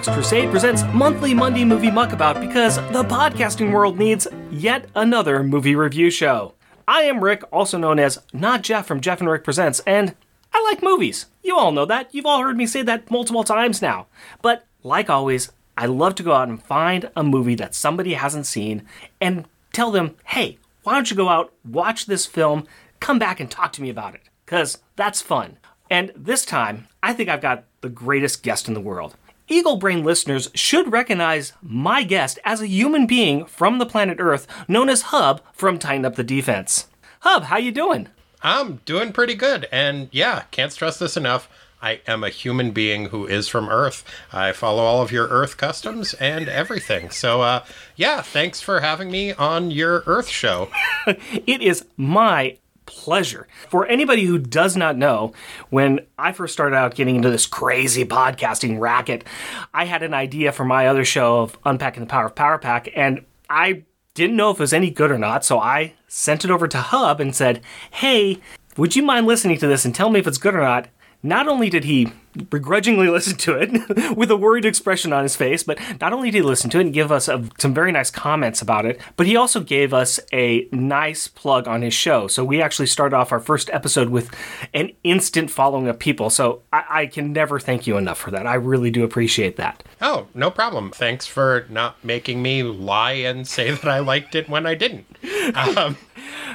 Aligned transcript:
Letterbox 0.00 0.16
Crusade 0.16 0.50
presents 0.50 0.82
monthly 0.94 1.34
Monday 1.34 1.62
Movie 1.62 1.90
Muckabout 1.90 2.40
because 2.40 2.76
the 2.76 3.04
podcasting 3.04 3.70
world 3.70 3.98
needs 3.98 4.26
yet 4.50 4.86
another 4.94 5.44
movie 5.44 5.74
review 5.74 6.10
show. 6.10 6.54
I 6.88 7.02
am 7.02 7.22
Rick, 7.22 7.42
also 7.52 7.76
known 7.76 7.98
as 7.98 8.18
Not 8.32 8.62
Jeff 8.62 8.86
from 8.86 9.02
Jeff 9.02 9.20
and 9.20 9.28
Rick 9.28 9.44
Presents, 9.44 9.80
and 9.80 10.14
I 10.54 10.62
like 10.62 10.82
movies. 10.82 11.26
You 11.42 11.54
all 11.54 11.70
know 11.70 11.84
that. 11.84 12.14
You've 12.14 12.24
all 12.24 12.40
heard 12.40 12.56
me 12.56 12.64
say 12.64 12.80
that 12.80 13.10
multiple 13.10 13.44
times 13.44 13.82
now. 13.82 14.06
But 14.40 14.64
like 14.82 15.10
always, 15.10 15.52
I 15.76 15.84
love 15.84 16.14
to 16.14 16.22
go 16.22 16.32
out 16.32 16.48
and 16.48 16.62
find 16.62 17.10
a 17.14 17.22
movie 17.22 17.56
that 17.56 17.74
somebody 17.74 18.14
hasn't 18.14 18.46
seen 18.46 18.86
and 19.20 19.44
tell 19.74 19.90
them, 19.90 20.16
hey, 20.24 20.56
why 20.82 20.94
don't 20.94 21.10
you 21.10 21.16
go 21.16 21.28
out, 21.28 21.52
watch 21.62 22.06
this 22.06 22.24
film, 22.24 22.66
come 23.00 23.18
back 23.18 23.38
and 23.38 23.50
talk 23.50 23.70
to 23.74 23.82
me 23.82 23.90
about 23.90 24.14
it? 24.14 24.22
Because 24.46 24.78
that's 24.96 25.20
fun. 25.20 25.58
And 25.90 26.10
this 26.16 26.46
time, 26.46 26.86
I 27.02 27.12
think 27.12 27.28
I've 27.28 27.42
got 27.42 27.64
the 27.82 27.90
greatest 27.90 28.42
guest 28.42 28.66
in 28.66 28.72
the 28.74 28.80
world. 28.80 29.14
Eagle 29.52 29.78
Brain 29.78 30.04
listeners 30.04 30.48
should 30.54 30.92
recognize 30.92 31.52
my 31.60 32.04
guest 32.04 32.38
as 32.44 32.60
a 32.60 32.68
human 32.68 33.04
being 33.04 33.44
from 33.46 33.78
the 33.78 33.84
planet 33.84 34.18
Earth 34.20 34.46
known 34.68 34.88
as 34.88 35.02
Hub 35.10 35.42
from 35.52 35.76
Tighten 35.76 36.04
Up 36.04 36.14
the 36.14 36.22
Defense. 36.22 36.86
Hub, 37.22 37.42
how 37.42 37.56
you 37.56 37.72
doing? 37.72 38.06
I'm 38.44 38.76
doing 38.84 39.12
pretty 39.12 39.34
good. 39.34 39.66
And 39.72 40.08
yeah, 40.12 40.44
can't 40.52 40.72
stress 40.72 41.00
this 41.00 41.16
enough. 41.16 41.48
I 41.82 42.00
am 42.06 42.22
a 42.22 42.28
human 42.28 42.70
being 42.70 43.06
who 43.06 43.26
is 43.26 43.48
from 43.48 43.68
Earth. 43.68 44.04
I 44.32 44.52
follow 44.52 44.84
all 44.84 45.02
of 45.02 45.10
your 45.10 45.26
Earth 45.26 45.56
customs 45.56 46.14
and 46.14 46.48
everything. 46.48 47.10
So, 47.10 47.42
uh, 47.42 47.64
yeah, 47.96 48.22
thanks 48.22 48.60
for 48.60 48.78
having 48.78 49.10
me 49.10 49.32
on 49.32 49.72
your 49.72 50.04
Earth 50.06 50.28
show. 50.28 50.70
it 51.06 51.60
is 51.60 51.86
my 51.96 52.56
pleasure. 52.90 53.46
For 53.68 53.86
anybody 53.86 54.24
who 54.24 54.36
does 54.36 54.76
not 54.76 54.96
know, 54.96 55.32
when 55.70 56.00
I 56.18 56.32
first 56.32 56.52
started 56.52 56.74
out 56.74 56.96
getting 56.96 57.14
into 57.16 57.30
this 57.30 57.46
crazy 57.46 58.04
podcasting 58.04 58.80
racket, 58.80 59.24
I 59.72 59.84
had 59.84 60.02
an 60.02 60.12
idea 60.12 60.50
for 60.50 60.64
my 60.64 60.88
other 60.88 61.04
show 61.04 61.40
of 61.42 61.56
Unpacking 61.64 62.02
the 62.02 62.08
Power 62.08 62.26
of 62.26 62.34
Power 62.34 62.58
Pack, 62.58 62.90
and 62.96 63.24
I 63.48 63.84
didn't 64.14 64.36
know 64.36 64.50
if 64.50 64.56
it 64.56 64.60
was 64.60 64.72
any 64.72 64.90
good 64.90 65.12
or 65.12 65.18
not, 65.18 65.44
so 65.44 65.60
I 65.60 65.94
sent 66.08 66.44
it 66.44 66.50
over 66.50 66.66
to 66.66 66.78
Hub 66.78 67.20
and 67.20 67.34
said, 67.34 67.62
Hey, 67.92 68.40
would 68.76 68.96
you 68.96 69.04
mind 69.04 69.26
listening 69.26 69.58
to 69.58 69.68
this 69.68 69.84
and 69.84 69.94
tell 69.94 70.10
me 70.10 70.18
if 70.18 70.26
it's 70.26 70.38
good 70.38 70.56
or 70.56 70.60
not? 70.60 70.88
Not 71.22 71.48
only 71.48 71.68
did 71.68 71.84
he 71.84 72.12
begrudgingly 72.48 73.08
listen 73.10 73.36
to 73.36 73.54
it 73.54 74.16
with 74.16 74.30
a 74.30 74.36
worried 74.36 74.64
expression 74.64 75.12
on 75.12 75.22
his 75.22 75.36
face, 75.36 75.62
but 75.62 75.78
not 76.00 76.12
only 76.12 76.30
did 76.30 76.38
he 76.38 76.42
listen 76.42 76.70
to 76.70 76.78
it 76.78 76.82
and 76.82 76.94
give 76.94 77.10
us 77.10 77.28
a, 77.28 77.44
some 77.58 77.74
very 77.74 77.92
nice 77.92 78.10
comments 78.10 78.62
about 78.62 78.86
it, 78.86 79.00
but 79.16 79.26
he 79.26 79.36
also 79.36 79.60
gave 79.60 79.92
us 79.92 80.20
a 80.32 80.68
nice 80.72 81.28
plug 81.28 81.66
on 81.68 81.82
his 81.82 81.94
show. 81.94 82.26
So 82.28 82.44
we 82.44 82.62
actually 82.62 82.86
started 82.86 83.16
off 83.16 83.32
our 83.32 83.40
first 83.40 83.68
episode 83.70 84.08
with 84.08 84.30
an 84.72 84.92
instant 85.04 85.50
following 85.50 85.88
of 85.88 85.98
people. 85.98 86.30
So 86.30 86.62
I, 86.72 86.84
I 86.88 87.06
can 87.06 87.32
never 87.32 87.58
thank 87.58 87.86
you 87.86 87.96
enough 87.96 88.18
for 88.18 88.30
that. 88.30 88.46
I 88.46 88.54
really 88.54 88.90
do 88.90 89.04
appreciate 89.04 89.56
that. 89.56 89.82
Oh, 90.00 90.28
no 90.34 90.50
problem. 90.50 90.90
Thanks 90.90 91.26
for 91.26 91.66
not 91.68 92.02
making 92.04 92.42
me 92.42 92.62
lie 92.62 93.12
and 93.12 93.46
say 93.46 93.70
that 93.70 93.88
I 93.88 93.98
liked 93.98 94.34
it 94.34 94.48
when 94.48 94.66
I 94.66 94.74
didn't. 94.74 95.06
Um, 95.54 95.96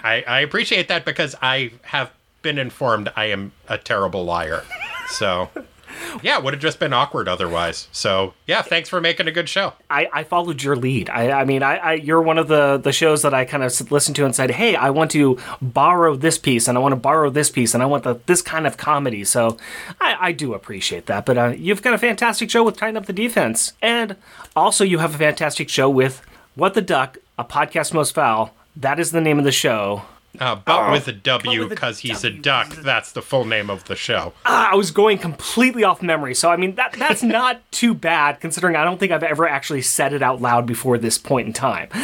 I, 0.04 0.24
I 0.28 0.40
appreciate 0.42 0.88
that 0.88 1.06
because 1.06 1.36
I 1.42 1.72
have 1.84 2.12
been 2.46 2.58
informed 2.60 3.12
I 3.16 3.26
am 3.26 3.52
a 3.68 3.76
terrible 3.78 4.24
liar. 4.24 4.64
So, 5.10 5.50
yeah, 6.22 6.38
would 6.38 6.54
have 6.54 6.62
just 6.62 6.78
been 6.80 6.94
awkward 6.94 7.28
otherwise. 7.28 7.88
So, 7.92 8.36
yeah, 8.46 8.62
thanks 8.62 8.88
for 8.88 9.02
making 9.02 9.28
a 9.28 9.32
good 9.32 9.50
show. 9.50 9.74
I, 9.90 10.08
I 10.14 10.24
followed 10.24 10.62
your 10.62 10.76
lead. 10.76 11.10
I, 11.10 11.42
I 11.42 11.44
mean, 11.44 11.64
I, 11.64 11.78
I, 11.78 11.94
you're 11.94 12.22
one 12.22 12.38
of 12.38 12.48
the, 12.48 12.78
the 12.78 12.94
shows 12.94 13.24
that 13.24 13.34
I 13.34 13.46
kind 13.46 13.64
of 13.64 13.92
listened 13.92 14.16
to 14.18 14.26
and 14.26 14.36
said, 14.36 14.52
hey, 14.52 14.76
I 14.76 14.92
want 14.92 15.10
to 15.12 15.40
borrow 15.60 16.16
this 16.16 16.38
piece 16.38 16.68
and 16.68 16.78
I 16.78 16.82
want 16.82 16.92
to 16.92 16.98
borrow 16.98 17.32
this 17.32 17.50
piece 17.50 17.74
and 17.74 17.82
I 17.82 17.88
want 17.88 18.04
the, 18.04 18.20
this 18.28 18.44
kind 18.44 18.68
of 18.68 18.78
comedy. 18.78 19.24
So 19.24 19.58
I, 20.00 20.18
I 20.20 20.32
do 20.32 20.54
appreciate 20.54 21.08
that. 21.08 21.26
But 21.26 21.38
uh, 21.40 21.54
you've 21.58 21.82
got 21.82 21.96
a 21.96 21.98
fantastic 21.98 22.52
show 22.52 22.64
with 22.64 22.78
Tighten 22.78 22.98
Up 22.98 23.08
the 23.08 23.14
Defense. 23.14 23.74
And 23.82 24.18
also, 24.56 24.84
you 24.84 25.00
have 25.00 25.16
a 25.16 25.18
fantastic 25.18 25.68
show 25.70 25.90
with 25.90 26.22
What 26.54 26.76
the 26.76 26.82
Duck, 26.84 27.18
a 27.40 27.44
podcast 27.44 27.92
most 27.92 28.14
foul. 28.14 28.54
That 28.76 29.00
is 29.00 29.10
the 29.10 29.22
name 29.22 29.40
of 29.40 29.46
the 29.46 29.52
show. 29.52 30.04
Uh, 30.40 30.56
but 30.56 30.90
oh, 30.90 30.92
with 30.92 31.08
a 31.08 31.14
W 31.14 31.68
because 31.68 32.00
he's 32.00 32.22
w. 32.22 32.40
a 32.40 32.42
duck. 32.42 32.70
That's 32.70 33.12
the 33.12 33.22
full 33.22 33.46
name 33.46 33.70
of 33.70 33.86
the 33.86 33.96
show. 33.96 34.34
Uh, 34.46 34.70
I 34.72 34.76
was 34.76 34.92
going 34.92 35.18
completely 35.18 35.84
off 35.84 36.02
memory, 36.02 36.36
so 36.36 36.50
I 36.50 36.58
mean 36.58 36.76
that 36.76 36.94
that's 36.94 37.24
not 37.38 37.70
too 37.72 37.94
bad 37.94 38.40
considering 38.40 38.76
I 38.76 38.84
don't 38.84 39.00
think 39.00 39.12
I've 39.12 39.24
ever 39.24 39.48
actually 39.48 39.82
said 39.82 40.14
it 40.14 40.22
out 40.22 40.42
loud 40.42 40.66
before 40.66 40.98
this 40.98 41.18
point 41.18 41.48
in 41.48 41.54
time. 41.54 41.90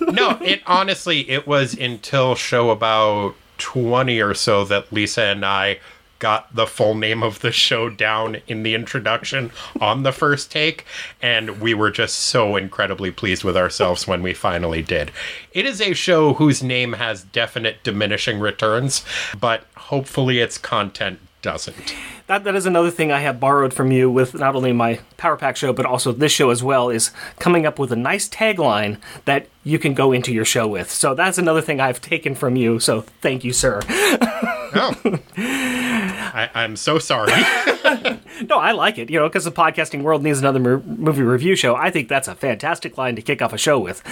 no, 0.00 0.38
it 0.42 0.62
honestly 0.66 1.28
it 1.30 1.46
was 1.46 1.74
until 1.74 2.34
show 2.34 2.70
about 2.70 3.34
twenty 3.58 4.20
or 4.20 4.34
so 4.34 4.64
that 4.64 4.92
Lisa 4.92 5.22
and 5.22 5.44
I 5.44 5.78
got 6.24 6.56
the 6.56 6.66
full 6.66 6.94
name 6.94 7.22
of 7.22 7.40
the 7.40 7.52
show 7.52 7.90
down 7.90 8.38
in 8.46 8.62
the 8.62 8.74
introduction 8.74 9.50
on 9.78 10.04
the 10.04 10.10
first 10.10 10.50
take, 10.50 10.86
and 11.20 11.60
we 11.60 11.74
were 11.74 11.90
just 11.90 12.18
so 12.18 12.56
incredibly 12.56 13.10
pleased 13.10 13.44
with 13.44 13.58
ourselves 13.58 14.08
when 14.08 14.22
we 14.22 14.32
finally 14.32 14.80
did. 14.80 15.10
It 15.52 15.66
is 15.66 15.82
a 15.82 15.92
show 15.92 16.32
whose 16.32 16.62
name 16.62 16.94
has 16.94 17.24
definite 17.24 17.82
diminishing 17.82 18.40
returns, 18.40 19.04
but 19.38 19.66
hopefully 19.76 20.38
its 20.38 20.56
content 20.56 21.18
doesn't. 21.44 21.94
That 22.26 22.42
that 22.44 22.56
is 22.56 22.64
another 22.64 22.90
thing 22.90 23.12
I 23.12 23.20
have 23.20 23.38
borrowed 23.38 23.74
from 23.74 23.92
you 23.92 24.10
with 24.10 24.32
not 24.34 24.56
only 24.56 24.72
my 24.72 24.98
Power 25.18 25.36
Pack 25.36 25.56
show 25.56 25.74
but 25.74 25.84
also 25.84 26.10
this 26.10 26.32
show 26.32 26.48
as 26.48 26.62
well 26.62 26.88
is 26.88 27.10
coming 27.38 27.66
up 27.66 27.78
with 27.78 27.92
a 27.92 27.96
nice 27.96 28.28
tagline 28.28 28.98
that 29.26 29.46
you 29.62 29.78
can 29.78 29.92
go 29.92 30.10
into 30.10 30.32
your 30.32 30.46
show 30.46 30.66
with. 30.66 30.90
So 30.90 31.14
that's 31.14 31.36
another 31.36 31.60
thing 31.60 31.80
I've 31.80 32.00
taken 32.00 32.34
from 32.34 32.56
you. 32.56 32.80
So 32.80 33.02
thank 33.20 33.44
you, 33.44 33.52
sir. 33.52 33.80
oh. 33.86 35.20
I, 35.36 36.50
am 36.54 36.76
so 36.76 36.98
sorry. 36.98 37.30
no, 38.48 38.58
I 38.58 38.72
like 38.72 38.98
it. 38.98 39.10
You 39.10 39.20
know, 39.20 39.28
because 39.28 39.44
the 39.44 39.52
podcasting 39.52 40.02
world 40.02 40.22
needs 40.22 40.38
another 40.40 40.58
mo- 40.58 40.82
movie 40.84 41.22
review 41.22 41.54
show. 41.56 41.76
I 41.76 41.90
think 41.90 42.08
that's 42.08 42.26
a 42.26 42.34
fantastic 42.34 42.96
line 42.98 43.16
to 43.16 43.22
kick 43.22 43.42
off 43.42 43.52
a 43.52 43.58
show 43.58 43.78
with. 43.78 44.02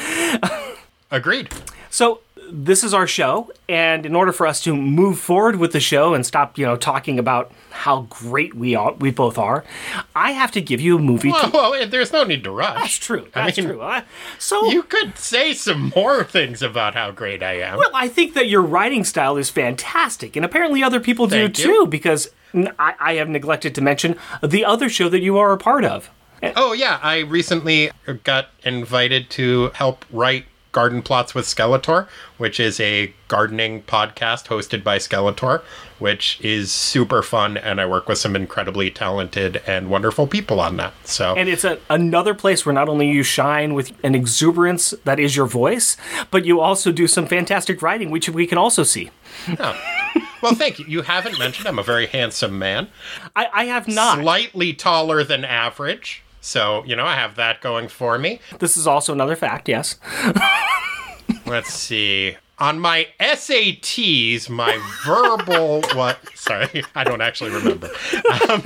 Agreed. 1.11 1.49
So 1.91 2.21
this 2.53 2.85
is 2.85 2.93
our 2.93 3.07
show, 3.07 3.51
and 3.69 4.05
in 4.05 4.15
order 4.15 4.31
for 4.31 4.47
us 4.47 4.61
to 4.63 4.77
move 4.77 5.19
forward 5.19 5.57
with 5.57 5.73
the 5.73 5.81
show 5.81 6.13
and 6.13 6.25
stop, 6.27 6.59
you 6.59 6.67
know, 6.67 6.77
talking 6.77 7.19
about 7.19 7.51
how 7.71 8.03
great 8.11 8.55
we 8.55 8.75
are, 8.75 8.93
we 8.93 9.11
both 9.11 9.39
are, 9.39 9.65
I 10.15 10.33
have 10.33 10.53
to 10.53 10.61
give 10.61 10.81
you 10.81 10.99
a 10.99 11.01
movie. 11.01 11.31
Well, 11.31 11.51
to- 11.51 11.51
well 11.53 11.87
there's 11.87 12.13
no 12.13 12.25
need 12.25 12.45
to 12.45 12.51
rush. 12.51 12.81
That's 12.81 12.99
true. 12.99 13.27
That's 13.33 13.59
I 13.59 13.63
mean, 13.63 13.71
true. 13.71 13.81
Uh, 13.81 14.03
so 14.39 14.71
you 14.71 14.83
could 14.83 15.17
say 15.17 15.55
some 15.55 15.93
more 15.97 16.25
things 16.25 16.61
about 16.63 16.95
how 16.95 17.11
great 17.11 17.43
I 17.43 17.55
am. 17.61 17.79
Well, 17.79 17.91
I 17.95 18.09
think 18.09 18.35
that 18.35 18.49
your 18.49 18.63
writing 18.63 19.05
style 19.05 19.39
is 19.39 19.49
fantastic, 19.49 20.37
and 20.37 20.45
apparently 20.45 20.83
other 20.83 21.01
people 21.01 21.27
do 21.27 21.45
Thank 21.45 21.55
too. 21.57 21.69
You. 21.69 21.87
Because 21.87 22.31
I, 22.55 22.95
I 23.01 23.15
have 23.15 23.31
neglected 23.31 23.75
to 23.77 23.81
mention 23.81 24.17
the 24.43 24.65
other 24.65 24.91
show 24.91 25.09
that 25.09 25.21
you 25.21 25.39
are 25.39 25.53
a 25.53 25.59
part 25.59 25.85
of. 25.85 26.11
Oh 26.57 26.73
yeah, 26.73 26.99
I 27.03 27.21
recently 27.21 27.91
got 28.25 28.49
invited 28.65 29.31
to 29.31 29.71
help 29.75 30.05
write 30.11 30.45
Garden 30.73 31.03
Plots 31.03 31.35
with 31.35 31.45
Skeletor, 31.45 32.09
which 32.39 32.59
is 32.59 32.81
a 32.81 33.13
gardening 33.29 33.83
podcast 33.83 34.47
hosted 34.47 34.83
by 34.83 34.99
Skeletor, 34.99 35.63
which 35.99 36.41
is 36.41 36.73
super 36.73 37.23
fun, 37.23 37.57
and 37.57 37.81
I 37.81 37.87
work 37.87 38.09
with 38.09 38.19
some 38.19 38.35
incredibly 38.35 38.91
talented 38.91 39.63
and 39.67 39.91
wonderful 39.91 40.27
people 40.27 40.61
on 40.61 40.79
that. 40.79 40.95
So, 41.05 41.35
and 41.37 41.49
it's 41.49 41.65
a, 41.65 41.79
another 41.89 42.35
place 42.35 42.67
where 42.67 42.73
not 42.73 42.89
only 42.89 43.09
you 43.09 43.23
shine 43.23 43.75
with 43.75 43.93
an 44.03 44.15
exuberance 44.15 44.95
that 45.05 45.21
is 45.21 45.37
your 45.37 45.47
voice, 45.47 45.97
but 46.31 46.45
you 46.45 46.61
also 46.61 46.91
do 46.91 47.07
some 47.07 47.27
fantastic 47.27 47.83
writing, 47.83 48.11
which 48.11 48.29
we 48.29 48.47
can 48.47 48.59
also 48.59 48.83
see. 48.83 49.11
Oh. 49.61 49.79
Well, 50.43 50.55
thank 50.55 50.81
you. 50.81 50.85
You 50.87 51.03
haven't 51.03 51.39
mentioned 51.39 51.69
I'm 51.69 51.79
a 51.79 51.85
very 51.85 52.07
handsome 52.07 52.59
man. 52.59 52.89
I, 53.37 53.47
I 53.53 53.65
have 53.67 53.87
not. 53.87 54.19
Slightly 54.19 54.73
taller 54.73 55.23
than 55.23 55.45
average. 55.45 56.25
So, 56.43 56.85
you 56.85 56.97
know, 56.97 57.07
I 57.07 57.15
have 57.15 57.37
that 57.37 57.61
going 57.61 57.87
for 57.87 58.19
me. 58.19 58.41
This 58.59 58.77
is 58.77 58.87
also 58.87 59.13
another 59.13 59.37
fact, 59.37 59.69
yes. 59.69 59.99
Let's 61.47 61.73
see. 61.73 62.37
On 62.59 62.81
my 62.81 63.07
SATs, 63.21 64.49
my 64.51 64.77
verbal 65.05 65.83
what? 65.95 66.19
Sorry, 66.35 66.85
I 66.97 67.05
don't 67.05 67.21
actually 67.21 67.51
remember. 67.51 67.91
Um, 68.49 68.63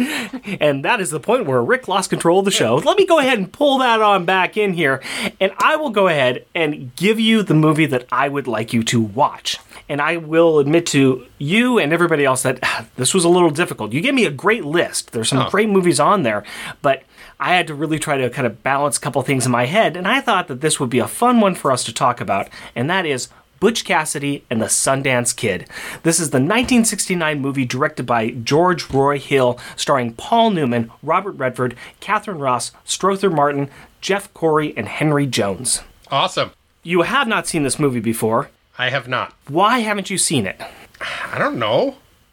and 0.59 0.85
that 0.87 1.01
is 1.01 1.11
the 1.11 1.21
point 1.21 1.45
where 1.45 1.63
Rick 1.63 1.87
lost 1.87 2.09
control 2.09 2.39
of 2.39 2.47
the 2.47 2.51
show. 2.51 2.77
Let 2.77 2.97
me 2.97 3.05
go 3.05 3.19
ahead 3.19 3.39
and 3.39 3.53
pull 3.53 3.79
that 3.79 4.01
on 4.01 4.25
back 4.25 4.57
in 4.57 4.73
here, 4.73 5.03
and 5.39 5.53
I 5.59 5.77
will 5.77 5.91
go 5.91 6.09
ahead 6.09 6.47
and 6.55 6.97
give 6.97 7.21
you 7.21 7.43
the 7.43 7.55
movie 7.55 7.87
that 7.87 8.07
I 8.11 8.29
would 8.31 8.47
like 8.47 8.73
you 8.73 8.83
to 8.85 9.01
watch. 9.03 9.59
And 9.89 10.01
I 10.01 10.17
will 10.17 10.59
admit 10.59 10.87
to 10.87 11.27
you 11.39 11.79
and 11.79 11.93
everybody 11.93 12.25
else 12.25 12.43
that 12.43 12.63
this 12.97 13.13
was 13.13 13.25
a 13.25 13.29
little 13.29 13.51
difficult. 13.51 13.93
You 13.93 14.01
gave 14.01 14.15
me 14.15 14.25
a 14.25 14.31
great 14.31 14.65
list. 14.65 15.13
There's 15.13 15.29
some 15.29 15.47
oh. 15.47 15.51
great 15.51 15.69
movies 15.69 16.01
on 16.01 16.23
there, 16.23 16.43
but 16.81 17.03
I 17.39 17.55
had 17.55 17.67
to 17.67 17.75
really 17.75 17.99
try 17.99 18.17
to 18.17 18.31
kind 18.31 18.47
of 18.47 18.63
balance 18.63 18.97
a 18.97 19.01
couple 19.01 19.21
things 19.23 19.47
in 19.47 19.53
my 19.53 19.67
head, 19.67 19.97
and 19.97 20.09
I 20.09 20.21
thought 20.21 20.49
that 20.49 20.61
this 20.61 20.81
would 20.81 20.91
be 20.91 20.99
a 20.99 21.09
fun 21.09 21.41
one 21.41 21.55
for 21.55 21.71
us 21.71 21.85
to 21.85 21.93
talk 21.93 22.21
about, 22.21 22.49
and 22.75 22.89
that 22.89 23.05
is 23.05 23.29
Butch 23.61 23.85
Cassidy 23.85 24.45
and 24.51 24.61
the 24.61 24.67
Sundance 24.67 25.35
Kid. 25.35 25.67
This 26.03 26.21
is 26.21 26.31
the 26.31 26.39
1969 26.39 27.41
movie 27.41 27.65
directed 27.65 28.05
by 28.05 28.31
George 28.31 28.91
Roy 28.91 29.19
Hill, 29.19 29.59
starring 29.77 30.15
Paul 30.15 30.51
Newman, 30.51 30.91
Robert 31.03 31.33
Redford, 31.33 31.77
Katharine 32.01 32.39
Ross, 32.39 32.73
Strother 32.85 33.31
Martin, 33.31 33.71
Jeff 34.01 34.33
Corey, 34.35 34.77
and 34.77 34.89
Henry 34.89 35.27
Jones. 35.27 35.83
Awesome. 36.11 36.53
You 36.83 37.03
have 37.03 37.29
not 37.29 37.47
seen 37.47 37.63
this 37.63 37.79
movie 37.79 38.01
before. 38.01 38.51
I 38.79 38.91
have 38.91 39.09
not. 39.09 39.35
Why 39.49 39.79
haven't 39.81 40.11
you 40.11 40.19
seen 40.19 40.47
it? 40.47 40.61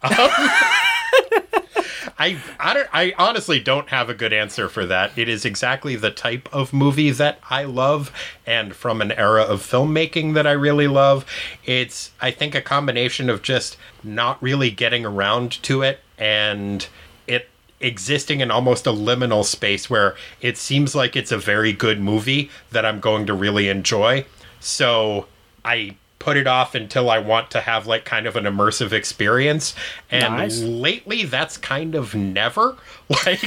I, 0.04 0.10
um, 0.20 0.83
I, 2.18 2.38
I 2.60 2.74
don't, 2.74 2.90
I 2.94 3.14
honestly 3.18 3.60
don't 3.60 3.90
have 3.90 4.10
a 4.10 4.14
good 4.14 4.34
answer 4.34 4.70
for 4.70 4.86
that. 4.86 5.18
It 5.18 5.28
is 5.28 5.46
exactly 5.46 5.96
the 5.96 6.12
type 6.12 6.48
of 6.54 6.74
movie 6.74 7.12
that 7.12 7.40
I 7.50 7.64
love, 7.64 8.12
and 8.46 8.76
from 8.76 9.02
an 9.02 9.12
era 9.12 9.42
of 9.44 9.62
filmmaking 9.62 10.34
that 10.36 10.46
I 10.46 10.52
really 10.52 10.88
love. 10.88 11.26
It's, 11.66 12.12
I 12.22 12.32
think, 12.32 12.56
a 12.56 12.62
combination 12.62 13.30
of 13.30 13.42
just 13.42 13.78
not 14.04 14.42
really 14.42 14.70
getting 14.70 15.06
around 15.06 15.52
to 15.64 15.82
it 15.82 16.00
and 16.18 16.88
it 17.28 17.50
existing 17.80 18.40
in 18.40 18.52
almost 18.52 18.88
a 18.88 18.92
liminal 18.92 19.44
space 19.44 19.90
where 19.90 20.16
it 20.42 20.58
seems 20.58 20.96
like 20.96 21.16
it's 21.16 21.32
a 21.32 21.38
very 21.38 21.74
good 21.74 22.00
movie 22.00 22.50
that 22.72 22.86
I'm 22.86 23.00
going 23.00 23.26
to 23.26 23.34
really 23.34 23.70
enjoy. 23.70 24.26
So 24.60 25.28
I 25.66 25.98
put 26.24 26.38
it 26.38 26.48
off 26.48 26.74
until 26.74 27.10
I 27.10 27.20
want 27.20 27.52
to 27.52 27.62
have 27.62 27.86
like 27.86 28.06
kind 28.06 28.26
of 28.26 28.36
an 28.36 28.46
immersive 28.46 28.92
experience. 28.94 29.76
And 30.10 30.36
Nice. 30.38 30.62
lately 30.62 31.26
that's 31.26 31.58
kind 31.58 31.96
of 31.96 32.16
never. 32.16 32.78
Like 33.26 33.44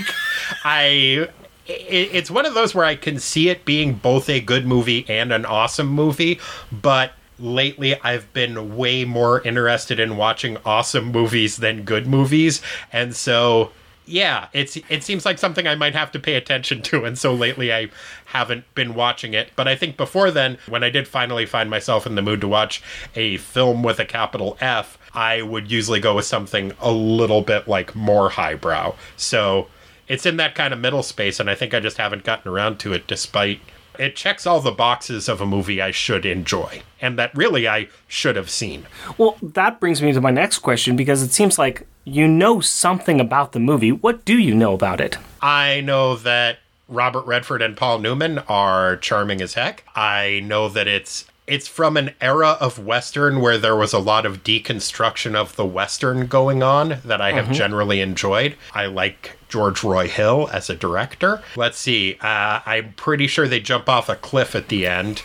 I 0.64 1.28
it, 1.66 2.10
it's 2.12 2.30
one 2.30 2.46
of 2.46 2.54
those 2.54 2.74
where 2.74 2.84
I 2.84 2.94
can 2.94 3.18
see 3.18 3.48
it 3.48 3.64
being 3.64 3.94
both 3.94 4.28
a 4.28 4.40
good 4.40 4.66
movie 4.66 5.04
and 5.08 5.32
an 5.32 5.44
awesome 5.44 5.88
movie, 5.88 6.38
but 6.70 7.12
lately 7.38 7.98
I've 8.02 8.32
been 8.32 8.76
way 8.76 9.04
more 9.04 9.40
interested 9.42 9.98
in 9.98 10.16
watching 10.16 10.56
awesome 10.64 11.06
movies 11.10 11.56
than 11.56 11.82
good 11.82 12.06
movies. 12.06 12.60
And 12.92 13.16
so 13.16 13.72
yeah, 14.08 14.46
it's 14.52 14.76
it 14.88 15.02
seems 15.02 15.24
like 15.26 15.38
something 15.38 15.66
I 15.66 15.74
might 15.74 15.94
have 15.94 16.12
to 16.12 16.20
pay 16.20 16.34
attention 16.34 16.80
to, 16.82 17.04
and 17.04 17.18
so 17.18 17.34
lately 17.34 17.72
I 17.72 17.88
haven't 18.36 18.74
been 18.74 18.94
watching 18.94 19.32
it. 19.32 19.50
But 19.56 19.66
I 19.66 19.76
think 19.76 19.96
before 19.96 20.30
then, 20.30 20.58
when 20.68 20.84
I 20.84 20.90
did 20.90 21.08
finally 21.08 21.46
find 21.46 21.70
myself 21.70 22.06
in 22.06 22.16
the 22.16 22.22
mood 22.22 22.42
to 22.42 22.48
watch 22.48 22.82
a 23.14 23.38
film 23.38 23.82
with 23.82 23.98
a 23.98 24.04
capital 24.04 24.58
F, 24.60 24.98
I 25.14 25.40
would 25.40 25.70
usually 25.70 26.00
go 26.00 26.14
with 26.16 26.26
something 26.26 26.72
a 26.80 26.92
little 26.92 27.40
bit 27.40 27.66
like 27.66 27.94
more 27.94 28.28
highbrow. 28.28 28.94
So 29.16 29.68
it's 30.06 30.26
in 30.26 30.36
that 30.36 30.54
kind 30.54 30.74
of 30.74 30.80
middle 30.80 31.02
space, 31.02 31.40
and 31.40 31.48
I 31.48 31.54
think 31.54 31.72
I 31.72 31.80
just 31.80 31.96
haven't 31.96 32.24
gotten 32.24 32.50
around 32.52 32.78
to 32.80 32.92
it, 32.92 33.06
despite 33.06 33.60
it 33.98 34.14
checks 34.14 34.46
all 34.46 34.60
the 34.60 34.70
boxes 34.70 35.26
of 35.26 35.40
a 35.40 35.46
movie 35.46 35.80
I 35.80 35.90
should 35.90 36.26
enjoy, 36.26 36.82
and 37.00 37.18
that 37.18 37.34
really 37.34 37.66
I 37.66 37.88
should 38.06 38.36
have 38.36 38.50
seen. 38.50 38.86
Well, 39.16 39.38
that 39.42 39.80
brings 39.80 40.02
me 40.02 40.12
to 40.12 40.20
my 40.20 40.30
next 40.30 40.58
question 40.58 40.94
because 40.94 41.22
it 41.22 41.32
seems 41.32 41.58
like 41.58 41.86
you 42.04 42.28
know 42.28 42.60
something 42.60 43.18
about 43.18 43.52
the 43.52 43.60
movie. 43.60 43.92
What 43.92 44.26
do 44.26 44.36
you 44.36 44.54
know 44.54 44.74
about 44.74 45.00
it? 45.00 45.16
I 45.40 45.80
know 45.80 46.16
that 46.16 46.58
Robert 46.88 47.26
Redford 47.26 47.62
and 47.62 47.76
Paul 47.76 47.98
Newman 47.98 48.38
are 48.48 48.96
charming 48.96 49.40
as 49.40 49.54
heck. 49.54 49.84
I 49.94 50.40
know 50.44 50.68
that 50.68 50.86
it's 50.86 51.24
it's 51.46 51.68
from 51.68 51.96
an 51.96 52.12
era 52.20 52.56
of 52.60 52.84
western 52.84 53.40
where 53.40 53.56
there 53.56 53.76
was 53.76 53.92
a 53.92 53.98
lot 54.00 54.26
of 54.26 54.42
deconstruction 54.42 55.34
of 55.36 55.54
the 55.54 55.64
western 55.64 56.26
going 56.26 56.62
on 56.62 56.98
that 57.04 57.20
I 57.20 57.32
have 57.32 57.52
generally 57.52 58.00
enjoyed. 58.00 58.56
I 58.74 58.86
like 58.86 59.38
George 59.48 59.84
Roy 59.84 60.08
Hill 60.08 60.48
as 60.52 60.68
a 60.68 60.74
director. 60.74 61.40
Let's 61.54 61.78
see. 61.78 62.18
Uh, 62.20 62.60
I'm 62.66 62.94
pretty 62.94 63.28
sure 63.28 63.46
they 63.46 63.60
jump 63.60 63.88
off 63.88 64.08
a 64.08 64.16
cliff 64.16 64.56
at 64.56 64.68
the 64.68 64.86
end. 64.86 65.22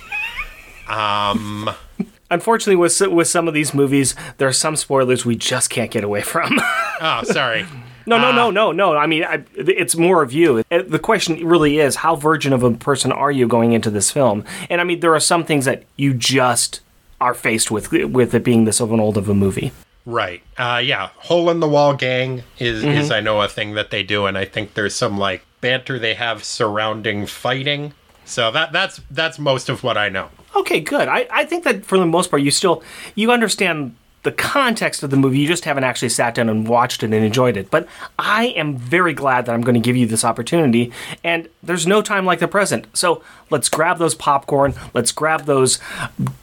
Um 0.88 1.70
Unfortunately, 2.32 2.78
with 2.78 3.00
with 3.02 3.28
some 3.28 3.48
of 3.50 3.54
these 3.54 3.74
movies, 3.74 4.16
there 4.38 4.48
are 4.48 4.54
some 4.54 4.78
spoilers 4.78 5.26
we 5.26 5.36
just 5.36 5.70
can't 5.70 5.92
get 5.92 6.04
away 6.04 6.22
from. 6.22 6.58
oh, 7.02 7.24
sorry. 7.24 7.66
no, 8.06 8.18
no, 8.18 8.32
no, 8.32 8.52
no, 8.52 8.72
no. 8.72 8.98
I 8.98 9.08
mean, 9.08 9.24
I, 9.24 9.44
it's 9.56 9.96
more 9.96 10.22
of 10.24 10.32
you. 10.32 10.64
Uh, 10.72 10.82
The 10.88 11.00
question 11.00 11.46
really 11.46 11.80
is, 11.80 11.98
how 11.98 12.16
virgin 12.16 12.54
of 12.54 12.64
a 12.64 12.72
person 12.72 13.12
are 13.12 13.32
you 13.32 13.48
going 13.48 13.74
into 13.74 13.90
this 13.90 14.12
film? 14.12 14.44
And 14.70 14.82
I 14.82 14.84
mean, 14.84 15.00
there 15.00 15.14
are 15.14 15.20
some 15.20 15.44
things 15.44 15.66
that 15.66 15.84
you 15.98 16.14
just 16.14 16.82
are 17.20 17.34
faced 17.34 17.70
with 17.72 17.92
with 17.92 18.34
it 18.34 18.44
being 18.44 18.66
this 18.66 18.80
of 18.80 18.92
an 18.92 19.00
old 19.00 19.18
of 19.18 19.30
a 19.30 19.34
movie. 19.34 19.72
Right. 20.06 20.42
Uh, 20.58 20.82
yeah. 20.84 21.10
Hole 21.18 21.50
in 21.52 21.60
the 21.60 21.68
wall 21.68 21.94
gang 21.94 22.44
is 22.58 22.84
is 22.84 23.12
I 23.12 23.20
know 23.20 23.42
a 23.42 23.48
thing 23.48 23.76
that 23.76 23.92
they 23.92 24.04
do, 24.04 24.26
and 24.26 24.38
I 24.38 24.46
think 24.46 24.74
there's 24.74 24.96
some 24.96 25.18
like 25.18 25.46
banter 25.62 26.00
they 26.00 26.16
have 26.16 26.44
surrounding 26.44 27.28
fighting. 27.28 27.94
So 28.26 28.52
that 28.52 28.72
that's 28.72 29.02
that's 29.12 29.38
most 29.38 29.70
of 29.70 29.84
what 29.84 29.98
I 29.98 30.10
know. 30.10 30.30
Okay, 30.56 30.80
good. 30.80 31.08
I, 31.08 31.28
I 31.32 31.46
think 31.46 31.64
that 31.64 31.86
for 31.86 31.98
the 31.98 32.06
most 32.06 32.30
part, 32.32 32.42
you 32.42 32.52
still 32.52 32.84
you 33.16 33.32
understand 33.32 33.96
the 34.24 34.32
context 34.32 35.04
of 35.04 35.10
the 35.10 35.18
movie. 35.18 35.40
You 35.40 35.48
just 35.48 35.66
haven't 35.66 35.84
actually 35.84 36.10
sat 36.10 36.36
down 36.36 36.50
and 36.50 36.68
watched 36.68 37.04
it 37.04 37.14
and 37.14 37.26
enjoyed 37.26 37.58
it. 37.58 37.72
But 37.72 37.88
I 38.20 38.48
am 38.48 38.78
very 38.78 39.14
glad 39.14 39.46
that 39.46 39.54
I'm 39.54 39.62
going 39.62 39.76
to 39.76 39.80
give 39.80 39.98
you 39.98 40.06
this 40.06 40.24
opportunity. 40.24 40.92
And 41.24 41.50
there's 41.64 41.88
no 41.88 42.02
time 42.02 42.26
like 42.26 42.40
the 42.40 42.48
present. 42.48 42.86
So 42.96 43.24
let's 43.50 43.70
grab 43.70 43.98
those 43.98 44.16
popcorn. 44.16 44.74
Let's 44.94 45.12
grab 45.12 45.46
those 45.46 45.80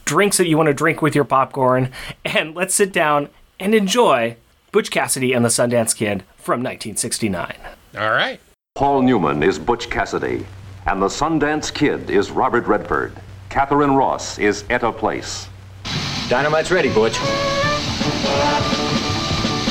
drinks 0.04 0.38
that 0.38 0.48
you 0.48 0.56
want 0.56 0.68
to 0.68 0.74
drink 0.74 1.02
with 1.02 1.14
your 1.14 1.24
popcorn, 1.24 1.92
and 2.24 2.54
let's 2.54 2.74
sit 2.74 2.92
down 2.92 3.28
and 3.60 3.74
enjoy 3.74 4.36
Butch 4.72 4.90
Cassidy 4.90 5.34
and 5.34 5.44
the 5.44 5.50
Sundance 5.50 5.94
Kid 5.94 6.22
from 6.36 6.62
1969. 6.62 7.56
All 7.96 8.10
right. 8.10 8.40
Paul 8.74 9.02
Newman 9.02 9.42
is 9.42 9.58
Butch 9.58 9.90
Cassidy, 9.90 10.46
and 10.86 11.02
the 11.02 11.08
Sundance 11.08 11.72
Kid 11.72 12.10
is 12.10 12.30
Robert 12.30 12.66
Redford. 12.66 13.12
Katharine 13.50 13.94
Ross 13.94 14.38
is 14.38 14.64
Etta 14.70 14.92
Place. 14.92 15.48
Dynamite's 16.28 16.70
ready, 16.70 16.92
Butch. 16.92 17.18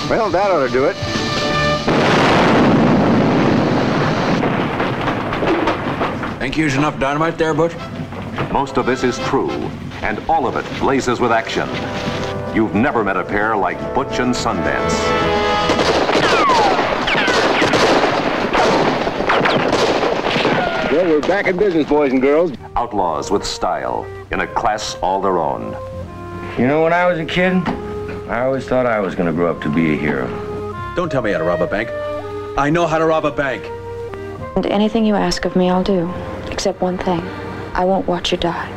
Well, 0.10 0.30
that 0.30 0.50
ought 0.52 0.66
to 0.66 0.72
do 0.72 0.86
it. 0.86 0.96
Think 6.40 6.56
you 6.56 6.64
used 6.64 6.78
enough 6.78 6.98
dynamite 7.00 7.38
there, 7.38 7.54
Butch? 7.54 7.74
Most 8.54 8.78
of 8.78 8.86
this 8.86 9.04
is 9.04 9.20
true, 9.28 9.52
and 10.02 10.20
all 10.30 10.48
of 10.48 10.56
it 10.56 10.66
blazes 10.80 11.20
with 11.20 11.32
action. 11.32 11.68
You've 12.56 12.74
never 12.74 13.04
met 13.04 13.18
a 13.18 13.24
pair 13.24 13.58
like 13.58 13.78
Butch 13.94 14.20
and 14.20 14.34
Sundance. 14.34 14.94
Well, 20.90 21.06
we're 21.06 21.20
back 21.22 21.48
in 21.48 21.58
business, 21.58 21.86
boys 21.88 22.14
and 22.14 22.22
girls. 22.22 22.54
Outlaws 22.78 23.30
with 23.30 23.46
style, 23.46 24.06
in 24.32 24.40
a 24.40 24.48
class 24.48 24.96
all 25.02 25.22
their 25.22 25.38
own. 25.38 25.76
You 26.58 26.66
know, 26.66 26.84
when 26.84 26.94
I 26.94 27.06
was 27.08 27.20
a 27.20 27.26
kid, 27.26 27.62
I 28.30 28.42
always 28.42 28.66
thought 28.66 28.86
I 28.86 29.00
was 29.00 29.16
going 29.16 29.28
to 29.28 29.32
grow 29.32 29.50
up 29.50 29.62
to 29.62 29.70
be 29.70 29.94
a 29.94 29.96
hero. 29.96 30.28
Don't 30.98 31.10
tell 31.10 31.22
me 31.22 31.32
how 31.32 31.38
to 31.38 31.46
rob 31.46 31.62
a 31.62 31.68
bank. 31.68 31.90
I 32.58 32.70
know 32.70 32.86
how 32.86 32.98
to 32.98 33.06
rob 33.06 33.24
a 33.24 33.32
bank. 33.32 33.64
And 34.58 34.66
anything 34.66 35.06
you 35.06 35.16
ask 35.16 35.46
of 35.46 35.56
me, 35.56 35.70
I'll 35.70 35.82
do. 35.82 36.12
Except 36.52 36.82
one 36.82 36.98
thing. 36.98 37.22
I 37.74 37.86
won't 37.86 38.06
watch 38.06 38.34
you 38.34 38.38
die. 38.38 38.74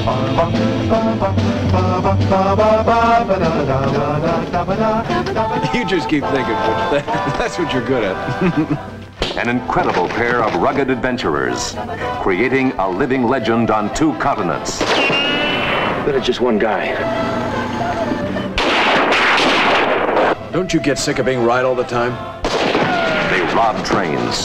You 5.72 5.84
just 5.84 6.08
keep 6.08 6.24
thinking, 6.24 6.56
Butch. 6.90 7.04
That's 7.38 7.60
what 7.60 7.72
you're 7.72 7.86
good 7.86 8.02
at. 8.02 8.16
An 9.36 9.48
incredible 9.48 10.08
pair 10.08 10.42
of 10.42 10.52
rugged 10.56 10.90
adventurers, 10.90 11.76
creating 12.22 12.72
a 12.72 12.90
living 12.90 13.24
legend 13.24 13.70
on 13.70 13.94
two 13.94 14.14
continents. 14.14 14.80
But 14.80 16.16
it's 16.16 16.26
just 16.26 16.40
one 16.40 16.58
guy. 16.58 17.39
Don't 20.60 20.74
you 20.74 20.80
get 20.80 20.98
sick 20.98 21.18
of 21.18 21.24
being 21.24 21.42
right 21.42 21.64
all 21.64 21.74
the 21.74 21.84
time? 21.84 22.12
They 23.30 23.40
robbed 23.54 23.86
trains, 23.86 24.40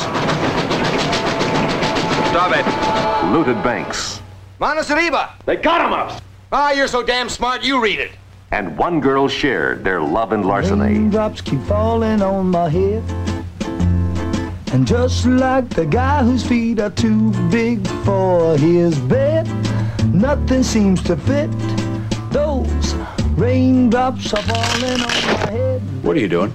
Stop 2.32 2.56
it. 2.56 3.34
looted 3.34 3.62
banks, 3.62 4.22
Manos 4.58 4.90
arriba. 4.90 5.34
They 5.46 5.58
got 5.58 5.86
him 5.86 5.92
up! 5.92 6.22
Ah, 6.54 6.72
you're 6.72 6.88
so 6.88 7.04
damn 7.04 7.28
smart, 7.28 7.66
you 7.66 7.84
read 7.84 8.00
it. 8.00 8.12
and 8.52 8.78
one 8.78 9.02
girl 9.02 9.28
shared 9.28 9.84
their 9.84 10.00
love 10.00 10.32
and 10.32 10.46
larceny. 10.46 10.94
Raindrops 10.94 11.42
keep 11.42 11.62
falling 11.64 12.22
on 12.22 12.48
my 12.50 12.70
head. 12.70 13.04
And 14.72 14.88
just 14.88 15.26
like 15.26 15.70
the 15.70 15.86
guy 15.86 16.24
whose 16.24 16.48
feet 16.48 16.80
are 16.80 16.92
too 16.92 17.32
big 17.52 17.86
for 18.06 18.58
his 18.58 18.98
bed, 19.00 19.50
nothing 20.14 20.64
seems 20.64 21.04
to 21.04 21.18
fit. 21.18 21.52
Those 22.32 22.94
raindrops 23.36 24.34
are 24.34 24.44
falling 24.44 25.02
on 25.02 25.10
my 25.10 25.50
head. 25.52 25.75
What 26.06 26.16
are 26.16 26.20
you 26.20 26.28
doing? 26.28 26.52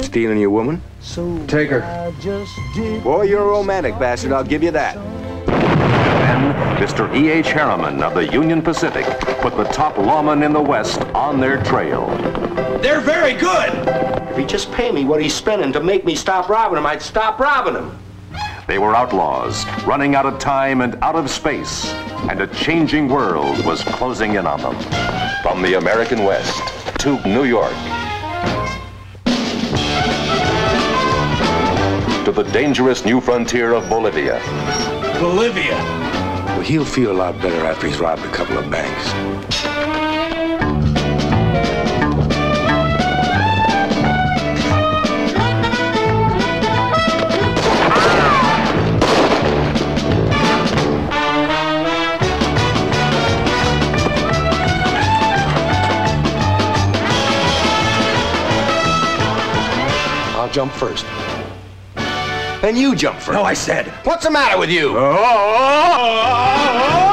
Stealing 0.00 0.38
your 0.38 0.48
woman? 0.48 0.80
so 1.02 1.38
Take 1.48 1.68
her. 1.68 1.82
I 1.82 2.18
just 2.18 2.50
did. 2.74 3.04
Boy, 3.04 3.24
you're 3.24 3.42
a 3.42 3.46
romantic 3.46 3.98
bastard, 3.98 4.32
I'll 4.32 4.42
give 4.42 4.62
you 4.62 4.70
that. 4.70 4.94
Then, 5.46 6.54
Mr. 6.78 7.14
E.H. 7.14 7.48
Harriman 7.48 8.02
of 8.02 8.14
the 8.14 8.26
Union 8.32 8.62
Pacific 8.62 9.04
put 9.42 9.54
the 9.54 9.64
top 9.64 9.96
lawmen 9.96 10.42
in 10.42 10.54
the 10.54 10.62
West 10.62 11.02
on 11.14 11.40
their 11.40 11.62
trail. 11.62 12.06
They're 12.80 13.02
very 13.02 13.34
good! 13.34 13.70
If 14.30 14.38
he'd 14.38 14.48
just 14.48 14.72
pay 14.72 14.90
me 14.90 15.04
what 15.04 15.22
he's 15.22 15.34
spending 15.34 15.74
to 15.74 15.82
make 15.82 16.06
me 16.06 16.14
stop 16.14 16.48
robbing 16.48 16.78
him, 16.78 16.86
I'd 16.86 17.02
stop 17.02 17.38
robbing 17.38 17.74
him. 17.74 17.98
They 18.66 18.78
were 18.78 18.96
outlaws, 18.96 19.66
running 19.84 20.14
out 20.14 20.24
of 20.24 20.38
time 20.38 20.80
and 20.80 20.94
out 21.02 21.16
of 21.16 21.28
space, 21.28 21.92
and 22.30 22.40
a 22.40 22.46
changing 22.46 23.08
world 23.08 23.62
was 23.66 23.84
closing 23.84 24.36
in 24.36 24.46
on 24.46 24.62
them. 24.62 24.74
From 25.42 25.60
the 25.60 25.74
American 25.74 26.24
West 26.24 26.62
to 27.00 27.20
New 27.28 27.44
York. 27.44 27.74
to 32.26 32.32
the 32.32 32.42
dangerous 32.50 33.04
new 33.04 33.20
frontier 33.20 33.72
of 33.72 33.88
Bolivia. 33.88 34.40
Bolivia? 35.20 35.76
Well, 35.76 36.60
he'll 36.60 36.84
feel 36.84 37.12
a 37.12 37.18
lot 37.22 37.40
better 37.40 37.64
after 37.64 37.86
he's 37.86 38.00
robbed 38.00 38.24
a 38.24 38.30
couple 38.32 38.58
of 38.58 38.68
banks. 38.68 39.12
jump 60.52 60.72
first. 60.72 61.04
Then 62.66 62.74
you 62.74 62.96
jump 62.96 63.20
first. 63.20 63.30
No, 63.30 63.44
I 63.44 63.54
said. 63.54 63.86
What's 64.02 64.24
the 64.24 64.30
matter 64.32 64.58
with 64.58 64.70
you? 64.70 64.98
Oh, 64.98 65.16
oh, 65.16 66.06
oh, 66.82 67.06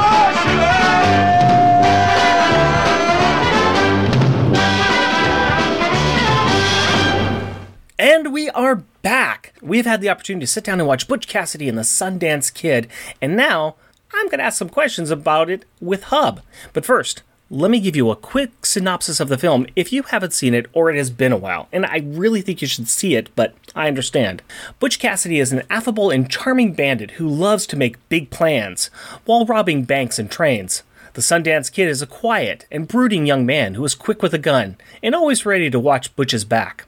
and 8.00 8.32
we 8.32 8.50
are 8.50 8.82
back. 9.02 9.54
We've 9.62 9.86
had 9.86 10.00
the 10.00 10.08
opportunity 10.08 10.44
to 10.44 10.50
sit 10.50 10.64
down 10.64 10.80
and 10.80 10.88
watch 10.88 11.06
Butch 11.06 11.28
Cassidy 11.28 11.68
and 11.68 11.78
the 11.78 11.82
Sundance 11.82 12.52
Kid, 12.52 12.88
and 13.22 13.36
now 13.36 13.76
I'm 14.12 14.26
going 14.26 14.40
to 14.40 14.44
ask 14.44 14.58
some 14.58 14.68
questions 14.68 15.12
about 15.12 15.48
it 15.48 15.64
with 15.80 16.02
Hub. 16.06 16.40
But 16.72 16.84
first, 16.84 17.22
let 17.50 17.70
me 17.70 17.78
give 17.78 17.94
you 17.94 18.10
a 18.10 18.16
quick 18.16 18.64
synopsis 18.64 19.20
of 19.20 19.28
the 19.28 19.36
film 19.36 19.66
if 19.76 19.92
you 19.92 20.02
haven't 20.04 20.32
seen 20.32 20.54
it 20.54 20.66
or 20.72 20.90
it 20.90 20.96
has 20.96 21.10
been 21.10 21.32
a 21.32 21.36
while. 21.36 21.68
And 21.72 21.84
I 21.84 21.98
really 21.98 22.40
think 22.40 22.62
you 22.62 22.66
should 22.68 22.88
see 22.88 23.14
it, 23.14 23.28
but 23.36 23.54
I 23.74 23.86
understand. 23.86 24.42
Butch 24.80 24.98
Cassidy 24.98 25.38
is 25.38 25.52
an 25.52 25.62
affable 25.68 26.10
and 26.10 26.30
charming 26.30 26.72
bandit 26.72 27.12
who 27.12 27.28
loves 27.28 27.66
to 27.66 27.76
make 27.76 28.08
big 28.08 28.30
plans 28.30 28.86
while 29.26 29.44
robbing 29.44 29.84
banks 29.84 30.18
and 30.18 30.30
trains. 30.30 30.82
The 31.12 31.20
Sundance 31.20 31.70
Kid 31.70 31.88
is 31.88 32.02
a 32.02 32.06
quiet 32.06 32.66
and 32.72 32.88
brooding 32.88 33.26
young 33.26 33.44
man 33.46 33.74
who 33.74 33.84
is 33.84 33.94
quick 33.94 34.22
with 34.22 34.34
a 34.34 34.38
gun 34.38 34.76
and 35.02 35.14
always 35.14 35.46
ready 35.46 35.70
to 35.70 35.78
watch 35.78 36.16
Butch's 36.16 36.44
back 36.44 36.86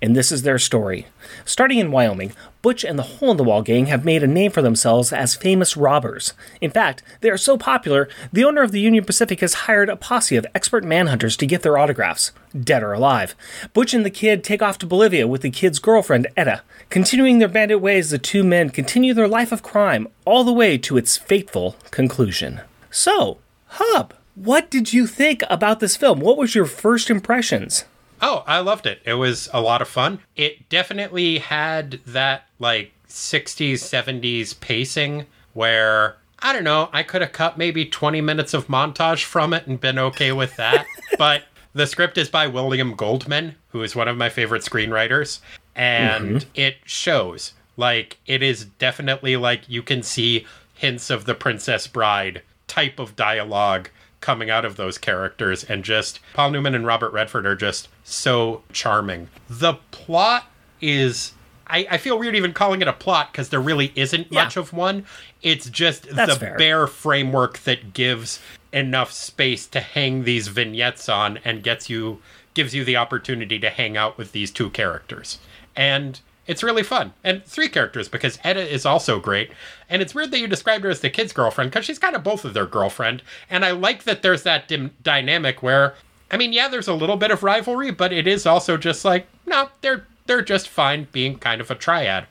and 0.00 0.14
this 0.14 0.30
is 0.30 0.42
their 0.42 0.58
story. 0.58 1.06
Starting 1.44 1.78
in 1.78 1.90
Wyoming, 1.90 2.32
Butch 2.62 2.84
and 2.84 2.98
the 2.98 3.02
Hole 3.04 3.30
in 3.30 3.36
the 3.36 3.44
Wall 3.44 3.62
gang 3.62 3.86
have 3.86 4.04
made 4.04 4.22
a 4.22 4.26
name 4.26 4.50
for 4.50 4.62
themselves 4.62 5.12
as 5.12 5.34
famous 5.34 5.76
robbers. 5.76 6.32
In 6.60 6.70
fact, 6.70 7.02
they 7.20 7.30
are 7.30 7.38
so 7.38 7.56
popular, 7.56 8.08
the 8.32 8.44
owner 8.44 8.62
of 8.62 8.72
the 8.72 8.80
Union 8.80 9.04
Pacific 9.04 9.40
has 9.40 9.54
hired 9.54 9.88
a 9.88 9.96
posse 9.96 10.36
of 10.36 10.46
expert 10.54 10.84
manhunters 10.84 11.36
to 11.38 11.46
get 11.46 11.62
their 11.62 11.78
autographs, 11.78 12.32
dead 12.58 12.82
or 12.82 12.92
alive. 12.92 13.34
Butch 13.72 13.94
and 13.94 14.04
the 14.04 14.10
kid 14.10 14.42
take 14.42 14.62
off 14.62 14.78
to 14.78 14.86
Bolivia 14.86 15.26
with 15.26 15.42
the 15.42 15.50
kid's 15.50 15.78
girlfriend, 15.78 16.26
Etta. 16.36 16.62
Continuing 16.90 17.38
their 17.38 17.48
bandit 17.48 17.80
ways, 17.80 18.10
the 18.10 18.18
two 18.18 18.44
men 18.44 18.70
continue 18.70 19.14
their 19.14 19.28
life 19.28 19.52
of 19.52 19.62
crime 19.62 20.08
all 20.24 20.44
the 20.44 20.52
way 20.52 20.76
to 20.78 20.96
its 20.96 21.16
fateful 21.16 21.76
conclusion. 21.90 22.60
So, 22.90 23.38
Hub, 23.66 24.14
what 24.34 24.70
did 24.70 24.92
you 24.92 25.06
think 25.06 25.42
about 25.48 25.80
this 25.80 25.96
film? 25.96 26.20
What 26.20 26.36
was 26.36 26.54
your 26.54 26.66
first 26.66 27.10
impressions? 27.10 27.84
Oh, 28.20 28.44
I 28.46 28.60
loved 28.60 28.86
it. 28.86 29.00
It 29.04 29.14
was 29.14 29.48
a 29.52 29.60
lot 29.60 29.82
of 29.82 29.88
fun. 29.88 30.20
It 30.36 30.68
definitely 30.68 31.38
had 31.38 32.00
that 32.06 32.46
like 32.58 32.92
60s, 33.08 33.74
70s 33.74 34.58
pacing 34.60 35.26
where 35.52 36.16
I 36.38 36.52
don't 36.52 36.64
know, 36.64 36.90
I 36.92 37.02
could 37.02 37.22
have 37.22 37.32
cut 37.32 37.56
maybe 37.56 37.86
20 37.86 38.20
minutes 38.20 38.52
of 38.54 38.68
montage 38.68 39.24
from 39.24 39.52
it 39.52 39.66
and 39.66 39.80
been 39.80 39.98
okay 39.98 40.32
with 40.32 40.54
that. 40.56 40.86
but 41.18 41.44
the 41.72 41.86
script 41.86 42.18
is 42.18 42.28
by 42.28 42.46
William 42.46 42.94
Goldman, 42.94 43.54
who 43.68 43.82
is 43.82 43.96
one 43.96 44.08
of 44.08 44.16
my 44.16 44.28
favorite 44.28 44.62
screenwriters, 44.62 45.40
and 45.74 46.36
mm-hmm. 46.36 46.48
it 46.54 46.76
shows. 46.84 47.52
Like 47.76 48.18
it 48.26 48.42
is 48.42 48.64
definitely 48.64 49.36
like 49.36 49.68
you 49.68 49.82
can 49.82 50.02
see 50.02 50.46
hints 50.74 51.10
of 51.10 51.24
the 51.24 51.34
Princess 51.34 51.86
Bride 51.86 52.42
type 52.66 52.98
of 52.98 53.16
dialogue 53.16 53.90
coming 54.20 54.50
out 54.50 54.64
of 54.64 54.76
those 54.76 54.98
characters 54.98 55.62
and 55.64 55.84
just 55.84 56.20
Paul 56.34 56.50
Newman 56.50 56.74
and 56.74 56.86
Robert 56.86 57.12
Redford 57.12 57.46
are 57.46 57.56
just 57.56 57.88
so 58.04 58.62
charming. 58.72 59.28
The 59.48 59.74
plot 59.90 60.46
is 60.80 61.32
I, 61.66 61.86
I 61.90 61.98
feel 61.98 62.18
weird 62.18 62.36
even 62.36 62.52
calling 62.52 62.80
it 62.80 62.88
a 62.88 62.92
plot 62.92 63.32
because 63.32 63.48
there 63.48 63.60
really 63.60 63.92
isn't 63.96 64.28
yeah. 64.30 64.44
much 64.44 64.56
of 64.56 64.72
one. 64.72 65.04
It's 65.42 65.68
just 65.68 66.08
That's 66.08 66.34
the 66.34 66.40
fair. 66.40 66.56
bare 66.56 66.86
framework 66.86 67.58
that 67.60 67.92
gives 67.92 68.40
enough 68.72 69.12
space 69.12 69.66
to 69.68 69.80
hang 69.80 70.24
these 70.24 70.48
vignettes 70.48 71.08
on 71.08 71.38
and 71.44 71.62
gets 71.62 71.90
you 71.90 72.20
gives 72.54 72.74
you 72.74 72.84
the 72.84 72.96
opportunity 72.96 73.58
to 73.58 73.68
hang 73.68 73.96
out 73.96 74.16
with 74.16 74.32
these 74.32 74.50
two 74.50 74.70
characters. 74.70 75.38
And 75.74 76.20
it's 76.46 76.62
really 76.62 76.82
fun. 76.82 77.12
And 77.24 77.44
three 77.44 77.68
characters 77.68 78.08
because 78.08 78.38
Etta 78.44 78.60
is 78.60 78.86
also 78.86 79.18
great. 79.20 79.50
And 79.88 80.02
it's 80.02 80.14
weird 80.14 80.30
that 80.30 80.38
you 80.38 80.46
described 80.46 80.84
her 80.84 80.90
as 80.90 81.00
the 81.00 81.10
kid's 81.10 81.32
girlfriend 81.32 81.70
because 81.70 81.84
she's 81.84 81.98
kind 81.98 82.16
of 82.16 82.24
both 82.24 82.44
of 82.44 82.54
their 82.54 82.66
girlfriend. 82.66 83.22
And 83.50 83.64
I 83.64 83.72
like 83.72 84.04
that 84.04 84.22
there's 84.22 84.42
that 84.44 84.68
dim- 84.68 84.94
dynamic 85.02 85.62
where, 85.62 85.94
I 86.30 86.36
mean, 86.36 86.52
yeah, 86.52 86.68
there's 86.68 86.88
a 86.88 86.94
little 86.94 87.16
bit 87.16 87.30
of 87.30 87.42
rivalry, 87.42 87.90
but 87.90 88.12
it 88.12 88.26
is 88.26 88.46
also 88.46 88.76
just 88.76 89.04
like, 89.04 89.26
no, 89.44 89.70
they're 89.80 90.06
they're 90.26 90.42
just 90.42 90.68
fine 90.68 91.06
being 91.12 91.38
kind 91.38 91.60
of 91.60 91.70
a 91.70 91.74
triad. 91.74 92.26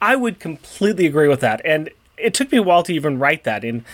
I 0.00 0.16
would 0.16 0.38
completely 0.38 1.06
agree 1.06 1.28
with 1.28 1.40
that. 1.40 1.62
And 1.64 1.90
it 2.16 2.34
took 2.34 2.52
me 2.52 2.58
a 2.58 2.62
while 2.62 2.82
to 2.82 2.92
even 2.92 3.18
write 3.18 3.44
that 3.44 3.64
in 3.64 3.84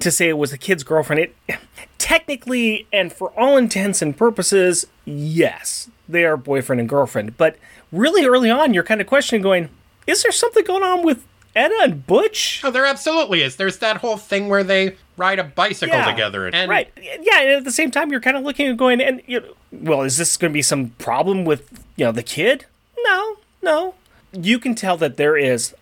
to 0.00 0.10
say 0.10 0.28
it 0.28 0.38
was 0.38 0.50
the 0.50 0.58
kid's 0.58 0.82
girlfriend. 0.82 1.20
It 1.20 1.58
technically 2.04 2.86
and 2.92 3.10
for 3.10 3.30
all 3.30 3.56
intents 3.56 4.02
and 4.02 4.14
purposes, 4.14 4.86
yes, 5.06 5.88
they 6.06 6.22
are 6.26 6.36
boyfriend 6.36 6.78
and 6.80 6.86
girlfriend. 6.86 7.34
But 7.38 7.56
really 7.90 8.26
early 8.26 8.50
on, 8.50 8.74
you're 8.74 8.82
kind 8.84 9.00
of 9.00 9.06
questioning, 9.06 9.40
going, 9.40 9.70
is 10.06 10.22
there 10.22 10.30
something 10.30 10.64
going 10.64 10.82
on 10.82 11.02
with 11.02 11.24
Etta 11.56 11.74
and 11.82 12.06
Butch? 12.06 12.60
Oh, 12.62 12.70
there 12.70 12.84
absolutely 12.84 13.40
is. 13.40 13.56
There's 13.56 13.78
that 13.78 13.96
whole 13.96 14.18
thing 14.18 14.50
where 14.50 14.62
they 14.62 14.96
ride 15.16 15.38
a 15.38 15.44
bicycle 15.44 15.96
Yeah. 15.96 16.04
together. 16.10 16.46
And 16.46 16.68
right. 16.68 16.92
Yeah, 17.00 17.40
and 17.40 17.50
at 17.52 17.64
the 17.64 17.72
same 17.72 17.90
time, 17.90 18.10
you're 18.10 18.20
kind 18.20 18.36
of 18.36 18.42
looking 18.42 18.66
and 18.66 18.78
going, 18.78 19.00
and 19.00 19.22
you 19.26 19.40
know, 19.40 19.54
well, 19.72 20.02
is 20.02 20.18
this 20.18 20.36
going 20.36 20.52
to 20.52 20.54
be 20.54 20.60
some 20.60 20.90
problem 20.98 21.46
with 21.46 21.70
you 21.96 22.04
know 22.04 22.12
the 22.12 22.22
kid? 22.22 22.66
No, 23.02 23.36
no. 23.62 23.94
You 24.32 24.58
can 24.58 24.74
tell 24.74 24.98
that 24.98 25.16
there 25.16 25.38
is. 25.38 25.74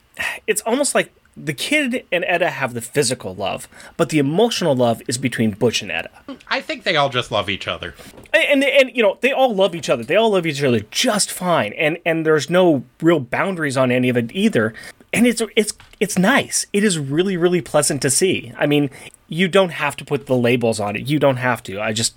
It's 0.46 0.62
almost 0.62 0.94
like 0.94 1.12
the 1.36 1.54
kid 1.54 2.04
and 2.12 2.24
Etta 2.26 2.50
have 2.50 2.74
the 2.74 2.80
physical 2.80 3.34
love, 3.34 3.68
but 3.96 4.10
the 4.10 4.18
emotional 4.18 4.76
love 4.76 5.00
is 5.08 5.16
between 5.16 5.52
Butch 5.52 5.80
and 5.80 5.90
Etta. 5.90 6.10
I 6.48 6.60
think 6.60 6.84
they 6.84 6.96
all 6.96 7.08
just 7.08 7.30
love 7.30 7.48
each 7.48 7.66
other. 7.66 7.94
And, 8.34 8.62
and 8.62 8.64
and 8.64 8.96
you 8.96 9.02
know 9.02 9.18
they 9.20 9.32
all 9.32 9.54
love 9.54 9.74
each 9.74 9.88
other. 9.88 10.04
They 10.04 10.16
all 10.16 10.30
love 10.30 10.46
each 10.46 10.62
other 10.62 10.80
just 10.90 11.30
fine, 11.30 11.72
and 11.74 11.98
and 12.04 12.26
there's 12.26 12.50
no 12.50 12.84
real 13.00 13.20
boundaries 13.20 13.76
on 13.76 13.90
any 13.90 14.08
of 14.08 14.16
it 14.16 14.30
either. 14.34 14.74
And 15.12 15.26
it's 15.26 15.42
it's 15.56 15.72
it's 16.00 16.18
nice. 16.18 16.66
It 16.72 16.84
is 16.84 16.98
really 16.98 17.36
really 17.36 17.62
pleasant 17.62 18.02
to 18.02 18.10
see. 18.10 18.52
I 18.58 18.66
mean, 18.66 18.90
you 19.28 19.48
don't 19.48 19.70
have 19.70 19.96
to 19.96 20.04
put 20.04 20.26
the 20.26 20.36
labels 20.36 20.80
on 20.80 20.96
it. 20.96 21.08
You 21.08 21.18
don't 21.18 21.38
have 21.38 21.62
to. 21.64 21.80
I 21.80 21.92
just 21.92 22.16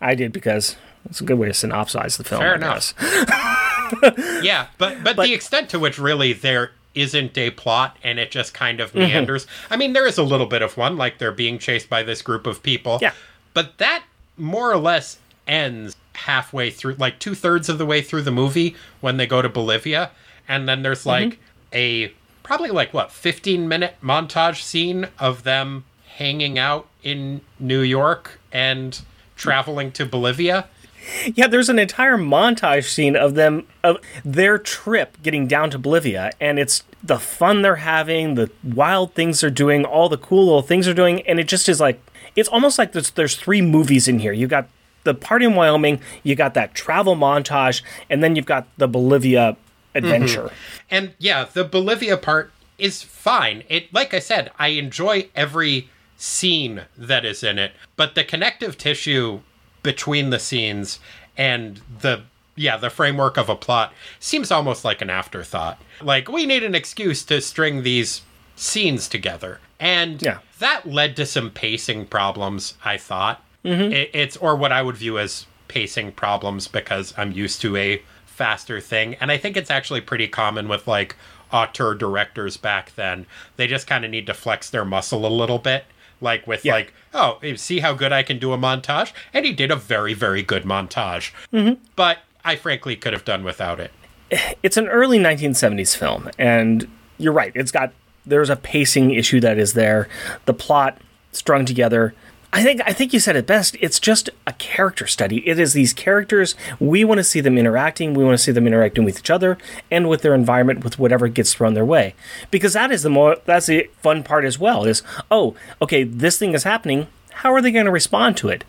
I 0.00 0.14
did 0.14 0.32
because 0.32 0.76
it's 1.08 1.20
a 1.20 1.24
good 1.24 1.38
way 1.38 1.46
to 1.46 1.52
synopsize 1.52 2.16
the 2.16 2.24
film. 2.24 2.40
Fair 2.40 2.54
I 2.54 2.56
enough. 2.56 2.94
yeah, 4.42 4.66
but, 4.78 5.02
but 5.04 5.16
the 5.16 5.32
extent 5.32 5.70
to 5.70 5.78
which 5.78 5.98
really 5.98 6.32
there 6.32 6.72
isn't 6.96 7.36
a 7.38 7.50
plot 7.50 7.96
and 8.02 8.18
it 8.18 8.30
just 8.32 8.52
kind 8.54 8.80
of 8.80 8.92
Mhm. 8.92 9.06
meanders. 9.08 9.46
I 9.70 9.76
mean, 9.76 9.92
there 9.92 10.06
is 10.06 10.18
a 10.18 10.22
little 10.24 10.46
bit 10.46 10.62
of 10.62 10.76
one, 10.76 10.96
like 10.96 11.18
they're 11.18 11.30
being 11.30 11.58
chased 11.58 11.88
by 11.88 12.02
this 12.02 12.22
group 12.22 12.46
of 12.46 12.62
people. 12.62 12.98
Yeah. 13.00 13.12
But 13.54 13.78
that 13.78 14.02
more 14.36 14.70
or 14.72 14.76
less 14.78 15.18
ends 15.46 15.94
halfway 16.14 16.70
through, 16.70 16.94
like 16.98 17.18
two 17.18 17.34
thirds 17.34 17.68
of 17.68 17.78
the 17.78 17.86
way 17.86 18.02
through 18.02 18.22
the 18.22 18.30
movie 18.32 18.74
when 19.00 19.16
they 19.18 19.26
go 19.26 19.42
to 19.42 19.48
Bolivia. 19.48 20.10
And 20.48 20.68
then 20.68 20.82
there's 20.82 21.04
like 21.06 21.38
a 21.72 22.12
probably 22.42 22.70
like 22.70 22.94
what, 22.94 23.12
15 23.12 23.68
minute 23.68 23.96
montage 24.02 24.62
scene 24.62 25.08
of 25.18 25.42
them 25.42 25.84
hanging 26.16 26.58
out 26.58 26.86
in 27.02 27.40
New 27.58 27.80
York 27.80 28.40
and 28.52 28.98
traveling 29.36 29.92
to 29.92 30.06
Bolivia. 30.06 30.66
Yeah, 31.34 31.46
there's 31.46 31.68
an 31.68 31.78
entire 31.78 32.16
montage 32.16 32.84
scene 32.84 33.16
of 33.16 33.34
them 33.34 33.66
of 33.82 33.98
their 34.24 34.58
trip 34.58 35.16
getting 35.22 35.46
down 35.46 35.70
to 35.70 35.78
Bolivia, 35.78 36.32
and 36.40 36.58
it's 36.58 36.82
the 37.02 37.18
fun 37.18 37.62
they're 37.62 37.76
having, 37.76 38.34
the 38.34 38.50
wild 38.64 39.14
things 39.14 39.40
they're 39.40 39.50
doing, 39.50 39.84
all 39.84 40.08
the 40.08 40.18
cool 40.18 40.46
little 40.46 40.62
things 40.62 40.86
they're 40.86 40.94
doing, 40.94 41.22
and 41.22 41.38
it 41.38 41.48
just 41.48 41.68
is 41.68 41.80
like 41.80 42.00
it's 42.34 42.48
almost 42.48 42.78
like 42.78 42.92
there's 42.92 43.10
there's 43.10 43.36
three 43.36 43.62
movies 43.62 44.08
in 44.08 44.18
here. 44.18 44.32
You 44.32 44.46
got 44.46 44.68
the 45.04 45.14
party 45.14 45.46
in 45.46 45.54
Wyoming, 45.54 46.00
you 46.22 46.34
got 46.34 46.54
that 46.54 46.74
travel 46.74 47.16
montage, 47.16 47.82
and 48.10 48.22
then 48.22 48.36
you've 48.36 48.46
got 48.46 48.66
the 48.76 48.88
Bolivia 48.88 49.52
mm-hmm. 49.52 49.98
adventure. 49.98 50.50
And 50.90 51.14
yeah, 51.18 51.44
the 51.44 51.64
Bolivia 51.64 52.16
part 52.16 52.52
is 52.78 53.02
fine. 53.02 53.64
It 53.68 53.92
like 53.92 54.14
I 54.14 54.18
said, 54.18 54.50
I 54.58 54.68
enjoy 54.68 55.28
every 55.34 55.90
scene 56.16 56.82
that 56.96 57.24
is 57.24 57.42
in 57.42 57.58
it, 57.58 57.72
but 57.96 58.14
the 58.14 58.24
connective 58.24 58.78
tissue 58.78 59.40
between 59.86 60.30
the 60.30 60.38
scenes 60.40 60.98
and 61.38 61.80
the 62.00 62.22
yeah, 62.58 62.76
the 62.78 62.88
framework 62.90 63.36
of 63.36 63.48
a 63.50 63.54
plot 63.54 63.92
seems 64.18 64.50
almost 64.50 64.82
like 64.84 65.00
an 65.02 65.10
afterthought. 65.10 65.78
Like 66.02 66.28
we 66.28 66.44
need 66.46 66.64
an 66.64 66.74
excuse 66.74 67.22
to 67.24 67.40
string 67.40 67.82
these 67.82 68.22
scenes 68.56 69.08
together. 69.08 69.60
And 69.78 70.20
Yeah. 70.22 70.38
that 70.58 70.86
led 70.88 71.16
to 71.16 71.26
some 71.26 71.50
pacing 71.50 72.06
problems, 72.06 72.74
I 72.84 72.96
thought. 72.96 73.42
Mhm. 73.64 73.92
It, 73.92 74.10
it's 74.14 74.36
or 74.38 74.56
what 74.56 74.72
I 74.72 74.80
would 74.82 74.96
view 74.96 75.18
as 75.18 75.46
pacing 75.68 76.12
problems 76.12 76.66
because 76.66 77.12
I'm 77.18 77.30
used 77.32 77.60
to 77.60 77.76
a 77.76 78.00
faster 78.24 78.80
thing. 78.80 79.14
And 79.20 79.30
I 79.30 79.36
think 79.36 79.56
it's 79.58 79.70
actually 79.70 80.00
pretty 80.00 80.26
common 80.26 80.66
with 80.66 80.88
like 80.88 81.14
auteur 81.52 81.94
directors 81.94 82.56
back 82.56 82.94
then. 82.96 83.26
They 83.56 83.66
just 83.66 83.86
kind 83.86 84.04
of 84.04 84.10
need 84.10 84.26
to 84.28 84.34
flex 84.34 84.70
their 84.70 84.84
muscle 84.86 85.26
a 85.26 85.28
little 85.28 85.58
bit. 85.58 85.84
Like 86.20 86.46
with 86.46 86.64
like, 86.64 86.92
oh, 87.12 87.38
see 87.56 87.80
how 87.80 87.92
good 87.92 88.12
I 88.12 88.22
can 88.22 88.38
do 88.38 88.52
a 88.52 88.58
montage? 88.58 89.12
And 89.34 89.44
he 89.44 89.52
did 89.52 89.70
a 89.70 89.76
very, 89.76 90.14
very 90.14 90.42
good 90.42 90.64
montage. 90.64 91.32
Mhm. 91.52 91.78
But 91.94 92.18
I 92.44 92.56
frankly 92.56 92.96
could 92.96 93.12
have 93.12 93.24
done 93.24 93.44
without 93.44 93.80
it. 93.80 93.92
it's 94.62 94.76
an 94.76 94.88
early 94.88 95.18
1970s 95.18 95.96
film 95.96 96.30
and 96.38 96.88
you're 97.18 97.32
right 97.32 97.52
it's 97.54 97.70
got 97.70 97.92
there's 98.26 98.50
a 98.50 98.56
pacing 98.56 99.10
issue 99.12 99.40
that 99.40 99.56
is 99.56 99.72
there 99.74 100.08
the 100.46 100.52
plot 100.52 100.98
strung 101.32 101.64
together 101.64 102.12
I 102.52 102.62
think 102.62 102.80
I 102.86 102.92
think 102.92 103.12
you 103.12 103.20
said 103.20 103.36
it 103.36 103.46
best. 103.46 103.76
It's 103.80 104.00
just 104.00 104.30
a 104.46 104.52
character 104.54 105.06
study. 105.06 105.46
It 105.46 105.58
is 105.58 105.72
these 105.72 105.92
characters. 105.92 106.54
We 106.80 107.04
want 107.04 107.18
to 107.18 107.24
see 107.24 107.40
them 107.40 107.58
interacting. 107.58 108.14
We 108.14 108.24
want 108.24 108.38
to 108.38 108.42
see 108.42 108.52
them 108.52 108.66
interacting 108.66 109.04
with 109.04 109.18
each 109.18 109.30
other 109.30 109.58
and 109.90 110.08
with 110.08 110.22
their 110.22 110.34
environment, 110.34 110.84
with 110.84 110.98
whatever 110.98 111.28
gets 111.28 111.54
thrown 111.54 111.74
their 111.74 111.84
way. 111.84 112.14
Because 112.50 112.72
that 112.74 112.90
is 112.90 113.02
the 113.02 113.10
more 113.10 113.36
that's 113.44 113.66
the 113.66 113.90
fun 114.00 114.22
part 114.22 114.44
as 114.44 114.58
well. 114.58 114.84
Is 114.84 115.02
oh, 115.30 115.54
okay, 115.82 116.04
this 116.04 116.38
thing 116.38 116.54
is 116.54 116.64
happening. 116.64 117.08
How 117.30 117.52
are 117.52 117.60
they 117.60 117.72
going 117.72 117.84
to 117.86 117.92
respond 117.92 118.36
to 118.38 118.48
it? 118.48 118.64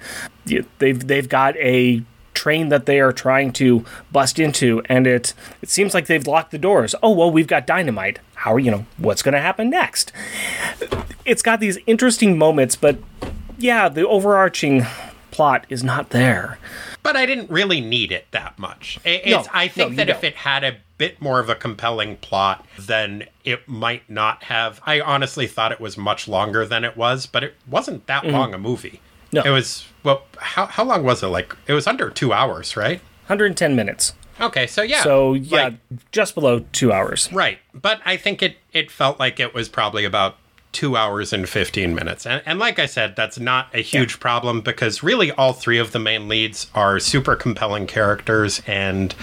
They've 0.80 1.08
they've 1.08 1.30
got 1.30 1.56
a 1.58 2.04
train 2.34 2.70
that 2.70 2.86
they 2.86 3.00
are 3.00 3.12
trying 3.12 3.52
to 3.52 3.84
bust 4.12 4.38
into, 4.38 4.82
and 4.86 5.08
it 5.08 5.34
it 5.62 5.70
seems 5.70 5.94
like 5.94 6.08
they've 6.08 6.28
locked 6.28 6.52
the 6.52 6.58
doors. 6.58 6.94
Oh 7.02 7.12
well, 7.12 7.32
we've 7.32 7.48
got 7.48 7.66
dynamite. 7.66 8.20
How 8.36 8.54
are 8.54 8.60
you 8.60 8.72
know 8.72 8.86
what's 8.98 9.22
going 9.22 9.34
to 9.34 9.42
happen 9.42 9.70
next? 9.70 10.12
It's 11.26 11.42
got 11.42 11.60
these 11.60 11.78
interesting 11.88 12.38
moments, 12.38 12.76
but 12.76 12.98
yeah, 13.58 13.90
the 13.90 14.08
overarching 14.08 14.86
plot 15.32 15.66
is 15.70 15.84
not 15.84 16.10
there. 16.12 16.58
but 17.04 17.16
I 17.16 17.26
didn't 17.26 17.50
really 17.50 17.80
need 17.80 18.12
it 18.12 18.28
that 18.32 18.58
much. 18.60 19.00
I- 19.06 19.22
No, 19.26 19.46
I 19.54 19.68
think 19.70 19.92
no, 19.92 19.96
that 19.98 20.10
if 20.10 20.18
don't. 20.22 20.26
it 20.32 20.36
had 20.38 20.64
a 20.66 20.78
bit 20.98 21.22
more 21.22 21.40
of 21.40 21.48
a 21.50 21.56
compelling 21.56 22.18
plot, 22.18 22.66
then 22.78 23.24
it 23.46 23.68
might 23.68 24.10
not 24.10 24.44
have. 24.44 24.82
I 24.86 25.00
honestly 25.00 25.48
thought 25.48 25.72
it 25.72 25.80
was 25.80 25.96
much 25.98 26.28
longer 26.28 26.66
than 26.66 26.84
it 26.84 26.98
was, 26.98 27.26
but 27.26 27.44
it 27.44 27.56
wasn't 27.68 28.08
that 28.08 28.26
long 28.26 28.54
a 28.54 28.58
movie. 28.58 28.90
Mm-hmm. 28.90 29.04
No. 29.34 29.44
It 29.44 29.50
was, 29.52 29.86
well, 30.04 30.24
how, 30.38 30.66
how 30.66 30.84
long 30.84 31.04
was 31.04 31.22
it? 31.24 31.28
Like, 31.28 31.56
it 31.68 31.74
was 31.74 31.86
under 31.88 32.10
two 32.10 32.34
hours, 32.34 32.76
right? 32.76 33.00
110 33.28 33.76
minutes. 33.76 34.14
Okay, 34.42 34.68
so 34.68 34.82
yeah. 34.82 35.04
So 35.04 35.34
yeah, 35.34 35.64
like- 35.64 35.74
just 36.12 36.34
below 36.36 36.60
two 36.72 36.92
hours. 36.92 37.30
Right. 37.32 37.60
But 37.74 38.02
I 38.06 38.18
think 38.18 38.42
it, 38.44 38.58
it 38.74 38.90
felt 38.92 39.20
like 39.20 39.40
it 39.40 39.54
was 39.54 39.70
probably 39.70 40.04
about 40.06 40.38
two 40.72 40.96
hours 40.96 41.34
and 41.34 41.48
15 41.48 41.96
minutes. 41.96 42.26
And, 42.26 42.42
and 42.46 42.60
like 42.60 42.78
I 42.78 42.86
said, 42.86 43.16
that's 43.16 43.40
not 43.40 43.74
a 43.74 43.82
huge 43.82 44.20
problem 44.20 44.62
because 44.62 45.02
really 45.02 45.32
all 45.32 45.54
three 45.54 45.80
of 45.80 45.92
the 45.92 46.00
main 46.00 46.28
leads 46.28 46.70
are 46.76 47.00
super 47.00 47.36
compelling 47.36 47.88
characters 47.88 48.62
and 48.68 49.16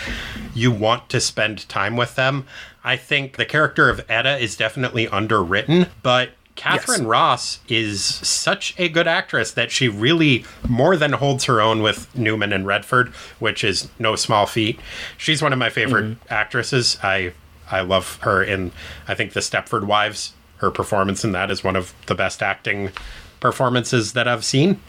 you 0.54 0.70
want 0.70 1.08
to 1.10 1.20
spend 1.20 1.68
time 1.68 1.96
with 1.96 2.16
them. 2.16 2.46
I 2.82 2.96
think 2.96 3.36
the 3.36 3.44
character 3.44 3.88
of 3.88 4.04
Etta 4.10 4.38
is 4.38 4.56
definitely 4.56 5.08
underwritten, 5.08 5.86
but 6.02 6.30
Katharine 6.56 7.00
Yes. 7.00 7.08
Ross 7.08 7.58
is 7.68 8.04
such 8.04 8.74
a 8.78 8.88
good 8.88 9.08
actress 9.08 9.50
that 9.52 9.70
she 9.70 9.88
really 9.88 10.44
more 10.68 10.96
than 10.96 11.12
holds 11.12 11.44
her 11.44 11.60
own 11.60 11.82
with 11.82 12.14
Newman 12.16 12.52
and 12.52 12.66
Redford, 12.66 13.08
which 13.38 13.64
is 13.64 13.88
no 13.98 14.14
small 14.16 14.46
feat. 14.46 14.78
She's 15.16 15.42
one 15.42 15.52
of 15.52 15.58
my 15.58 15.70
favorite 15.70 16.04
mm-hmm. 16.04 16.32
actresses. 16.32 16.98
I 17.02 17.32
I 17.70 17.80
love 17.80 18.18
her 18.22 18.42
in 18.42 18.72
I 19.08 19.14
think 19.14 19.32
the 19.32 19.40
Stepford 19.40 19.84
Wives. 19.84 20.32
Her 20.64 20.70
performance 20.70 21.24
in 21.24 21.32
that 21.32 21.50
is 21.50 21.62
one 21.62 21.76
of 21.76 21.92
the 22.06 22.14
best 22.14 22.42
acting 22.42 22.90
performances 23.38 24.14
that 24.14 24.26
I've 24.26 24.46
seen. 24.46 24.80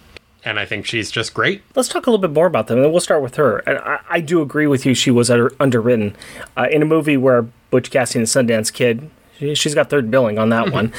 And 0.46 0.58
I 0.58 0.64
think 0.66 0.86
she's 0.86 1.12
just 1.12 1.34
great. 1.34 1.64
Let's 1.76 1.90
talk 1.90 2.08
a 2.08 2.10
little 2.12 2.22
bit 2.22 2.32
more 2.34 2.46
about 2.46 2.68
them, 2.68 2.82
and 2.82 2.92
we'll 2.92 3.02
start 3.02 3.22
with 3.22 3.36
her. 3.36 3.58
And 3.60 3.80
I, 3.80 4.00
I 4.10 4.20
do 4.22 4.42
agree 4.42 4.68
with 4.68 4.86
you; 4.86 4.94
she 4.94 5.12
was 5.12 5.30
under, 5.30 5.52
underwritten 5.60 6.16
uh, 6.56 6.68
in 6.72 6.82
a 6.82 6.86
movie 6.86 7.18
where 7.18 7.42
Butch 7.72 7.92
Cassidy 7.92 8.20
and 8.20 8.28
the 8.28 8.54
Sundance 8.54 8.72
Kid. 8.72 9.10
she- 9.38 9.56
She's 9.56 9.76
got 9.76 9.90
third 9.90 10.10
billing 10.10 10.38
on 10.40 10.48
that 10.50 10.72
one, 10.72 10.94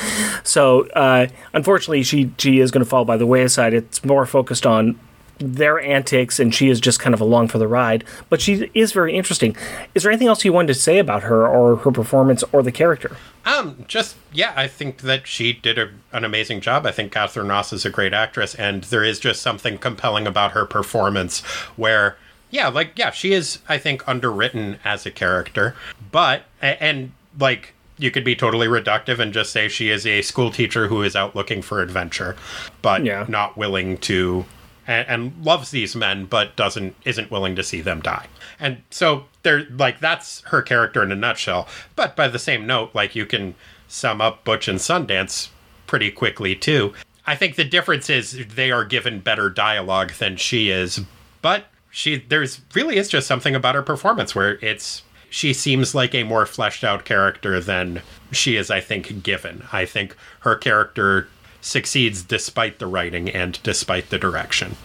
so 0.45 0.89
uh, 0.91 1.29
unfortunately, 1.55 2.03
she 2.03 2.33
she 2.39 2.59
is 2.61 2.71
going 2.71 2.85
to 2.85 2.91
fall 2.91 3.05
by 3.07 3.17
the 3.17 3.25
wayside. 3.25 3.73
It's 3.73 4.05
more 4.05 4.27
focused 4.27 4.67
on 4.67 4.99
their 5.38 5.79
antics, 5.81 6.38
and 6.40 6.55
she 6.55 6.68
is 6.68 6.81
just 6.81 6.99
kind 7.01 7.14
of 7.14 7.20
along 7.20 7.49
for 7.49 7.59
the 7.59 7.68
ride. 7.68 8.05
But 8.31 8.40
she 8.40 8.70
is 8.75 8.92
very 8.92 9.14
interesting. 9.14 9.57
Is 9.94 10.03
there 10.03 10.11
anything 10.12 10.29
else 10.29 10.44
you 10.44 10.53
wanted 10.53 10.68
to 10.68 10.75
say 10.75 10.99
about 10.99 11.22
her, 11.25 11.46
or 11.46 11.77
her 11.77 11.90
performance, 11.92 12.42
or 12.53 12.62
the 12.62 12.72
character? 12.72 13.16
Um, 13.44 13.85
just 13.87 14.16
yeah, 14.33 14.53
I 14.57 14.66
think 14.66 15.03
that 15.03 15.27
she 15.27 15.53
did 15.53 15.79
a, 15.79 15.90
an 16.12 16.25
amazing 16.25 16.61
job. 16.61 16.87
I 16.87 16.90
think 16.92 17.12
Katharine 17.12 17.49
Ross 17.49 17.72
is 17.72 17.85
a 17.85 17.90
great 17.90 18.12
actress, 18.14 18.55
and 18.55 18.85
there 18.85 19.05
is 19.05 19.18
just 19.20 19.42
something 19.42 19.79
compelling 19.79 20.27
about 20.27 20.53
her 20.53 20.64
performance. 20.66 21.40
Where 21.77 22.16
yeah, 22.51 22.68
like 22.68 22.92
yeah, 22.96 23.11
she 23.11 23.33
is 23.33 23.59
I 23.68 23.79
think 23.79 24.07
underwritten 24.09 24.79
as 24.85 25.05
a 25.07 25.11
character, 25.11 25.77
but 26.11 26.44
a- 26.62 26.83
and 26.83 27.12
like 27.38 27.75
you 27.99 28.11
could 28.11 28.25
be 28.25 28.37
totally 28.37 28.66
reductive 28.66 29.18
and 29.18 29.33
just 29.33 29.51
say 29.53 29.68
she 29.68 29.88
is 29.90 30.07
a 30.07 30.20
school 30.22 30.51
teacher 30.51 30.88
who 30.88 31.03
is 31.03 31.16
out 31.16 31.35
looking 31.37 31.62
for 31.62 31.81
adventure, 31.81 32.37
but 32.83 33.05
Yeah. 33.05 33.25
not 33.29 33.57
willing 33.57 33.96
to 33.99 34.44
and, 34.87 35.09
and 35.09 35.44
loves 35.44 35.70
these 35.70 35.96
men 35.96 36.25
but 36.27 36.57
doesn't 36.57 36.94
isn't 37.05 37.31
willing 37.31 37.57
to 37.57 37.62
see 37.62 37.81
them 37.81 38.01
die. 38.01 38.27
And 38.59 38.83
so 38.90 39.25
they're 39.42 39.66
like 39.70 40.01
that's 40.01 40.40
her 40.42 40.62
character 40.62 41.03
in 41.03 41.12
a 41.12 41.16
nutshell. 41.16 41.68
But 41.94 42.16
by 42.16 42.29
the 42.29 42.38
same 42.38 42.66
note 42.66 42.94
like 42.94 43.14
you 43.14 43.27
can 43.27 43.55
sum 43.88 44.20
up 44.20 44.44
butch 44.44 44.68
and 44.68 44.79
sundance 44.79 45.49
pretty 45.87 46.11
quickly 46.11 46.55
too. 46.55 46.92
I 47.27 47.35
think 47.35 47.57
the 47.57 47.64
difference 47.64 48.09
is 48.09 48.46
they 48.55 48.70
are 48.70 48.85
given 48.85 49.20
better 49.20 49.51
dialogue 49.51 50.12
than 50.12 50.37
she 50.37 50.70
is 50.70 51.01
but 51.42 51.66
she 51.90 52.16
there's 52.16 52.61
really 52.75 52.96
is 52.96 53.09
just 53.09 53.27
something 53.27 53.55
about 53.55 53.75
her 53.75 53.83
performance 53.83 54.35
where 54.35 54.59
it's 54.64 55.03
she 55.31 55.53
seems 55.53 55.94
like 55.94 56.14
a 56.14 56.22
more 56.22 56.46
fleshed 56.46 56.85
out 56.85 57.05
character 57.05 57.61
than 57.61 58.03
she 58.33 58.57
is 58.57 58.70
i 58.70 58.81
think 58.81 59.22
given. 59.22 59.64
I 59.72 59.85
think 59.87 60.16
her 60.40 60.57
character 60.57 61.29
succeeds 61.67 62.23
despite 62.23 62.79
the 62.79 62.87
writing 62.87 63.29
and 63.29 63.61
despite 63.63 64.11
the 64.11 64.19
direction 64.19 64.77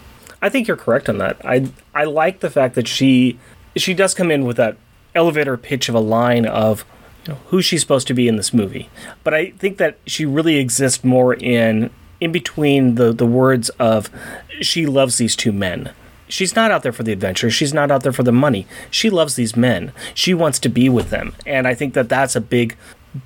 I 0.41 0.49
think 0.49 0.67
you're 0.67 0.77
correct 0.77 1.07
on 1.07 1.19
that. 1.19 1.37
I 1.45 1.69
I 1.93 2.05
like 2.05 2.39
the 2.39 2.49
fact 2.49 2.75
that 2.75 2.87
she 2.87 3.39
she 3.75 3.93
does 3.93 4.13
come 4.13 4.31
in 4.31 4.45
with 4.45 4.57
that 4.57 4.77
elevator 5.13 5.57
pitch 5.57 5.87
of 5.89 5.95
a 5.95 5.99
line 5.99 6.45
of 6.45 6.83
you 7.25 7.33
know, 7.33 7.39
who 7.47 7.61
she's 7.61 7.81
supposed 7.81 8.07
to 8.07 8.13
be 8.13 8.27
in 8.27 8.37
this 8.37 8.53
movie. 8.53 8.89
But 9.23 9.33
I 9.33 9.51
think 9.51 9.77
that 9.77 9.97
she 10.07 10.25
really 10.25 10.57
exists 10.57 11.03
more 11.03 11.35
in 11.35 11.91
in 12.19 12.31
between 12.31 12.95
the 12.95 13.13
the 13.13 13.25
words 13.25 13.69
of 13.71 14.09
she 14.61 14.85
loves 14.85 15.17
these 15.17 15.35
two 15.35 15.51
men. 15.51 15.91
She's 16.27 16.55
not 16.55 16.71
out 16.71 16.81
there 16.81 16.93
for 16.93 17.03
the 17.03 17.11
adventure. 17.11 17.51
She's 17.51 17.73
not 17.73 17.91
out 17.91 18.03
there 18.03 18.13
for 18.13 18.23
the 18.23 18.31
money. 18.31 18.65
She 18.89 19.09
loves 19.09 19.35
these 19.35 19.55
men. 19.55 19.91
She 20.13 20.33
wants 20.33 20.59
to 20.59 20.69
be 20.69 20.87
with 20.87 21.09
them. 21.09 21.35
And 21.45 21.67
I 21.67 21.75
think 21.75 21.93
that 21.93 22.09
that's 22.09 22.35
a 22.35 22.41
big 22.41 22.77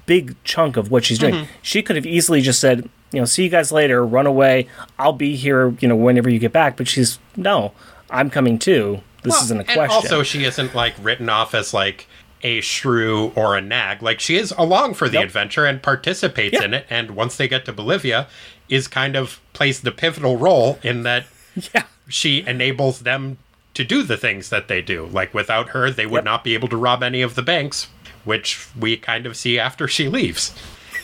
big 0.08 0.36
chunk 0.44 0.76
of 0.76 0.90
what 0.90 1.06
she's 1.06 1.20
doing. 1.20 1.36
Mm-hmm. 1.36 1.52
She 1.62 1.84
could 1.84 1.96
have 1.96 2.08
easily 2.08 2.42
just 2.42 2.60
said, 2.60 2.90
you 3.16 3.22
know, 3.22 3.26
see 3.26 3.44
you 3.44 3.50
guys 3.50 3.72
later, 3.72 4.06
run 4.06 4.28
away. 4.28 4.68
I'll 5.00 5.14
be 5.14 5.36
here, 5.36 5.70
you 5.80 5.88
know, 5.88 5.96
whenever 5.96 6.30
you 6.30 6.38
get 6.40 6.52
back. 6.54 6.78
But 6.78 6.88
she's, 6.88 7.18
no, 7.36 7.72
I'm 8.10 8.30
coming 8.30 8.60
too. 8.60 9.02
This 9.24 9.32
Well, 9.34 9.44
isn't 9.44 9.58
a 9.58 9.60
and 9.62 9.70
question. 9.70 9.96
also 9.96 10.22
she 10.24 10.44
isn't 10.44 10.76
like 10.76 10.94
written 11.02 11.30
off 11.30 11.56
as 11.56 11.74
like 11.74 12.08
a 12.44 12.62
shrew 12.62 13.32
or 13.36 13.56
a 13.58 13.62
nag 13.62 14.04
like 14.04 14.20
she 14.20 14.36
is 14.36 14.54
along 14.56 14.94
for 14.94 15.08
the 15.10 15.16
Nope. 15.16 15.24
adventure 15.26 15.66
and 15.66 15.82
participates 15.82 16.54
Yeah. 16.54 16.66
in 16.66 16.74
it 16.76 16.86
and 16.92 17.12
once 17.12 17.38
they 17.38 17.48
get 17.48 17.66
to 17.66 17.74
bolivia 17.74 18.28
is 18.70 18.88
kind 18.88 19.16
of 19.16 19.40
plays 19.54 19.82
the 19.82 19.92
pivotal 19.92 20.38
role 20.38 20.78
in 20.84 21.02
that 21.04 21.26
yeah. 21.74 21.84
she 22.08 22.44
enables 22.46 23.00
them 23.00 23.38
to 23.74 23.84
do 23.84 24.04
the 24.04 24.16
things 24.18 24.50
that 24.50 24.68
they 24.68 24.82
do. 24.82 25.08
Like 25.08 25.34
without 25.34 25.70
her, 25.70 25.90
they 25.90 26.06
would 26.06 26.20
Yep. 26.20 26.24
not 26.26 26.44
be 26.44 26.54
able 26.54 26.68
to 26.68 26.78
rob 26.78 27.02
any 27.02 27.22
of 27.24 27.34
the 27.34 27.42
banks, 27.42 27.88
which 28.26 28.68
we 28.80 28.96
kind 28.96 29.26
of 29.26 29.36
see 29.36 29.58
after 29.58 29.88
she 29.88 30.08
leaves. 30.08 30.54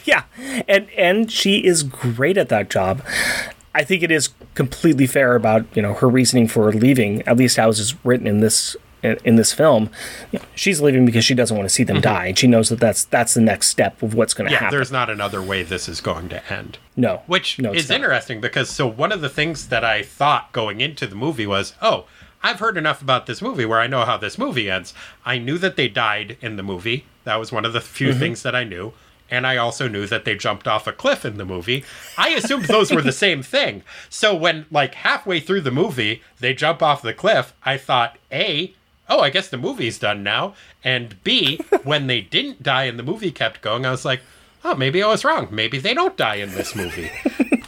Yeah. 0.05 0.23
And 0.67 0.89
and 0.91 1.31
she 1.31 1.57
is 1.65 1.83
great 1.83 2.37
at 2.37 2.49
that 2.49 2.69
job. 2.69 3.01
I 3.73 3.83
think 3.83 4.03
it 4.03 4.11
is 4.11 4.29
completely 4.55 5.07
fair 5.07 5.35
about, 5.35 5.65
you 5.75 5.81
know, 5.81 5.93
her 5.93 6.09
reasoning 6.09 6.47
for 6.47 6.71
leaving, 6.73 7.21
at 7.27 7.37
least 7.37 7.55
how 7.57 7.69
it 7.69 7.79
is 7.79 7.95
written 8.05 8.27
in 8.27 8.39
this 8.41 8.75
in, 9.03 9.35
this 9.35 9.51
film. 9.53 9.89
She's 10.53 10.79
leaving 10.81 11.05
because 11.07 11.25
she 11.25 11.33
doesn't 11.33 11.55
want 11.57 11.67
to 11.67 11.73
see 11.73 11.83
them 11.83 12.01
die, 12.01 12.27
and 12.27 12.37
she 12.37 12.45
knows 12.47 12.69
that 12.69 12.79
that's 12.79 13.05
that's 13.05 13.33
the 13.33 13.41
next 13.41 13.69
step 13.69 14.01
of 14.03 14.13
what's 14.13 14.33
going 14.33 14.49
to 14.49 14.55
Mm-hmm. 14.55 14.63
Yeah, 14.63 14.65
happen. 14.65 14.77
there's 14.77 14.91
not 14.91 15.09
another 15.09 15.41
way 15.41 15.63
this 15.63 15.87
is 15.89 16.01
going 16.01 16.29
to 16.29 16.53
end. 16.53 16.77
no, 16.95 17.21
Which 17.27 17.57
no, 17.59 17.71
is 17.73 17.89
not. 17.89 17.95
interesting 17.95 18.41
because 18.41 18.69
so 18.69 18.85
one 18.87 19.11
of 19.11 19.21
the 19.21 19.29
things 19.29 19.69
that 19.69 19.83
I 19.83 20.03
thought 20.03 20.51
going 20.51 20.81
into 20.81 21.07
the 21.07 21.15
movie 21.15 21.47
was, 21.47 21.73
oh, 21.81 22.05
I've 22.43 22.59
heard 22.59 22.77
enough 22.77 23.01
about 23.01 23.25
this 23.25 23.41
movie 23.41 23.65
where 23.65 23.79
I 23.79 23.87
know 23.87 24.03
how 24.05 24.17
this 24.17 24.37
movie 24.37 24.69
ends. 24.69 24.93
I 25.25 25.37
knew 25.39 25.57
that 25.59 25.77
they 25.77 25.87
died 25.87 26.37
in 26.41 26.55
the 26.57 26.63
movie. 26.63 27.05
That 27.23 27.37
was 27.37 27.51
one 27.51 27.65
of 27.65 27.73
the 27.73 27.81
few 27.81 28.09
Mm-hmm. 28.09 28.19
things 28.19 28.43
that 28.43 28.55
I 28.55 28.63
knew. 28.65 28.93
And 29.31 29.47
I 29.47 29.55
also 29.57 29.87
knew 29.87 30.05
that 30.07 30.25
they 30.25 30.35
jumped 30.35 30.67
off 30.67 30.85
a 30.85 30.91
cliff 30.91 31.23
in 31.23 31.37
the 31.37 31.45
movie. 31.45 31.85
I 32.17 32.29
assumed 32.29 32.65
those 32.65 32.91
were 32.91 33.01
the 33.01 33.11
same 33.25 33.41
thing. 33.41 33.81
So 34.09 34.35
when 34.35 34.65
like 34.69 34.93
halfway 34.93 35.39
through 35.39 35.61
the 35.61 35.71
movie 35.71 36.21
they 36.39 36.53
jump 36.53 36.83
off 36.83 37.01
the 37.01 37.13
cliff, 37.13 37.53
I 37.63 37.77
thought, 37.77 38.17
A, 38.31 38.73
oh, 39.09 39.21
I 39.21 39.29
guess 39.29 39.47
the 39.47 39.57
movie's 39.57 39.97
done 39.97 40.21
now. 40.21 40.53
And 40.83 41.21
B, 41.23 41.57
when 41.83 42.07
they 42.07 42.21
didn't 42.21 42.61
die 42.61 42.83
and 42.83 42.99
the 42.99 43.03
movie 43.03 43.31
kept 43.31 43.61
going, 43.61 43.85
I 43.85 43.91
was 43.91 44.05
like, 44.05 44.21
oh, 44.63 44.75
maybe 44.75 45.01
I 45.01 45.07
was 45.07 45.23
wrong. 45.23 45.47
Maybe 45.49 45.79
they 45.79 45.93
don't 45.93 46.17
die 46.17 46.35
in 46.35 46.51
this 46.51 46.75
movie. 46.75 47.11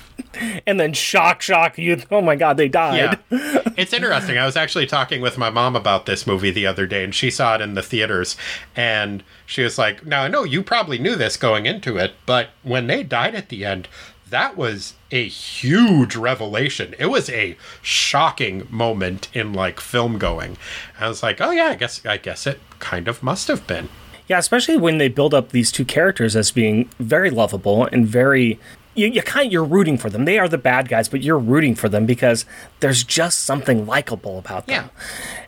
And 0.66 0.80
then 0.80 0.94
shock, 0.94 1.42
shock, 1.42 1.78
you. 1.78 2.02
Oh 2.12 2.22
my 2.22 2.36
God, 2.36 2.58
they 2.58 2.68
died. 2.68 3.20
Yeah. 3.30 3.60
It's 3.76 3.92
interesting. 3.92 4.38
I 4.38 4.46
was 4.46 4.56
actually 4.56 4.86
talking 4.86 5.20
with 5.20 5.38
my 5.40 5.50
mom 5.50 5.76
about 5.76 6.06
this 6.06 6.28
movie 6.28 6.52
the 6.52 6.68
other 6.68 6.86
day, 6.86 7.04
and 7.04 7.14
she 7.14 7.32
saw 7.32 7.56
it 7.56 7.62
in 7.62 7.74
the 7.74 7.82
theaters. 7.82 8.38
And 8.76 9.24
she 9.48 9.64
was 9.64 9.80
like, 9.80 10.06
Now, 10.06 10.22
I 10.22 10.28
know 10.28 10.44
you 10.44 10.62
probably 10.62 11.00
knew 11.00 11.16
this 11.16 11.38
going 11.38 11.66
into 11.66 11.98
it, 11.98 12.14
but 12.28 12.50
when 12.62 12.86
they 12.86 13.02
died 13.04 13.34
at 13.34 13.50
the 13.50 13.66
end, 13.66 13.88
that 14.30 14.56
was 14.58 14.94
a 15.12 15.28
huge 15.28 16.16
revelation. 16.16 16.94
It 17.00 17.08
was 17.08 17.30
a 17.30 17.58
shocking 17.82 18.68
moment 18.70 19.28
in 19.34 19.54
like 19.54 19.80
film 19.80 20.18
going. 20.18 20.58
I 21.00 21.08
was 21.08 21.24
like, 21.24 21.42
Oh 21.42 21.52
yeah, 21.52 21.68
I 21.68 21.76
guess 21.76 22.06
I 22.06 22.18
guess 22.18 22.46
it 22.48 22.60
kind 22.80 23.08
of 23.08 23.24
must 23.24 23.48
have 23.48 23.66
been. 23.68 23.90
Yeah, 24.28 24.40
especially 24.40 24.78
when 24.78 24.98
they 24.98 25.10
build 25.10 25.34
up 25.34 25.50
these 25.50 25.72
two 25.72 25.86
characters 25.86 26.36
as 26.36 26.52
being 26.52 26.90
very 27.00 27.30
lovable 27.30 27.86
and 27.86 28.08
very 28.08 28.60
you, 28.96 29.08
you 29.08 29.22
kind 29.22 29.48
of, 29.48 29.52
you're 29.52 29.64
rooting 29.64 29.98
for 29.98 30.10
them. 30.10 30.26
They 30.26 30.40
are 30.40 30.48
the 30.48 30.58
bad 30.58 30.90
guys, 30.90 31.10
but 31.10 31.22
you're 31.24 31.40
rooting 31.40 31.76
for 31.76 31.90
them 31.90 32.06
because 32.06 32.46
there's 32.80 33.04
just 33.04 33.40
something 33.40 33.86
likable 33.86 34.38
about 34.40 34.68
them. 34.68 34.86
Yeah. 34.86 35.02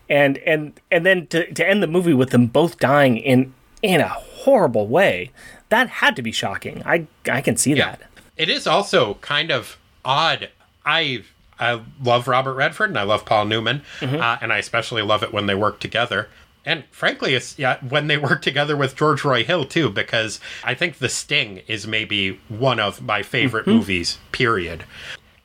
And 0.08 0.38
and 0.40 0.80
and 0.92 1.06
then 1.06 1.28
to, 1.28 1.52
to 1.54 1.68
end 1.68 1.82
the 1.82 1.88
movie 1.88 2.14
with 2.14 2.30
them 2.30 2.46
both 2.48 2.78
dying 2.78 3.18
in 3.18 3.54
in 3.82 4.02
a 4.02 4.08
horrible 4.08 4.88
way, 4.88 5.32
that 5.70 5.90
had 5.90 6.16
to 6.16 6.22
be 6.22 6.32
shocking. 6.32 6.84
I 6.86 7.08
I 7.30 7.42
can 7.42 7.58
see 7.58 7.74
that. 7.76 8.02
It 8.38 8.50
is 8.50 8.68
also 8.68 9.16
kind 9.16 9.52
of 9.52 9.78
odd. 10.04 10.50
I 10.86 11.24
I 11.60 11.82
love 12.04 12.28
Robert 12.28 12.54
Redford 12.54 12.90
and 12.90 13.00
I 13.00 13.04
love 13.04 13.26
Paul 13.26 13.46
Newman, 13.46 13.82
uh, 14.02 14.38
and 14.42 14.54
I 14.54 14.58
especially 14.58 15.02
love 15.02 15.24
it 15.24 15.34
when 15.34 15.48
they 15.48 15.56
work 15.56 15.80
together. 15.80 16.30
And 16.66 16.84
frankly, 16.92 17.36
it's 17.36 17.58
yeah 17.60 17.78
when 17.88 18.08
they 18.08 18.18
work 18.18 18.42
together 18.42 18.76
with 18.76 18.96
George 18.96 19.24
Roy 19.24 19.44
Hill 19.44 19.66
too, 19.66 19.90
because 19.90 20.40
I 20.64 20.74
think 20.74 20.98
The 20.98 21.10
Sting 21.10 21.62
is 21.68 21.88
maybe 21.88 22.40
one 22.50 22.80
of 22.80 23.02
my 23.02 23.22
favorite 23.24 23.66
mm-hmm. 23.66 23.78
movies. 23.78 24.18
Period. 24.32 24.84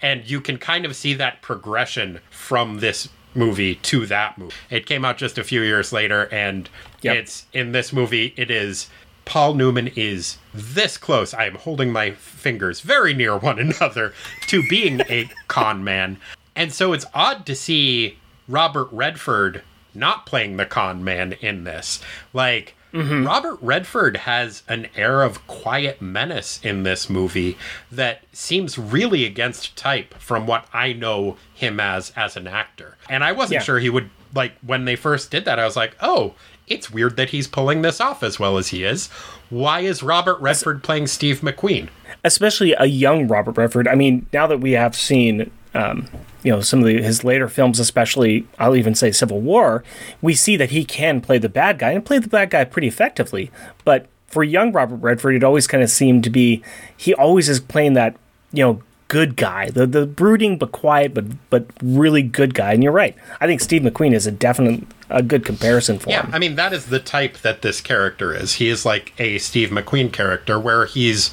And 0.02 0.28
you 0.28 0.40
can 0.40 0.56
kind 0.56 0.86
of 0.86 0.96
see 0.96 1.12
that 1.14 1.42
progression 1.42 2.20
from 2.30 2.80
this 2.80 3.08
movie 3.34 3.76
to 3.76 4.06
that 4.06 4.38
movie. 4.38 4.54
It 4.70 4.86
came 4.86 5.04
out 5.04 5.18
just 5.18 5.38
a 5.38 5.44
few 5.44 5.60
years 5.62 5.92
later, 5.92 6.24
and 6.32 6.68
Yep. 7.02 7.16
it's 7.16 7.46
in 7.52 7.72
this 7.72 7.92
movie. 7.92 8.34
It 8.36 8.50
is 8.50 8.88
Paul 9.24 9.54
Newman 9.54 9.88
is 9.94 10.38
this 10.52 10.96
close. 10.98 11.32
I 11.32 11.44
am 11.44 11.54
holding 11.54 11.92
my 11.92 12.10
fingers 12.12 12.80
very 12.80 13.14
near 13.14 13.36
one 13.36 13.58
another 13.58 14.12
to 14.48 14.62
being 14.68 15.02
a 15.02 15.30
con 15.48 15.84
man. 15.84 16.18
And 16.56 16.72
so 16.72 16.92
it's 16.92 17.06
odd 17.14 17.46
to 17.46 17.54
see 17.54 18.18
Robert 18.48 18.88
Redford 18.90 19.62
not 19.94 20.26
playing 20.26 20.56
the 20.56 20.66
con 20.66 21.02
man 21.04 21.32
in 21.40 21.64
this. 21.64 22.00
Like, 22.32 22.74
Robert 22.92 23.56
Redford 23.62 24.16
has 24.16 24.64
an 24.68 24.88
air 24.96 25.22
of 25.22 25.46
quiet 25.46 26.02
menace 26.02 26.58
in 26.64 26.82
this 26.82 27.08
movie 27.08 27.56
that 27.92 28.22
seems 28.32 28.78
really 28.78 29.24
against 29.24 29.76
type 29.76 30.12
from 30.14 30.44
what 30.44 30.66
I 30.72 30.92
know 30.92 31.36
him 31.54 31.78
as 31.78 32.12
as 32.16 32.36
an 32.36 32.48
actor. 32.48 32.96
And 33.08 33.22
I 33.22 33.30
wasn't 33.30 33.60
Yeah. 33.60 33.64
sure 33.64 33.78
he 33.78 33.90
would 33.90 34.10
like 34.34 34.54
when 34.66 34.86
they 34.86 34.96
first 34.96 35.30
did 35.30 35.44
that 35.44 35.60
I 35.60 35.64
was 35.66 35.76
like, 35.76 35.94
"Oh, 36.00 36.34
it's 36.66 36.90
weird 36.90 37.16
that 37.16 37.30
he's 37.30 37.46
pulling 37.46 37.82
this 37.82 38.00
off 38.00 38.24
as 38.24 38.40
well 38.40 38.58
as 38.58 38.68
he 38.68 38.82
is. 38.82 39.06
Why 39.50 39.80
is 39.80 40.02
Robert 40.02 40.40
Redford 40.40 40.82
playing 40.82 41.06
Steve 41.06 41.42
McQueen?" 41.42 41.88
especially 42.24 42.72
a 42.76 42.86
young 42.86 43.28
Robert 43.28 43.56
Redford. 43.56 43.86
I 43.86 43.94
mean, 43.94 44.26
now 44.32 44.48
that 44.48 44.58
we 44.58 44.72
have 44.72 44.96
seen, 44.96 45.50
um, 45.74 46.06
you 46.42 46.52
know, 46.52 46.60
some 46.60 46.80
of 46.80 46.86
the, 46.86 47.02
his 47.02 47.24
later 47.24 47.48
films, 47.48 47.78
especially 47.78 48.46
I'll 48.58 48.76
even 48.76 48.94
say 48.94 49.12
Civil 49.12 49.40
War, 49.40 49.84
we 50.22 50.34
see 50.34 50.56
that 50.56 50.70
he 50.70 50.84
can 50.84 51.20
play 51.20 51.38
the 51.38 51.48
bad 51.48 51.78
guy 51.78 51.92
and 51.92 52.04
play 52.04 52.18
the 52.18 52.28
bad 52.28 52.50
guy 52.50 52.64
pretty 52.64 52.88
effectively. 52.88 53.50
But 53.84 54.06
for 54.26 54.44
young 54.44 54.72
Robert 54.72 54.96
Redford, 54.96 55.34
it 55.34 55.44
always 55.44 55.66
kind 55.66 55.82
of 55.82 55.90
seemed 55.90 56.24
to 56.24 56.30
be 56.30 56.62
he 56.96 57.14
always 57.14 57.48
is 57.48 57.60
playing 57.60 57.94
that 57.94 58.16
you 58.52 58.64
know 58.64 58.82
good 59.10 59.34
guy, 59.36 59.68
the 59.70 59.86
the 59.86 60.06
brooding 60.06 60.56
but 60.56 60.70
quiet 60.72 61.12
but 61.12 61.24
but 61.50 61.66
really 61.82 62.22
good 62.22 62.54
guy. 62.54 62.72
And 62.72 62.82
you're 62.82 62.92
right. 62.92 63.14
I 63.40 63.46
think 63.46 63.60
Steve 63.60 63.82
McQueen 63.82 64.14
is 64.14 64.26
a 64.26 64.30
definite 64.30 64.84
a 65.10 65.22
good 65.22 65.44
comparison 65.44 65.98
for 65.98 66.04
him. 66.08 66.12
Yeah, 66.12 66.22
him. 66.26 66.34
I 66.34 66.38
mean 66.38 66.54
that 66.54 66.72
is 66.72 66.86
the 66.86 67.00
type 67.00 67.38
that 67.38 67.62
this 67.62 67.80
character 67.80 68.32
is. 68.32 68.54
He 68.54 68.68
is 68.68 68.86
like 68.86 69.12
a 69.18 69.38
Steve 69.38 69.70
McQueen 69.70 70.12
character 70.12 70.58
where 70.58 70.86
he's 70.86 71.32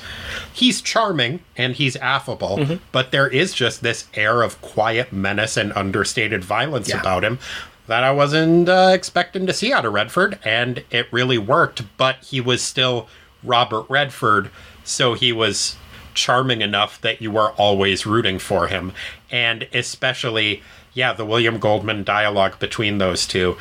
he's 0.52 0.82
charming 0.82 1.40
and 1.56 1.76
he's 1.76 1.96
affable, 1.98 2.58
Mm-hmm. 2.58 2.76
but 2.92 3.12
there 3.12 3.28
is 3.28 3.54
just 3.54 3.84
this 3.84 4.06
air 4.16 4.42
of 4.42 4.60
quiet 4.62 5.14
menace 5.14 5.56
and 5.56 5.72
understated 5.74 6.44
violence 6.44 6.90
Yeah. 6.90 7.00
about 7.00 7.24
him 7.24 7.38
that 7.86 8.04
I 8.04 8.12
wasn't 8.12 8.68
uh, 8.68 8.90
expecting 8.94 9.46
to 9.48 9.54
see 9.54 9.72
out 9.72 9.86
of 9.86 9.94
Redford, 9.94 10.40
and 10.44 10.84
it 10.92 11.08
really 11.12 11.38
worked. 11.38 11.84
But 11.96 12.18
he 12.24 12.42
was 12.42 12.62
still 12.62 13.08
Robert 13.44 13.86
Redford, 13.88 14.50
so 14.84 15.14
he 15.14 15.32
was 15.32 15.76
charming 16.18 16.62
enough 16.62 17.00
that 17.02 17.22
you 17.22 17.32
were 17.32 17.52
always 17.52 18.06
rooting 18.06 18.40
for 18.40 18.68
him, 18.68 18.92
and 19.32 19.68
especially 19.74 20.62
yeah, 20.94 21.14
the 21.14 21.26
William 21.26 21.60
Goldman 21.60 22.04
dialogue 22.04 22.58
between 22.60 22.98
those 22.98 23.26
two. 23.28 23.56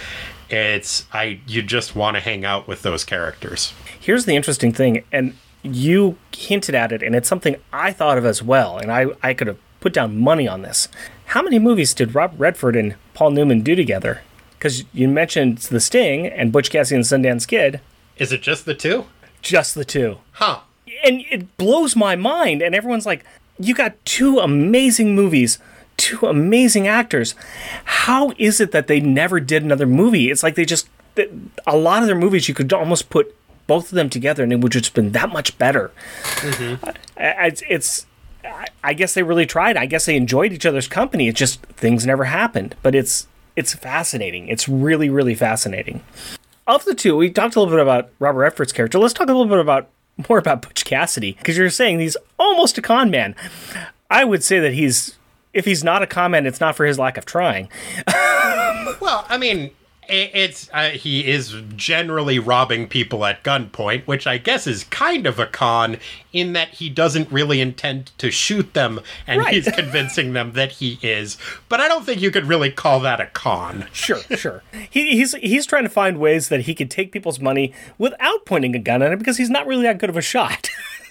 It's 0.49 1.07
I 1.13 1.41
you 1.47 1.63
just 1.63 1.95
want 1.95 2.17
to 2.17 2.21
hang 2.21 2.45
out 2.45 2.67
with 2.67 2.83
those 2.83 3.05
characters. 3.05 3.73
Here's 4.01 4.25
the 4.25 4.35
interesting 4.35 4.73
thing, 4.73 5.05
and 5.13 5.35
you 5.63 6.17
hinted 6.35 6.75
at 6.75 6.93
it, 6.93 7.03
and 7.03 7.15
it's 7.15 7.29
something 7.29 7.57
I 7.73 7.93
thought 7.93 8.19
of 8.19 8.25
as 8.25 8.43
well, 8.43 8.79
and 8.79 8.91
I, 8.91 9.07
I 9.23 9.35
could 9.35 9.49
have 9.49 9.59
put 9.81 9.93
down 9.93 10.19
money 10.19 10.47
on 10.49 10.63
this. 10.63 10.89
How 11.27 11.43
many 11.43 11.59
movies 11.59 11.93
did 11.93 12.15
Rob 12.15 12.35
Redford 12.39 12.77
and 12.77 12.95
Paul 13.15 13.33
Newman 13.33 13.63
do 13.63 13.75
together? 13.75 14.23
Because 14.53 14.85
you 14.95 15.09
mentioned 15.09 15.59
The 15.59 15.81
Sting 15.81 16.27
and 16.27 16.53
Butch 16.53 16.71
Cassidy 16.71 16.97
and 16.97 17.05
Sundance 17.05 17.47
Kid, 17.47 17.81
Is 18.17 18.33
it 18.33 18.43
just 18.43 18.65
the 18.65 18.75
two? 18.75 19.07
just 19.43 19.75
the 19.75 19.85
two. 19.85 20.19
Huh. 20.33 20.61
And 21.07 21.25
it 21.31 21.57
blows 21.57 21.95
my 21.97 22.17
mind, 22.17 22.63
and 22.63 22.75
everyone's 22.75 23.07
like, 23.07 23.25
you 23.59 23.75
got 23.75 23.95
two 24.05 24.39
amazing 24.41 25.15
movies, 25.15 25.59
two 25.97 26.27
amazing 26.27 26.87
actors. 26.89 27.35
How 27.85 28.33
is 28.39 28.61
it 28.61 28.73
that 28.73 28.87
they 28.87 29.01
never 29.01 29.41
did 29.41 29.63
another 29.63 29.87
movie? 29.87 30.31
It's 30.31 30.43
like 30.43 30.55
they 30.57 30.65
just, 30.65 30.89
a 31.67 31.77
lot 31.77 32.03
of 32.03 32.07
their 32.07 32.17
movies, 32.17 32.49
you 32.49 32.55
could 32.55 32.73
almost 32.73 33.09
put 33.09 33.35
both 33.67 33.87
of 33.91 33.97
them 33.97 34.11
together 34.11 34.43
and 34.45 34.53
it 34.53 34.61
would 34.61 34.73
just 34.73 34.95
been 34.95 35.13
that 35.13 35.31
much 35.31 35.57
better. 35.59 35.91
Mm-hmm. 36.23 36.89
I- 37.17 37.47
It's, 37.47 37.63
it's, 37.69 38.07
I- 38.45 38.67
I 38.85 38.95
guess 38.95 39.15
they 39.15 39.23
really 39.23 39.47
tried. 39.47 39.77
I 39.77 39.87
guess 39.87 40.07
they 40.07 40.17
enjoyed 40.17 40.53
each 40.53 40.67
other's 40.67 40.87
company. 40.87 41.27
It's 41.29 41.39
just 41.39 41.61
things 41.63 42.05
never 42.07 42.25
happened. 42.25 42.77
But 42.83 42.95
it's, 42.95 43.27
it's 43.57 43.75
fascinating. 43.75 44.49
It's 44.49 44.69
really, 44.69 45.09
really 45.09 45.35
fascinating. 45.35 46.03
Of 46.67 46.85
the 46.85 46.95
two, 46.95 47.17
we 47.17 47.31
talked 47.31 47.57
a 47.57 47.61
little 47.61 47.75
bit 47.75 47.83
about 47.83 48.11
Robert 48.19 48.41
Redford's 48.41 48.73
character. 48.73 48.99
Let's 48.99 49.15
talk 49.15 49.29
a 49.29 49.33
little 49.33 49.47
bit 49.47 49.59
about 49.59 49.89
more 50.29 50.39
about 50.39 50.63
Butch 50.63 50.85
Cassidy 50.85 51.33
because 51.33 51.57
you're 51.57 51.71
saying 51.71 52.01
he's 52.01 52.17
almost 52.39 52.79
a 52.79 52.83
con 52.83 53.11
man. 53.11 53.35
I 54.11 54.25
would 54.25 54.43
say 54.45 54.61
that 54.61 54.73
he's 54.73 55.17
if 55.53 55.65
he's 55.65 55.83
not 55.83 56.03
a 56.03 56.07
con 56.07 56.31
man, 56.33 56.47
it's 56.47 56.61
not 56.61 56.77
for 56.77 56.85
his 56.85 56.99
lack 56.99 57.17
of 57.17 57.25
trying. 57.25 57.69
Well, 59.01 59.27
I 59.29 59.37
mean, 59.37 59.71
it's 60.09 60.71
uh, 60.73 60.91
he 60.91 61.27
is 61.27 61.55
generally 61.75 62.39
robbing 62.39 62.89
people 62.89 63.25
at 63.25 63.43
gunpoint, 63.43 64.07
which 64.07 64.27
I 64.27 64.39
guess 64.39 64.67
is 64.67 64.85
kind 64.85 65.27
of 65.27 65.39
a 65.39 65.47
con 65.47 65.99
in 66.33 66.53
that 66.53 66.69
he 66.75 66.89
doesn't 66.91 67.31
really 67.33 67.61
intend 67.61 68.13
to 68.19 68.31
shoot 68.31 68.75
them, 68.75 69.01
and 69.27 69.41
Right. 69.41 69.55
he's 69.55 69.69
convincing 69.75 70.33
them 70.33 70.53
that 70.53 70.73
he 70.73 70.99
is. 71.03 71.37
But 71.69 71.81
I 71.81 71.89
don't 71.89 72.05
think 72.05 72.21
you 72.21 72.31
could 72.31 72.45
really 72.47 72.71
call 72.71 73.01
that 73.01 73.21
a 73.21 73.27
con. 73.27 73.87
Sure, 73.93 74.19
sure. 74.37 74.63
He, 74.91 75.17
he's 75.17 75.35
he's 75.37 75.67
trying 75.67 75.85
to 75.85 75.89
find 75.89 76.19
ways 76.19 76.49
that 76.51 76.61
he 76.63 76.75
could 76.75 76.91
take 76.91 77.13
people's 77.13 77.41
money 77.41 77.73
without 77.99 78.45
pointing 78.45 78.75
a 78.75 78.79
gun 78.79 79.03
at 79.03 79.13
it 79.13 79.19
because 79.19 79.37
he's 79.39 79.51
not 79.51 79.67
really 79.67 79.83
that 79.85 79.99
good 79.99 80.11
of 80.11 80.17
a 80.17 80.23
shot. 80.23 80.69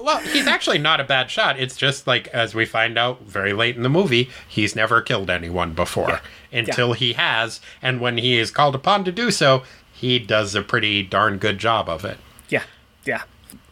Well, 0.00 0.18
he's 0.18 0.46
actually 0.46 0.76
not 0.78 1.00
a 1.00 1.04
bad 1.04 1.30
shot. 1.30 1.58
It's 1.58 1.76
just 1.76 2.06
like, 2.06 2.28
as 2.28 2.54
we 2.54 2.66
find 2.66 2.98
out 2.98 3.22
very 3.22 3.54
late 3.54 3.74
in 3.74 3.82
the 3.82 3.88
movie, 3.88 4.28
he's 4.46 4.76
never 4.76 5.00
killed 5.00 5.30
anyone 5.30 5.72
before 5.72 6.20
until 6.54 6.92
he 6.94 7.12
has. 7.14 7.60
And 7.82 8.00
when 8.00 8.16
he 8.18 8.38
is 8.38 8.50
called 8.50 8.74
upon 8.74 9.04
to 9.04 9.12
do 9.12 9.30
so, 9.30 9.62
he 9.92 10.18
does 10.18 10.54
a 10.54 10.62
pretty 10.62 11.02
darn 11.02 11.38
good 11.38 11.58
job 11.58 11.88
of 11.88 12.04
it. 12.04 12.18
yeah, 12.48 12.62
yeah. 13.04 13.22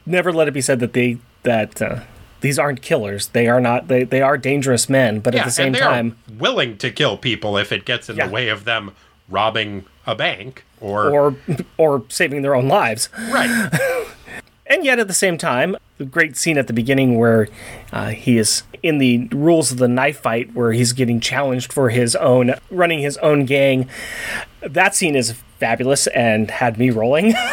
Never 0.04 0.32
let 0.32 0.48
it 0.48 0.52
be 0.54 0.60
said 0.60 0.80
that 0.80 0.92
they 0.94 1.18
that 1.44 1.80
uh, 1.80 2.00
these 2.40 2.58
aren't 2.58 2.82
killers. 2.82 3.28
They 3.28 3.46
are 3.48 3.60
not. 3.60 3.88
They 3.88 4.02
they 4.04 4.20
are 4.20 4.36
dangerous 4.36 4.88
men. 4.88 5.20
But 5.20 5.34
at 5.36 5.44
the 5.44 5.50
same 5.50 5.72
time, 5.74 6.16
are 6.28 6.34
willing 6.34 6.76
to 6.78 6.90
kill 6.90 7.16
people 7.16 7.56
if 7.56 7.70
it 7.72 7.84
gets 7.84 8.08
in 8.10 8.16
Yeah. 8.16 8.26
the 8.26 8.32
way 8.32 8.48
of 8.48 8.64
them 8.64 8.92
robbing 9.28 9.84
a 10.06 10.14
bank 10.16 10.64
or, 10.80 11.10
or 11.10 11.36
or 11.78 12.04
saving 12.08 12.42
their 12.42 12.54
own 12.56 12.66
lives. 12.68 13.08
right. 13.30 14.06
And 14.66 14.84
yet, 14.86 14.98
at 14.98 15.06
the 15.06 15.12
same 15.14 15.36
time, 15.36 15.76
great 16.04 16.36
scene 16.36 16.58
at 16.58 16.66
the 16.66 16.72
beginning 16.72 17.18
where 17.18 17.48
uh, 17.92 18.08
he 18.10 18.38
is 18.38 18.62
in 18.82 18.98
the 18.98 19.28
rules 19.28 19.70
of 19.72 19.78
the 19.78 19.88
knife 19.88 20.20
fight, 20.20 20.52
where 20.54 20.72
he's 20.72 20.92
getting 20.92 21.20
challenged 21.20 21.72
for 21.72 21.90
his 21.90 22.16
own, 22.16 22.54
running 22.70 22.98
his 23.00 23.16
own 23.18 23.44
gang. 23.46 23.88
That 24.60 24.94
scene 24.94 25.14
is 25.16 25.32
fabulous 25.58 26.06
and 26.08 26.50
had 26.50 26.78
me 26.78 26.90
rolling. 26.90 27.34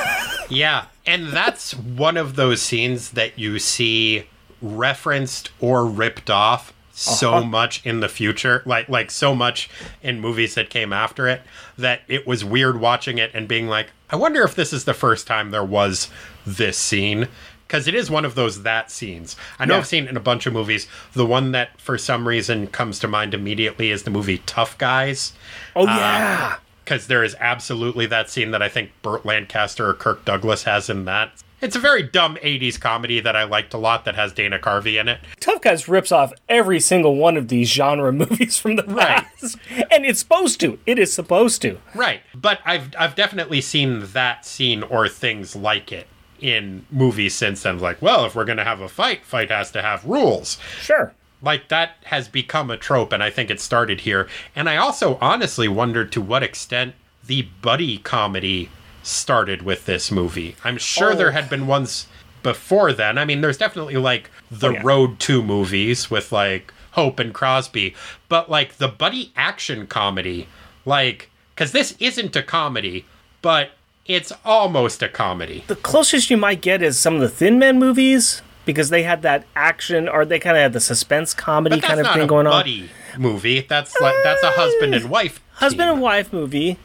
Yeah, 0.52 0.86
and 1.06 1.28
that's 1.28 1.76
one 1.76 2.18
of 2.18 2.36
those 2.36 2.60
scenes 2.60 3.12
that 3.12 3.38
you 3.38 3.60
see 3.60 4.26
referenced 4.64 5.52
or 5.60 5.86
ripped 5.86 6.30
off 6.32 6.74
so 6.92 7.36
Uh-huh. 7.36 7.46
much 7.46 7.86
in 7.86 8.00
the 8.00 8.10
future, 8.10 8.64
like 8.66 8.90
like 8.90 9.12
so 9.12 9.36
much 9.36 9.70
in 10.02 10.20
movies 10.20 10.56
that 10.56 10.70
came 10.72 10.92
after 10.92 11.28
it 11.28 11.42
that 11.78 12.02
it 12.08 12.26
was 12.28 12.44
weird 12.44 12.80
watching 12.80 13.20
it 13.20 13.30
and 13.36 13.48
being 13.48 13.68
like, 13.68 13.92
I 14.10 14.16
wonder 14.16 14.42
if 14.44 14.56
this 14.56 14.74
is 14.74 14.86
the 14.86 14.94
first 14.96 15.28
time 15.28 15.52
there 15.52 15.64
was 15.64 16.10
this 16.48 16.78
scene 16.80 17.28
because 17.70 17.88
it 17.88 17.94
is 17.94 18.10
one 18.10 18.26
of 18.26 18.34
those 18.34 18.64
that 18.64 18.90
scenes. 18.90 19.36
I 19.60 19.66
know 19.66 19.76
Yeah. 19.76 19.80
I've 19.82 19.86
seen 19.88 20.06
it 20.06 20.10
in 20.10 20.18
a 20.18 20.22
bunch 20.22 20.48
of 20.48 20.54
movies. 20.54 20.88
The 21.14 21.26
one 21.26 21.52
that 21.52 21.80
for 21.80 21.98
some 22.00 22.28
reason 22.28 22.66
comes 22.68 22.98
to 23.00 23.08
mind 23.08 23.36
immediately 23.36 23.92
is 23.92 24.04
the 24.04 24.10
movie 24.12 24.40
Tough 24.48 24.76
Guys 24.80 25.34
oh 25.76 25.84
uh, 25.84 25.96
yeah, 25.96 26.56
because 26.84 27.06
there 27.08 27.24
is 27.24 27.36
absolutely 27.40 28.08
that 28.08 28.30
scene 28.30 28.50
that 28.52 28.64
I 28.64 28.70
think 28.70 28.90
Burt 29.04 29.24
Lancaster 29.26 29.88
or 29.88 29.94
Kirk 29.94 30.26
Douglas 30.26 30.64
has 30.64 30.90
in 30.90 31.06
that. 31.06 31.32
It's 31.62 31.76
a 31.76 31.80
very 31.80 32.04
dumb 32.04 32.38
80s 32.38 32.80
comedy 32.80 33.20
that 33.20 33.36
I 33.36 33.44
liked 33.44 33.74
a 33.74 33.78
lot 33.78 34.06
that 34.06 34.16
has 34.16 34.32
Dana 34.32 34.58
Carvey 34.60 34.98
in 35.00 35.10
it. 35.10 35.20
Tough 35.42 35.62
Guys 35.62 35.90
rips 35.90 36.10
off 36.12 36.32
every 36.48 36.80
single 36.80 37.18
one 37.18 37.36
of 37.36 37.50
these 37.50 37.70
genre 37.70 38.12
movies 38.24 38.58
from 38.58 38.78
the 38.78 38.84
Right. 38.84 39.26
past, 39.42 39.58
and 39.92 40.06
it's 40.06 40.20
supposed 40.22 40.60
to. 40.62 40.80
It 40.86 40.98
is 40.98 41.14
supposed 41.14 41.62
to. 41.64 41.78
Right. 41.94 42.22
But 42.34 42.60
I've 42.66 42.96
I've 42.98 43.14
definitely 43.14 43.60
seen 43.62 44.06
that 44.14 44.46
scene 44.46 44.82
or 44.84 45.08
things 45.10 45.54
like 45.56 45.92
it 45.92 46.08
in 46.42 46.86
movies 46.92 47.36
since 47.36 47.64
then. 47.64 47.80
Like, 47.80 48.02
well, 48.02 48.26
if 48.26 48.36
we're 48.36 48.46
going 48.46 48.58
to 48.58 48.64
have 48.64 48.82
a 48.82 48.90
fight, 48.90 49.26
fight 49.26 49.50
has 49.52 49.72
to 49.72 49.82
have 49.82 50.06
rules. 50.06 50.58
Sure. 50.80 51.14
Like, 51.42 51.70
that 51.70 51.98
has 52.06 52.28
become 52.28 52.70
a 52.70 52.78
trope, 52.78 53.14
and 53.14 53.24
I 53.24 53.30
think 53.30 53.50
it 53.50 53.62
started 53.62 54.02
here. 54.02 54.28
And 54.56 54.70
I 54.70 54.76
also 54.78 55.18
honestly 55.22 55.68
wondered 55.68 56.12
to 56.14 56.22
what 56.22 56.44
extent 56.44 56.96
the 57.26 57.44
buddy 57.62 57.98
comedy 58.00 58.70
started 59.04 59.62
with 59.62 59.86
this 59.86 60.12
movie. 60.12 60.56
I'm 60.64 60.78
sure 60.78 61.14
Oh. 61.14 61.16
there 61.16 61.32
had 61.32 61.50
been 61.50 61.66
ones 61.68 62.08
before 62.44 62.92
then. 62.92 63.18
I 63.18 63.26
mean, 63.26 63.42
there's 63.42 63.58
definitely 63.58 63.96
like 63.98 64.30
the 64.52 64.68
Oh, 64.68 64.72
yeah. 64.72 64.82
Road 64.84 65.20
to 65.22 65.42
movies 65.42 66.12
with 66.12 66.32
like 66.32 66.74
Hope 66.92 67.20
and 67.20 67.34
Crosby, 67.34 67.96
but 68.28 68.50
like 68.50 68.76
the 68.78 68.88
buddy 68.90 69.32
action 69.36 69.88
comedy, 69.88 70.48
like, 70.86 71.30
because 71.56 71.72
this 71.72 71.96
isn't 72.00 72.36
a 72.36 72.44
comedy, 72.44 73.06
but 73.42 73.72
it's 74.10 74.34
almost 74.44 75.02
a 75.02 75.08
comedy. 75.08 75.64
The 75.68 75.76
closest 75.78 76.30
you 76.30 76.36
might 76.36 76.60
get 76.62 76.82
is 76.82 77.00
some 77.00 77.16
of 77.16 77.22
the 77.22 77.30
Thin 77.30 77.58
Man 77.60 77.80
movies 77.80 78.42
because 78.66 78.90
they 78.90 79.04
had 79.04 79.22
that 79.22 79.46
action 79.56 80.10
or 80.10 80.26
they 80.26 80.40
kind 80.40 80.58
of 80.58 80.62
had 80.62 80.74
the 80.74 80.80
suspense 80.82 81.34
comedy 81.34 81.80
kind 81.80 82.00
of 82.02 82.08
thing 82.12 82.28
going 82.28 82.46
on. 82.48 82.52
buddy 82.52 82.90
movie. 83.18 83.62
That's 83.62 84.00
like 84.02 84.16
that's 84.24 84.44
a 84.44 84.52
husband 84.52 84.94
and 84.96 85.10
wife. 85.10 85.40
Husband 85.54 85.88
team. 85.88 85.94
and 85.94 86.02
wife 86.02 86.34
movie. 86.34 86.78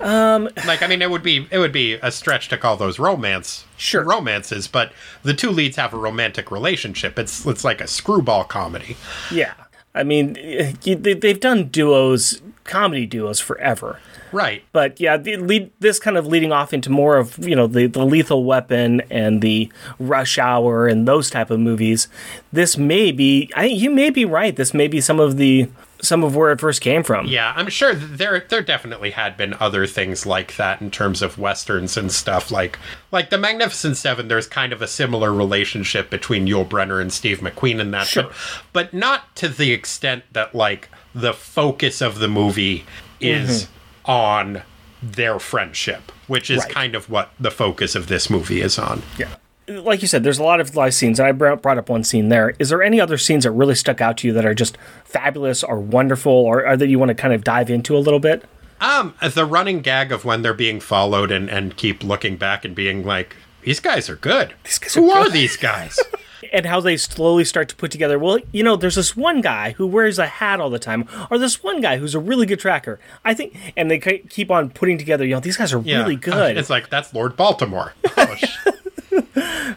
like 0.00 0.82
I 0.82 0.86
mean 0.88 1.02
it 1.02 1.10
would 1.10 1.22
be 1.22 1.46
it 1.50 1.58
would 1.58 1.72
be 1.72 1.94
a 1.94 2.10
stretch 2.10 2.48
to 2.48 2.56
call 2.58 2.76
those 2.76 2.98
romance 2.98 3.64
Sure. 3.76 4.02
romances, 4.04 4.66
but 4.68 4.92
the 5.22 5.34
two 5.34 5.50
leads 5.50 5.76
have 5.76 5.92
a 5.92 5.96
romantic 5.98 6.50
relationship. 6.50 7.18
It's 7.18 7.44
it's 7.46 7.64
like 7.64 7.80
a 7.80 7.86
screwball 7.86 8.44
comedy. 8.44 8.96
Yeah. 9.30 9.52
I 9.94 10.04
mean, 10.04 10.36
eh, 10.40 10.72
they- 10.84 11.14
they've 11.14 11.40
done 11.40 11.64
duos, 11.68 12.40
comedy 12.70 13.04
duos 13.04 13.40
forever. 13.40 13.98
Right. 14.32 14.62
But 14.72 15.00
yeah, 15.00 15.16
the 15.16 15.36
lead, 15.36 15.70
this 15.80 15.98
kind 15.98 16.16
of 16.16 16.26
leading 16.26 16.52
off 16.52 16.72
into 16.72 16.88
more 16.88 17.16
of 17.16 17.36
you 17.38 17.56
know 17.56 17.66
the, 17.66 17.86
the 17.86 18.06
Lethal 18.06 18.44
Weapon 18.44 19.02
and 19.10 19.42
the 19.42 19.70
Rush 19.98 20.38
Hour 20.38 20.86
and 20.86 21.06
those 21.06 21.28
type 21.30 21.50
of 21.50 21.58
movies. 21.60 22.08
This 22.52 22.78
may 22.78 23.10
be, 23.12 23.50
I 23.56 23.62
think 23.68 23.80
you 23.80 23.90
may 23.90 24.10
be 24.10 24.24
right. 24.24 24.54
This 24.54 24.72
may 24.72 24.86
be 24.88 25.00
some 25.00 25.18
of 25.20 25.36
the 25.36 25.68
some 26.02 26.24
of 26.24 26.34
where 26.34 26.50
it 26.50 26.58
first 26.60 26.80
came 26.80 27.02
from. 27.02 27.26
Yeah, 27.26 27.52
I'm 27.54 27.68
sure 27.68 27.94
there 27.94 28.40
there 28.48 28.62
definitely 28.62 29.10
had 29.10 29.36
been 29.36 29.52
other 29.60 29.86
things 29.86 30.24
like 30.24 30.56
that 30.56 30.80
in 30.80 30.90
terms 30.90 31.20
of 31.20 31.36
westerns 31.36 31.96
and 31.96 32.10
stuff 32.10 32.50
like 32.50 32.78
like 33.10 33.30
the 33.30 33.36
Magnificent 33.36 33.96
Seven. 33.96 34.28
There's 34.28 34.46
kind 34.46 34.72
of 34.72 34.80
a 34.80 34.86
similar 34.86 35.32
relationship 35.32 36.08
between 36.08 36.46
Yul 36.46 36.66
Brynner 36.66 37.02
and 37.02 37.12
Steve 37.12 37.40
McQueen 37.40 37.80
in 37.80 37.90
that, 37.90 38.06
Sure. 38.06 38.22
but, 38.24 38.32
but 38.72 38.94
not 38.94 39.34
to 39.36 39.48
the 39.48 39.72
extent 39.72 40.22
that 40.32 40.54
like 40.54 40.88
the 41.14 41.32
focus 41.32 42.00
of 42.00 42.18
the 42.18 42.28
movie 42.28 42.84
is 43.20 43.68
on 44.04 44.62
their 45.02 45.38
friendship, 45.38 46.12
which 46.26 46.50
is 46.50 46.60
Right. 46.60 46.70
kind 46.72 46.94
of 46.94 47.08
what 47.10 47.30
the 47.40 47.50
focus 47.50 47.94
of 47.94 48.06
this 48.08 48.28
movie 48.30 48.60
is 48.60 48.78
on. 48.78 49.02
Yeah. 49.18 49.28
Like 49.68 50.02
you 50.02 50.08
said, 50.08 50.24
there's 50.24 50.38
a 50.38 50.42
lot 50.42 50.60
of 50.60 50.74
live 50.74 50.94
scenes, 50.94 51.20
and 51.20 51.28
I 51.28 51.32
brought 51.32 51.78
up 51.78 51.88
one 51.88 52.02
scene 52.02 52.28
there. 52.28 52.54
Is 52.58 52.70
there 52.70 52.82
any 52.82 53.00
other 53.00 53.16
scenes 53.16 53.44
that 53.44 53.52
really 53.52 53.76
stuck 53.76 54.00
out 54.00 54.16
to 54.18 54.26
you 54.26 54.32
that 54.32 54.44
are 54.44 54.54
just 54.54 54.76
fabulous 55.04 55.62
or 55.62 55.78
wonderful, 55.78 56.32
or, 56.32 56.66
or 56.66 56.76
that 56.76 56.88
you 56.88 56.98
want 56.98 57.10
to 57.10 57.14
kind 57.14 57.32
of 57.32 57.44
dive 57.44 57.70
into 57.70 57.96
a 57.96 58.00
little 58.00 58.18
bit? 58.18 58.44
Um, 58.80 59.14
the 59.22 59.44
running 59.44 59.80
gag 59.80 60.10
of 60.10 60.24
when 60.24 60.42
they're 60.42 60.54
being 60.54 60.80
followed 60.80 61.30
and, 61.30 61.48
and 61.48 61.76
keep 61.76 62.02
looking 62.02 62.36
back 62.36 62.64
and 62.64 62.74
being 62.74 63.04
like, 63.04 63.36
these 63.62 63.78
guys 63.78 64.08
are 64.10 64.16
good. 64.16 64.54
These 64.64 64.78
guys 64.78 64.94
Who 64.94 65.10
are 65.10 65.20
are 65.20 65.30
these 65.30 65.56
guys? 65.56 65.98
and 66.52 66.66
how 66.66 66.80
they 66.80 66.96
slowly 66.96 67.44
start 67.44 67.68
to 67.68 67.76
put 67.76 67.90
together 67.90 68.18
well 68.18 68.38
you 68.52 68.62
know 68.62 68.76
there's 68.76 68.94
this 68.94 69.16
one 69.16 69.40
guy 69.40 69.72
who 69.72 69.86
wears 69.86 70.18
a 70.18 70.26
hat 70.26 70.60
all 70.60 70.70
the 70.70 70.78
time 70.78 71.06
or 71.30 71.38
this 71.38 71.62
one 71.62 71.80
guy 71.80 71.96
who's 71.98 72.14
a 72.14 72.18
really 72.20 72.46
good 72.46 72.58
tracker 72.58 72.98
i 73.24 73.34
think 73.34 73.56
and 73.76 73.90
they 73.90 73.98
keep 73.98 74.50
on 74.50 74.70
putting 74.70 74.96
together 74.98 75.24
you 75.24 75.34
know 75.34 75.40
these 75.40 75.56
guys 75.56 75.72
are 75.72 75.78
really 75.78 76.16
good 76.16 76.56
It's 76.56 76.70
like 76.70 76.88
that's 76.90 77.12
Lord 77.14 77.36
Baltimore. 77.36 77.92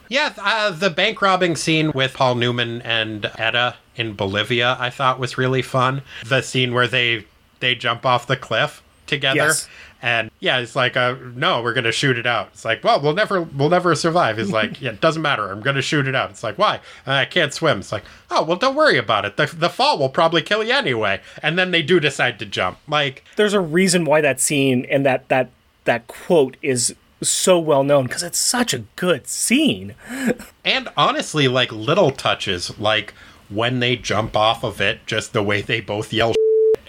Yeah, 0.09 0.33
uh, 0.37 0.71
the 0.71 0.89
bank 0.89 1.21
robbing 1.21 1.55
scene 1.55 1.91
with 1.91 2.13
Paul 2.13 2.35
Newman 2.35 2.81
and 2.83 3.25
Etta 3.37 3.75
in 3.95 4.13
Bolivia, 4.13 4.75
I 4.79 4.89
thought 4.89 5.17
was 5.19 5.37
really 5.37 5.61
fun. 5.61 6.01
The 6.25 6.41
scene 6.41 6.73
where 6.73 6.87
they 6.87 7.25
they 7.59 7.73
jump 7.75 8.05
off 8.05 8.27
the 8.27 8.35
cliff 8.37 8.83
together. 9.07 9.37
Yes. 9.37 9.67
And 10.03 10.31
yeah, 10.41 10.59
it's 10.59 10.75
like, 10.75 10.97
uh, 10.97 11.15
no, 11.33 11.63
we're 11.63 11.73
gonna 11.73 11.93
shoot 11.93 12.17
it 12.17 12.27
out. 12.27 12.49
It's 12.53 12.65
like, 12.65 12.83
well, 12.83 12.99
we'll 13.01 13.13
never, 13.13 13.41
we'll 13.41 13.69
never 13.69 13.95
survive. 13.95 14.37
He's 14.37 14.51
like, 14.51 14.81
yeah, 14.81 14.91
it 14.91 15.01
doesn't 15.01 15.21
matter. 15.21 15.49
I'm 15.49 15.61
gonna 15.61 15.81
shoot 15.81 16.07
it 16.07 16.13
out. 16.13 16.29
It's 16.29 16.43
like, 16.43 16.57
why? 16.57 16.81
I 17.07 17.23
can't 17.23 17.53
swim. 17.53 17.79
It's 17.79 17.93
like, 17.93 18.03
oh, 18.29 18.43
well, 18.43 18.57
don't 18.57 18.75
worry 18.75 18.97
about 18.97 19.23
it. 19.23 19.37
The, 19.37 19.45
the 19.45 19.69
fall 19.69 19.97
will 19.97 20.09
probably 20.09 20.41
kill 20.41 20.61
you 20.61 20.73
anyway. 20.73 21.21
And 21.41 21.57
then 21.57 21.71
they 21.71 21.81
do 21.81 22.01
decide 22.01 22.37
to 22.39 22.45
jump. 22.45 22.79
Like, 22.85 23.23
there's 23.37 23.53
a 23.53 23.61
reason 23.61 24.03
why 24.03 24.19
that 24.19 24.41
scene 24.41 24.85
and 24.89 25.05
that 25.05 25.29
that 25.29 25.49
that 25.85 26.07
quote 26.07 26.57
is 26.61 26.93
so 27.21 27.57
well 27.57 27.85
known 27.85 28.03
because 28.03 28.23
it's 28.23 28.37
such 28.37 28.73
a 28.73 28.79
good 28.97 29.27
scene 29.27 29.95
And 30.65 30.89
honestly, 30.97 31.47
like 31.47 31.71
little 31.71 32.11
touches, 32.11 32.77
like 32.79 33.13
when 33.49 33.79
they 33.79 33.95
jump 33.95 34.35
off 34.35 34.63
of 34.63 34.81
it, 34.81 35.05
just 35.05 35.33
the 35.33 35.43
way 35.43 35.61
they 35.61 35.81
both 35.81 36.11
yell 36.13 36.33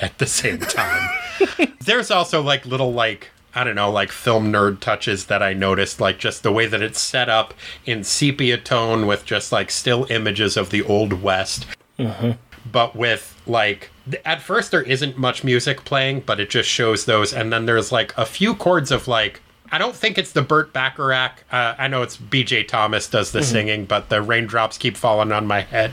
at 0.01 0.19
the 0.19 0.27
same 0.27 0.59
time. 0.59 1.09
There's 1.81 2.11
also 2.11 2.43
like 2.43 2.65
little 2.67 2.93
like 2.93 3.31
I 3.57 3.63
don't 3.63 3.77
know, 3.77 3.91
like 3.91 4.11
film 4.11 4.53
nerd 4.53 4.81
touches 4.81 5.27
that 5.27 5.41
I 5.43 5.53
noticed, 5.53 6.01
like 6.01 6.19
just 6.19 6.43
the 6.43 6.51
way 6.51 6.67
that 6.67 6.83
it's 6.83 7.01
set 7.01 7.29
up 7.29 7.55
in 7.87 8.03
sepia 8.03 8.59
tone 8.59 9.07
with 9.07 9.25
just 9.25 9.53
like 9.53 9.71
still 9.71 10.07
images 10.11 10.57
of 10.57 10.71
the 10.71 10.83
old 10.83 11.23
west, 11.23 11.67
but 12.71 12.97
with 12.97 13.41
like 13.47 13.91
at 14.25 14.43
first 14.43 14.71
there 14.73 14.83
isn't 14.83 15.17
much 15.17 15.45
music 15.45 15.85
playing, 15.85 16.21
but 16.21 16.41
it 16.41 16.51
just 16.51 16.69
shows 16.69 17.05
those, 17.05 17.33
and 17.33 17.53
then 17.53 17.67
there's 17.67 17.93
like 17.93 18.13
a 18.17 18.27
few 18.27 18.55
chords 18.55 18.91
of 18.91 19.07
like 19.07 19.41
I 19.71 19.79
don't 19.79 19.95
think 19.97 20.19
it's 20.19 20.33
the 20.33 20.43
Burt 20.43 20.73
Bacharach. 20.73 21.45
Uh, 21.51 21.75
I 21.79 21.89
know 21.89 22.03
it's 22.03 22.17
B.J. 22.17 22.65
Thomas 22.65 23.09
does 23.09 23.33
the 23.33 23.43
singing, 23.43 23.87
but 23.87 24.09
the 24.09 24.21
raindrops 24.23 24.79
keep 24.79 24.97
falling 24.97 25.33
on 25.33 25.47
my 25.47 25.61
head. 25.61 25.93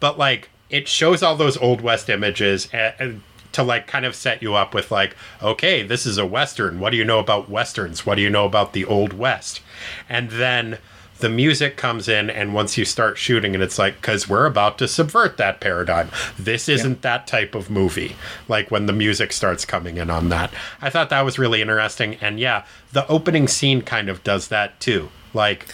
But 0.00 0.18
like 0.18 0.50
it 0.70 0.88
shows 0.88 1.22
all 1.22 1.36
those 1.36 1.56
old 1.58 1.80
west 1.80 2.08
images 2.08 2.68
and, 2.72 2.94
and 2.98 3.22
to 3.54 3.62
like 3.62 3.86
kind 3.86 4.04
of 4.04 4.14
set 4.14 4.42
you 4.42 4.54
up 4.54 4.74
with 4.74 4.90
like, 4.90 5.16
okay, 5.42 5.82
this 5.82 6.06
is 6.06 6.18
a 6.18 6.26
western. 6.26 6.80
What 6.80 6.90
do 6.90 6.96
you 6.96 7.04
know 7.04 7.18
about 7.18 7.48
westerns? 7.48 8.04
What 8.04 8.16
do 8.16 8.22
you 8.22 8.30
know 8.30 8.44
about 8.44 8.72
the 8.72 8.84
old 8.84 9.12
west? 9.12 9.60
And 10.08 10.30
then 10.30 10.78
the 11.20 11.28
music 11.28 11.76
comes 11.76 12.08
in 12.08 12.28
and 12.28 12.52
once 12.52 12.76
you 12.76 12.84
start 12.84 13.16
shooting 13.16 13.54
and 13.54 13.62
it's 13.62 13.78
like 13.78 14.02
cuz 14.02 14.28
we're 14.28 14.46
about 14.46 14.78
to 14.78 14.88
subvert 14.88 15.36
that 15.36 15.60
paradigm. 15.60 16.10
This 16.38 16.68
isn't 16.68 17.02
that 17.02 17.26
type 17.26 17.54
of 17.54 17.70
movie. 17.70 18.16
Like 18.48 18.70
when 18.70 18.86
the 18.86 18.92
music 18.92 19.32
starts 19.32 19.64
coming 19.64 19.96
in 19.96 20.10
on 20.10 20.28
that. 20.30 20.52
I 20.82 20.90
thought 20.90 21.10
that 21.10 21.24
was 21.24 21.38
really 21.38 21.62
interesting 21.62 22.16
and 22.20 22.40
yeah, 22.40 22.64
the 22.92 23.06
opening 23.06 23.48
scene 23.48 23.82
kind 23.82 24.08
of 24.08 24.24
does 24.24 24.48
that 24.48 24.80
too. 24.80 25.10
Like 25.32 25.66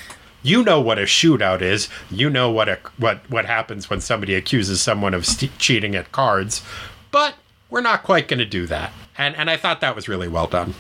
you 0.43 0.63
know 0.63 0.81
what 0.81 0.99
a 0.99 1.03
shootout 1.03 1.61
is. 1.63 1.89
You 2.11 2.31
know 2.31 2.51
what 2.51 2.69
a 2.69 2.79
what 2.97 3.29
what 3.31 3.47
happens 3.47 3.91
when 3.91 4.01
somebody 4.01 4.35
accuses 4.35 4.81
someone 4.81 5.15
of 5.15 5.27
st- 5.27 5.59
cheating 5.59 5.95
at 5.95 6.13
cards. 6.13 6.63
But 7.11 7.35
we're 7.71 7.81
not 7.81 8.03
quite 8.03 8.29
going 8.29 8.39
to 8.39 8.47
do 8.47 8.67
that. 8.67 8.93
And 9.17 9.37
and 9.37 9.49
I 9.51 9.57
thought 9.57 9.81
that 9.81 9.97
was 9.97 10.09
really 10.09 10.29
well 10.29 10.47
done. 10.47 10.75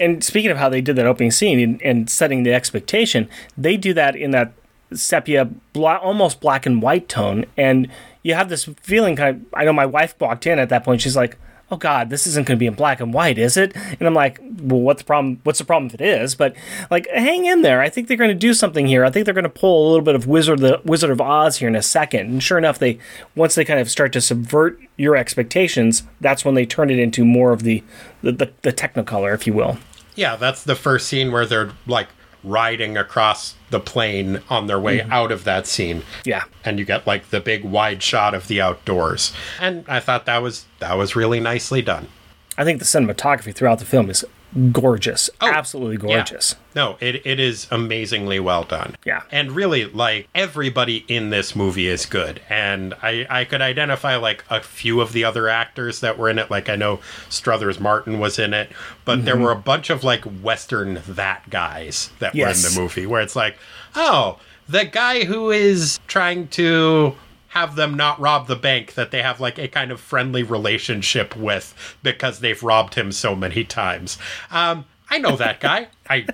And 0.00 0.24
speaking 0.24 0.50
of 0.50 0.56
how 0.56 0.68
they 0.68 0.80
did 0.80 0.96
that 0.96 1.06
opening 1.06 1.30
scene 1.30 1.60
and, 1.60 1.82
and 1.82 2.10
setting 2.10 2.42
the 2.42 2.52
expectation, 2.52 3.28
they 3.56 3.76
do 3.76 3.94
that 3.94 4.16
in 4.16 4.32
that 4.32 4.52
sepia, 4.92 5.50
almost 5.76 6.40
black 6.40 6.66
and 6.66 6.82
white 6.82 7.08
tone. 7.08 7.46
And 7.56 7.88
you 8.22 8.34
have 8.34 8.48
this 8.48 8.64
feeling 8.64 9.16
kind 9.16 9.36
of. 9.36 9.54
I 9.54 9.64
know 9.64 9.72
my 9.72 9.86
wife 9.86 10.14
walked 10.20 10.46
in 10.46 10.58
at 10.58 10.68
that 10.70 10.84
point. 10.84 11.00
She's 11.00 11.16
like, 11.16 11.36
"Oh 11.70 11.76
God, 11.76 12.10
this 12.10 12.26
isn't 12.26 12.46
going 12.46 12.56
to 12.56 12.60
be 12.60 12.66
in 12.66 12.74
black 12.74 13.00
and 13.00 13.12
white, 13.12 13.38
is 13.38 13.56
it?" 13.56 13.74
And 13.76 14.02
I'm 14.02 14.14
like, 14.14 14.38
"Well, 14.40 14.80
what's 14.80 15.02
the 15.02 15.06
problem? 15.06 15.40
What's 15.44 15.58
the 15.58 15.64
problem 15.64 15.86
if 15.86 15.94
it 15.94 16.00
is?" 16.00 16.34
But 16.34 16.54
like, 16.90 17.08
hang 17.08 17.44
in 17.44 17.62
there. 17.62 17.80
I 17.80 17.88
think 17.88 18.08
they're 18.08 18.16
going 18.16 18.28
to 18.30 18.34
do 18.34 18.54
something 18.54 18.86
here. 18.86 19.04
I 19.04 19.10
think 19.10 19.24
they're 19.24 19.34
going 19.34 19.44
to 19.44 19.48
pull 19.48 19.86
a 19.86 19.90
little 19.90 20.04
bit 20.04 20.14
of 20.14 20.26
Wizard 20.26 20.60
the 20.60 20.80
Wizard 20.84 21.10
of 21.10 21.20
Oz 21.20 21.58
here 21.58 21.68
in 21.68 21.76
a 21.76 21.82
second. 21.82 22.20
And 22.26 22.42
sure 22.42 22.58
enough, 22.58 22.78
they 22.78 22.98
once 23.34 23.54
they 23.54 23.64
kind 23.64 23.80
of 23.80 23.90
start 23.90 24.12
to 24.14 24.20
subvert 24.20 24.78
your 24.96 25.16
expectations, 25.16 26.04
that's 26.20 26.44
when 26.44 26.54
they 26.54 26.66
turn 26.66 26.90
it 26.90 26.98
into 26.98 27.24
more 27.24 27.52
of 27.52 27.62
the 27.62 27.82
the, 28.22 28.32
the, 28.32 28.52
the 28.62 28.72
Technicolor, 28.72 29.34
if 29.34 29.46
you 29.46 29.52
will. 29.52 29.78
Yeah, 30.14 30.36
that's 30.36 30.62
the 30.62 30.76
first 30.76 31.08
scene 31.08 31.32
where 31.32 31.44
they're 31.46 31.72
like 31.86 32.08
riding 32.44 32.96
across 32.96 33.54
the 33.70 33.80
plain 33.80 34.40
on 34.48 34.66
their 34.66 34.78
way 34.78 34.98
mm-hmm. 34.98 35.12
out 35.12 35.32
of 35.32 35.44
that 35.44 35.66
scene. 35.66 36.02
Yeah. 36.24 36.44
And 36.64 36.78
you 36.78 36.84
get 36.84 37.06
like 37.06 37.30
the 37.30 37.40
big 37.40 37.64
wide 37.64 38.02
shot 38.02 38.34
of 38.34 38.48
the 38.48 38.60
outdoors. 38.60 39.32
And 39.60 39.84
I 39.88 40.00
thought 40.00 40.26
that 40.26 40.42
was 40.42 40.66
that 40.78 40.94
was 40.94 41.16
really 41.16 41.40
nicely 41.40 41.82
done. 41.82 42.08
I 42.56 42.64
think 42.64 42.78
the 42.78 42.84
cinematography 42.84 43.54
throughout 43.54 43.80
the 43.80 43.84
film 43.84 44.08
is 44.10 44.24
gorgeous. 44.72 45.30
Oh, 45.40 45.48
Absolutely 45.48 46.08
Yeah. 46.08 46.16
gorgeous. 46.16 46.56
No, 46.74 46.96
it, 47.00 47.24
it 47.26 47.38
is 47.40 47.66
amazingly 47.70 48.40
well 48.40 48.64
done. 48.64 48.96
Yeah. 49.04 49.22
And 49.30 49.52
really, 49.52 49.84
like, 49.86 50.28
everybody 50.34 51.04
in 51.08 51.30
this 51.30 51.54
movie 51.54 51.86
is 51.88 52.06
good. 52.06 52.40
And 52.48 52.94
I, 53.02 53.26
I 53.30 53.44
could 53.44 53.62
identify, 53.62 54.16
like, 54.16 54.44
a 54.50 54.60
few 54.60 55.00
of 55.00 55.12
the 55.12 55.24
other 55.24 55.48
actors 55.48 56.00
that 56.00 56.18
were 56.18 56.28
in 56.28 56.38
it. 56.38 56.50
Like, 56.50 56.68
I 56.68 56.76
know 56.76 57.00
Struthers 57.28 57.78
Martin 57.80 58.18
was 58.18 58.38
in 58.38 58.52
it, 58.54 58.70
but 59.04 59.24
there 59.24 59.34
Mm-hmm. 59.34 59.42
were 59.44 59.52
a 59.52 59.56
bunch 59.56 59.90
of, 59.90 60.02
like, 60.04 60.24
Western 60.24 61.00
that 61.08 61.48
guys 61.50 62.10
that 62.18 62.34
were 62.34 62.40
in 62.48 62.54
the 62.62 62.80
movie 62.80 63.06
where 63.06 63.22
it's 63.22 63.36
like, 63.36 63.56
oh, 63.94 64.38
the 64.68 64.84
guy 64.84 65.24
who 65.24 65.50
is 65.50 66.00
trying 66.06 66.48
to 66.48 67.14
have 67.54 67.76
them 67.76 67.94
not 67.94 68.18
rob 68.18 68.48
the 68.48 68.56
bank 68.56 68.94
that 68.94 69.12
they 69.12 69.22
have 69.22 69.40
like 69.40 69.58
a 69.58 69.68
kind 69.68 69.92
of 69.92 70.00
friendly 70.00 70.42
relationship 70.42 71.36
with 71.36 71.96
because 72.02 72.40
they've 72.40 72.60
robbed 72.64 72.94
him 72.94 73.12
so 73.12 73.36
many 73.36 73.62
times. 73.62 74.18
Um, 74.50 74.86
I 75.08 75.18
know 75.18 75.36
that 75.36 75.60
guy. 75.60 75.86
I 76.10 76.26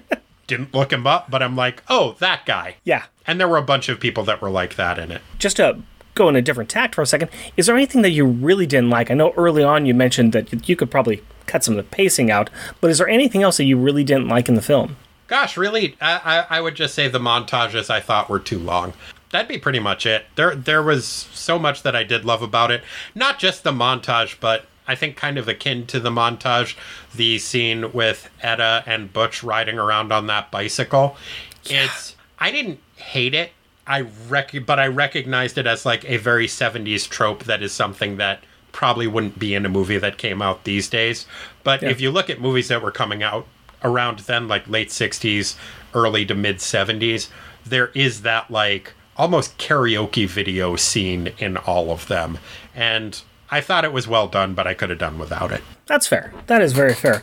didn't 0.46 0.72
look 0.72 0.90
him 0.94 1.06
up, 1.06 1.30
but 1.30 1.42
I'm 1.42 1.56
like, 1.56 1.82
oh, 1.90 2.16
that 2.20 2.46
guy. 2.46 2.76
Yeah. 2.84 3.04
And 3.26 3.38
there 3.38 3.48
were 3.48 3.58
a 3.58 3.62
bunch 3.62 3.90
of 3.90 4.00
people 4.00 4.24
that 4.24 4.40
were 4.40 4.48
like 4.48 4.76
that 4.76 4.98
in 4.98 5.12
it. 5.12 5.20
Just 5.38 5.58
to 5.58 5.82
go 6.14 6.30
in 6.30 6.36
a 6.36 6.42
different 6.42 6.70
tact 6.70 6.94
for 6.94 7.02
a 7.02 7.06
second, 7.06 7.30
is 7.58 7.66
there 7.66 7.76
anything 7.76 8.00
that 8.00 8.10
you 8.12 8.24
really 8.24 8.64
didn't 8.64 8.88
like? 8.88 9.10
I 9.10 9.14
know 9.14 9.34
early 9.36 9.62
on 9.62 9.84
you 9.84 9.92
mentioned 9.92 10.32
that 10.32 10.70
you 10.70 10.74
could 10.74 10.90
probably 10.90 11.22
cut 11.44 11.62
some 11.62 11.76
of 11.76 11.84
the 11.84 11.90
pacing 11.90 12.30
out, 12.30 12.48
but 12.80 12.90
is 12.90 12.96
there 12.96 13.08
anything 13.08 13.42
else 13.42 13.58
that 13.58 13.64
you 13.64 13.76
really 13.76 14.04
didn't 14.04 14.28
like 14.28 14.48
in 14.48 14.54
the 14.54 14.62
film? 14.62 14.96
Gosh, 15.26 15.58
really, 15.58 15.96
I, 16.00 16.46
I, 16.50 16.56
I 16.56 16.60
would 16.62 16.76
just 16.76 16.94
say 16.94 17.08
the 17.08 17.18
montages 17.18 17.90
I 17.90 18.00
thought 18.00 18.30
were 18.30 18.40
too 18.40 18.58
long. 18.58 18.94
That'd 19.30 19.48
be 19.48 19.58
pretty 19.58 19.78
much 19.78 20.06
it. 20.06 20.26
There, 20.34 20.54
there 20.54 20.82
was 20.82 21.06
so 21.06 21.58
much 21.58 21.82
that 21.82 21.94
I 21.94 22.02
did 22.02 22.24
love 22.24 22.42
about 22.42 22.70
it. 22.70 22.82
Not 23.14 23.38
just 23.38 23.62
the 23.62 23.72
montage, 23.72 24.36
but 24.40 24.66
I 24.88 24.96
think 24.96 25.16
kind 25.16 25.38
of 25.38 25.46
akin 25.48 25.86
to 25.86 26.00
the 26.00 26.10
montage, 26.10 26.76
the 27.14 27.38
scene 27.38 27.92
with 27.92 28.28
Etta 28.40 28.82
and 28.86 29.12
Butch 29.12 29.44
riding 29.44 29.78
around 29.78 30.12
on 30.12 30.26
that 30.26 30.50
bicycle. 30.50 31.16
It's 31.64 32.16
I 32.40 32.50
didn't 32.50 32.80
hate 32.96 33.34
it. 33.34 33.52
I 33.86 34.06
rec- 34.28 34.66
but 34.66 34.80
I 34.80 34.88
recognized 34.88 35.58
it 35.58 35.66
as 35.66 35.86
like 35.86 36.08
a 36.08 36.16
very 36.16 36.46
70s 36.46 37.08
trope 37.08 37.44
that 37.44 37.62
is 37.62 37.72
something 37.72 38.16
that 38.16 38.42
probably 38.72 39.06
wouldn't 39.06 39.38
be 39.38 39.54
in 39.54 39.64
a 39.64 39.68
movie 39.68 39.98
that 39.98 40.18
came 40.18 40.42
out 40.42 40.64
these 40.64 40.88
days. 40.88 41.26
But 41.62 41.82
if 41.82 42.00
you 42.00 42.10
look 42.10 42.30
at 42.30 42.40
movies 42.40 42.68
that 42.68 42.82
were 42.82 42.92
coming 42.92 43.22
out 43.22 43.46
around 43.82 44.20
then, 44.20 44.48
like 44.48 44.68
late 44.68 44.88
60s, 44.88 45.56
early 45.94 46.24
to 46.26 46.34
mid 46.34 46.56
70s, 46.58 47.28
there 47.64 47.90
is 47.94 48.22
that 48.22 48.50
like 48.50 48.94
almost 49.20 49.58
karaoke 49.58 50.26
video 50.26 50.76
scene 50.76 51.30
in 51.36 51.58
all 51.58 51.90
of 51.90 52.08
them. 52.08 52.38
And 52.74 53.20
I 53.50 53.60
thought 53.60 53.84
it 53.84 53.92
was 53.92 54.08
well 54.08 54.28
done, 54.28 54.54
but 54.54 54.66
I 54.66 54.72
could 54.72 54.88
have 54.88 54.98
done 54.98 55.18
without 55.18 55.52
it. 55.52 55.62
That's 55.84 56.06
fair. 56.06 56.32
That 56.46 56.62
is 56.62 56.72
very 56.72 56.94
fair. 56.94 57.22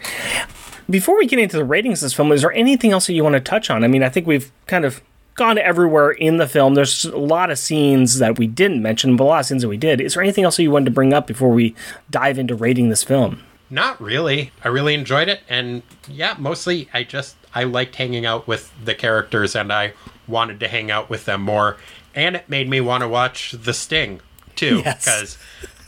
Before 0.88 1.18
we 1.18 1.26
get 1.26 1.40
into 1.40 1.58
the 1.58 1.66
ratings 1.66 2.04
of 2.04 2.06
this 2.06 2.14
film, 2.14 2.32
is 2.32 2.44
there 2.44 2.54
anything 2.54 2.92
else 2.92 3.08
that 3.08 3.14
you 3.14 3.24
want 3.24 3.34
to 3.34 3.40
touch 3.40 3.72
on? 3.72 3.84
I 3.84 3.88
mean, 3.88 4.04
I 4.04 4.10
think 4.10 4.28
we've 4.28 4.52
kind 4.68 4.86
of 4.86 5.02
gone 5.34 5.58
everywhere 5.58 6.12
in 6.12 6.38
the 6.38 6.48
film. 6.48 6.76
There's 6.76 7.06
a 7.06 7.18
lot 7.18 7.50
of 7.50 7.58
scenes 7.58 8.20
that 8.20 8.38
we 8.38 8.46
didn't 8.46 8.84
mention, 8.84 9.16
but 9.16 9.24
a 9.24 9.26
lot 9.26 9.40
of 9.40 9.46
scenes 9.48 9.64
that 9.64 9.70
we 9.70 9.78
did. 9.78 10.00
Is 10.00 10.14
there 10.14 10.22
anything 10.22 10.44
else 10.44 10.58
that 10.58 10.64
you 10.64 10.72
wanted 10.72 10.86
to 10.86 10.92
bring 10.92 11.14
up 11.14 11.26
before 11.26 11.50
we 11.50 11.74
dive 12.12 12.38
into 12.38 12.54
rating 12.54 12.90
this 12.90 13.04
film? 13.04 13.42
Not 13.72 14.00
really. 14.00 14.52
I 14.64 14.68
really 14.68 14.94
enjoyed 14.94 15.30
it, 15.30 15.42
and 15.50 15.82
yeah, 16.08 16.36
mostly 16.38 16.90
I 16.94 17.04
just 17.04 17.36
I 17.58 17.64
liked 17.64 17.96
hanging 17.96 18.26
out 18.26 18.48
with 18.48 18.72
the 18.84 18.94
characters, 18.94 19.56
and 19.56 19.74
I 19.74 19.94
wanted 20.28 20.60
to 20.60 20.68
hang 20.68 20.92
out 20.92 21.10
with 21.10 21.26
them 21.26 21.42
more. 21.42 21.78
And 22.14 22.36
it 22.36 22.48
made 22.50 22.70
me 22.70 22.82
want 22.82 23.02
to 23.02 23.08
watch 23.08 23.52
The 23.52 23.74
Sting 23.74 24.22
too, 24.56 24.82
Yes. 24.86 25.04
because 25.06 25.38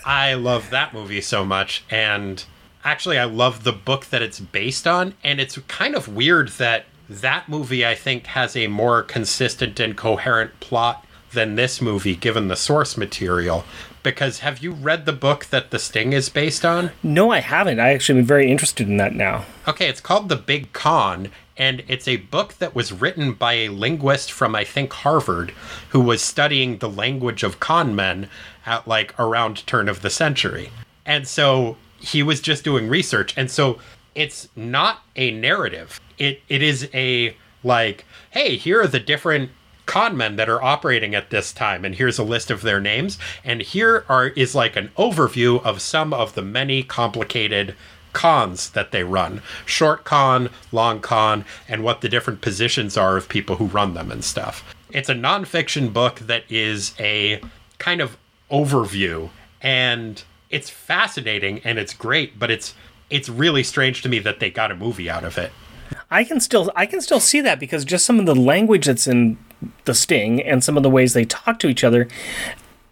I 0.05 0.33
love 0.33 0.69
that 0.71 0.93
movie 0.93 1.21
so 1.21 1.45
much, 1.45 1.83
and 1.89 2.43
actually 2.83 3.19
I 3.19 3.25
love 3.25 3.63
the 3.63 3.71
book 3.73 4.05
that 4.07 4.21
it's 4.23 4.39
based 4.39 4.87
on, 4.87 5.13
and 5.23 5.39
it's 5.39 5.57
kind 5.67 5.95
of 5.95 6.07
weird 6.07 6.49
that 6.57 6.85
that 7.07 7.47
movie 7.49 7.85
I 7.85 7.93
think 7.95 8.25
has 8.27 8.55
a 8.55 8.67
more 8.67 9.01
consistent 9.03 9.79
and 9.79 9.95
coherent 9.97 10.59
plot 10.59 11.05
than 11.33 11.55
this 11.55 11.81
movie, 11.81 12.15
given 12.15 12.47
the 12.47 12.55
source 12.55 12.97
material. 12.97 13.63
Because 14.01 14.39
have 14.39 14.59
you 14.63 14.71
read 14.71 15.05
the 15.05 15.13
book 15.13 15.45
that 15.47 15.71
The 15.71 15.77
Sting 15.77 16.13
is 16.13 16.29
based 16.29 16.63
on? 16.65 16.91
No, 17.03 17.31
I 17.31 17.39
haven't. 17.41 17.79
I 17.79 17.89
actually 17.93 18.19
am 18.19 18.25
very 18.25 18.49
interested 18.49 18.87
in 18.87 18.97
that 18.97 19.13
now. 19.13 19.45
Okay, 19.67 19.87
it's 19.89 19.99
called 20.01 20.29
The 20.29 20.35
Big 20.37 20.71
Con, 20.73 21.29
and 21.59 21.83
it's 21.89 22.07
a 22.07 22.15
book 22.15 22.53
that 22.55 22.73
was 22.73 22.93
written 22.93 23.33
by 23.33 23.53
a 23.53 23.69
linguist 23.69 24.31
from, 24.31 24.55
I 24.55 24.63
think, 24.63 24.93
Harvard, 24.93 25.51
who 25.89 25.99
was 25.99 26.21
studying 26.21 26.77
the 26.77 26.89
language 26.89 27.43
of 27.43 27.59
con 27.59 27.93
men 27.93 28.29
at 28.65 28.87
like 28.87 29.13
around 29.19 29.67
turn 29.67 29.89
of 29.89 30.01
the 30.01 30.09
century. 30.09 30.71
And 31.05 31.27
so 31.27 31.75
he 31.99 32.23
was 32.23 32.39
just 32.39 32.63
doing 32.63 32.87
research. 32.87 33.33
And 33.37 33.51
so 33.51 33.77
it's 34.15 34.47
not 34.55 35.03
a 35.17 35.31
narrative. 35.31 35.99
It 36.17 36.41
it 36.47 36.63
is 36.63 36.89
a 36.93 37.35
like, 37.61 38.05
hey, 38.31 38.55
here 38.55 38.81
are 38.81 38.87
the 38.87 38.99
different 38.99 39.51
con 39.85 40.15
men 40.15 40.37
that 40.37 40.47
are 40.47 40.63
operating 40.63 41.15
at 41.15 41.31
this 41.31 41.51
time 41.51 41.83
and 41.83 41.95
here's 41.95 42.19
a 42.19 42.23
list 42.23 42.51
of 42.51 42.61
their 42.61 42.79
names 42.79 43.17
and 43.43 43.59
here 43.61 44.05
are 44.07 44.27
is 44.27 44.53
like 44.53 44.75
an 44.75 44.91
overview 44.99 45.59
of 45.63 45.81
some 45.81 46.13
of 46.13 46.35
the 46.35 46.43
many 46.43 46.83
complicated 46.83 47.75
cons 48.13 48.69
that 48.71 48.91
they 48.91 49.03
run. 49.03 49.41
Short 49.65 50.03
con 50.03 50.49
long 50.71 50.99
con 50.99 51.45
and 51.67 51.83
what 51.83 52.01
the 52.01 52.09
different 52.09 52.41
positions 52.41 52.97
are 52.97 53.17
of 53.17 53.29
people 53.29 53.57
who 53.57 53.65
run 53.65 53.93
them 53.93 54.11
and 54.11 54.23
stuff. 54.23 54.63
It's 54.91 55.09
a 55.09 55.13
nonfiction 55.13 55.93
book 55.93 56.19
that 56.19 56.43
is 56.49 56.93
a 56.99 57.41
kind 57.77 58.01
of 58.01 58.17
overview 58.51 59.29
and 59.61 60.23
it's 60.49 60.69
fascinating 60.69 61.61
and 61.63 61.77
it's 61.77 61.93
great 61.93 62.39
but 62.39 62.49
it's 62.49 62.73
it's 63.09 63.29
really 63.29 63.63
strange 63.63 64.01
to 64.01 64.09
me 64.09 64.19
that 64.19 64.39
they 64.39 64.49
got 64.49 64.71
a 64.71 64.75
movie 64.75 65.09
out 65.09 65.23
of 65.23 65.37
it. 65.37 65.51
I 66.11 66.23
can 66.23 66.39
still 66.39 66.71
I 66.75 66.85
can 66.85 67.01
still 67.01 67.19
see 67.19 67.41
that 67.41 67.59
because 67.59 67.85
just 67.85 68.05
some 68.05 68.19
of 68.19 68.25
the 68.25 68.35
language 68.35 68.85
that's 68.85 69.07
in 69.07 69.37
the 69.85 69.93
Sting 69.93 70.41
and 70.41 70.63
some 70.63 70.77
of 70.77 70.83
the 70.83 70.89
ways 70.89 71.13
they 71.13 71.25
talk 71.25 71.59
to 71.59 71.67
each 71.67 71.83
other, 71.83 72.07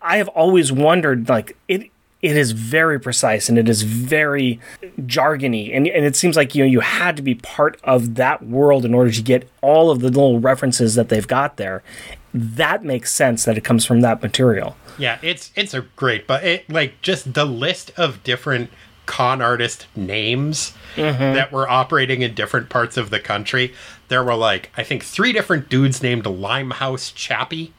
I 0.01 0.17
have 0.17 0.27
always 0.29 0.71
wondered 0.71 1.29
like 1.29 1.57
it 1.67 1.89
it 2.21 2.35
is 2.35 2.51
very 2.51 2.99
precise 2.99 3.47
and 3.47 3.57
it 3.57 3.69
is 3.69 3.83
very 3.83 4.59
jargony 5.01 5.75
and, 5.75 5.87
and 5.87 6.03
it 6.05 6.15
seems 6.15 6.35
like 6.35 6.55
you 6.55 6.63
know 6.63 6.69
you 6.69 6.79
had 6.79 7.15
to 7.15 7.21
be 7.21 7.35
part 7.35 7.79
of 7.83 8.15
that 8.15 8.45
world 8.45 8.85
in 8.85 8.93
order 8.93 9.11
to 9.11 9.21
get 9.21 9.49
all 9.61 9.91
of 9.91 9.99
the 9.99 10.07
little 10.07 10.39
references 10.39 10.95
that 10.95 11.09
they've 11.09 11.27
got 11.27 11.57
there. 11.57 11.83
That 12.33 12.83
makes 12.83 13.13
sense 13.13 13.45
that 13.45 13.57
it 13.57 13.63
comes 13.63 13.85
from 13.85 14.01
that 14.01 14.21
material. 14.21 14.75
Yeah, 14.97 15.19
it's 15.21 15.51
it's 15.55 15.73
a 15.73 15.81
great, 15.95 16.27
but 16.27 16.43
it 16.43 16.69
like 16.69 17.01
just 17.01 17.33
the 17.33 17.45
list 17.45 17.91
of 17.97 18.23
different 18.23 18.69
con 19.05 19.41
artist 19.41 19.87
names 19.95 20.73
that 21.33 21.51
were 21.51 21.69
operating 21.69 22.21
in 22.23 22.33
different 22.35 22.69
parts 22.69 22.97
of 22.97 23.09
the 23.09 23.19
country. 23.19 23.73
There 24.09 24.23
were 24.23 24.35
like 24.35 24.71
I 24.75 24.83
think 24.83 25.03
three 25.03 25.33
different 25.33 25.69
dudes 25.69 26.03
named 26.03 26.25
Limehouse 26.25 27.11
Chappie. 27.11 27.73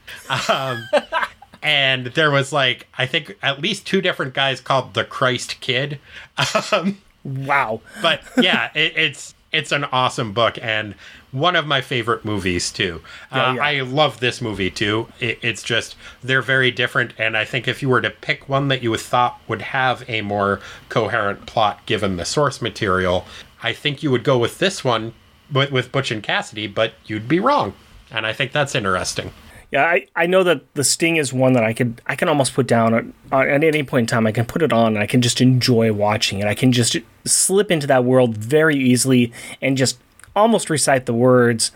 Um, 0.49 0.87
and 1.61 2.07
there 2.07 2.31
was 2.31 2.51
like 2.53 2.87
I 2.97 3.05
think 3.05 3.37
at 3.41 3.61
least 3.61 3.85
two 3.85 4.01
different 4.01 4.33
guys 4.33 4.61
called 4.61 4.93
the 4.93 5.03
Christ 5.03 5.59
Kid. 5.61 5.99
Um, 6.71 6.97
Wow. 7.25 7.81
but 8.01 8.21
yeah, 8.37 8.69
it, 8.75 8.93
it's 8.95 9.35
it's 9.51 9.71
an 9.71 9.83
awesome 9.85 10.31
book 10.31 10.57
and 10.61 10.93
one 11.31 11.55
of 11.55 11.67
my 11.67 11.81
favorite 11.81 12.23
movies 12.23 12.71
too. 12.71 13.01
Uh, 13.31 13.53
yeah. 13.55 13.63
I 13.63 13.81
love 13.81 14.19
this 14.19 14.41
movie 14.41 14.71
too. 14.71 15.07
It, 15.19 15.37
it's 15.41 15.61
just 15.63 15.95
they're 16.23 16.41
very 16.41 16.71
different, 16.71 17.13
and 17.17 17.35
I 17.37 17.45
think 17.45 17.67
if 17.67 17.81
you 17.81 17.89
were 17.89 18.01
to 18.01 18.09
pick 18.09 18.47
one 18.49 18.67
that 18.69 18.81
you 18.81 18.95
thought 18.95 19.39
would 19.47 19.61
have 19.61 20.03
a 20.09 20.21
more 20.21 20.59
coherent 20.87 21.45
plot 21.45 21.85
given 21.85 22.17
the 22.17 22.25
source 22.25 22.61
material, 22.61 23.25
I 23.61 23.73
think 23.73 24.01
you 24.01 24.11
would 24.11 24.23
go 24.23 24.37
with 24.37 24.59
this 24.59 24.83
one 24.83 25.13
with, 25.51 25.71
with 25.71 25.91
Butch 25.91 26.09
and 26.11 26.23
Cassidy, 26.23 26.67
but 26.67 26.93
you'd 27.05 27.27
be 27.27 27.39
wrong, 27.39 27.73
and 28.11 28.25
I 28.25 28.33
think 28.33 28.51
that's 28.51 28.75
interesting. 28.75 29.31
Yeah, 29.71 29.83
I, 29.83 30.07
I 30.15 30.25
know 30.25 30.43
that 30.43 30.73
the 30.73 30.83
Sting 30.83 31.17
is 31.17 31.31
one 31.31 31.53
that 31.53 31.63
I 31.63 31.73
could 31.73 32.01
I 32.07 32.15
can 32.15 32.27
almost 32.27 32.53
put 32.53 32.65
down 32.65 32.93
at, 32.93 33.05
at 33.31 33.63
any 33.63 33.83
point 33.83 34.03
in 34.03 34.07
time. 34.07 34.25
I 34.25 34.31
can 34.31 34.45
put 34.45 34.63
it 34.63 34.73
on 34.73 34.95
and 34.95 34.99
I 34.99 35.05
can 35.05 35.21
just 35.21 35.41
enjoy 35.41 35.93
watching 35.93 36.39
it. 36.39 36.45
I 36.45 36.55
can 36.55 36.71
just 36.71 36.97
slip 37.25 37.69
into 37.69 37.85
that 37.87 38.03
world 38.03 38.35
very 38.35 38.75
easily 38.75 39.31
and 39.61 39.77
just 39.77 39.99
almost 40.35 40.69
recite 40.69 41.05
the 41.05 41.13
words. 41.13 41.71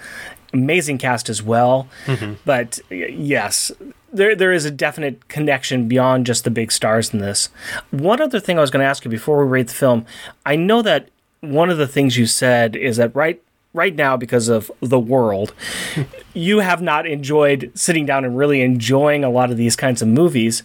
Amazing 0.53 0.99
cast 0.99 1.29
as 1.29 1.41
well, 1.41 1.87
mm-hmm. 2.05 2.33
but 2.45 2.79
yes, 2.91 3.71
there 4.11 4.35
there 4.35 4.53
is 4.53 4.65
a 4.65 4.71
definite 4.71 5.27
connection 5.27 5.87
beyond 5.87 6.27
just 6.27 6.43
the 6.43 6.51
big 6.51 6.71
stars 6.71 7.13
in 7.13 7.19
this. 7.19 7.49
One 7.89 8.21
other 8.21 8.39
thing 8.39 8.57
I 8.57 8.61
was 8.61 8.69
going 8.69 8.83
to 8.83 8.89
ask 8.89 9.03
you 9.03 9.09
before 9.09 9.43
we 9.43 9.49
rate 9.49 9.67
the 9.67 9.73
film, 9.73 10.05
I 10.45 10.55
know 10.55 10.83
that 10.83 11.09
one 11.41 11.69
of 11.69 11.77
the 11.77 11.87
things 11.87 12.17
you 12.17 12.25
said 12.25 12.75
is 12.75 12.97
that 12.97 13.15
right 13.15 13.41
right 13.73 13.95
now 13.95 14.15
because 14.15 14.49
of 14.49 14.71
the 14.81 14.99
world 14.99 15.53
you 16.33 16.59
have 16.59 16.81
not 16.81 17.05
enjoyed 17.05 17.71
sitting 17.75 18.05
down 18.05 18.25
and 18.25 18.37
really 18.37 18.61
enjoying 18.61 19.23
a 19.23 19.29
lot 19.29 19.51
of 19.51 19.57
these 19.57 19.75
kinds 19.75 20.01
of 20.01 20.07
movies. 20.07 20.63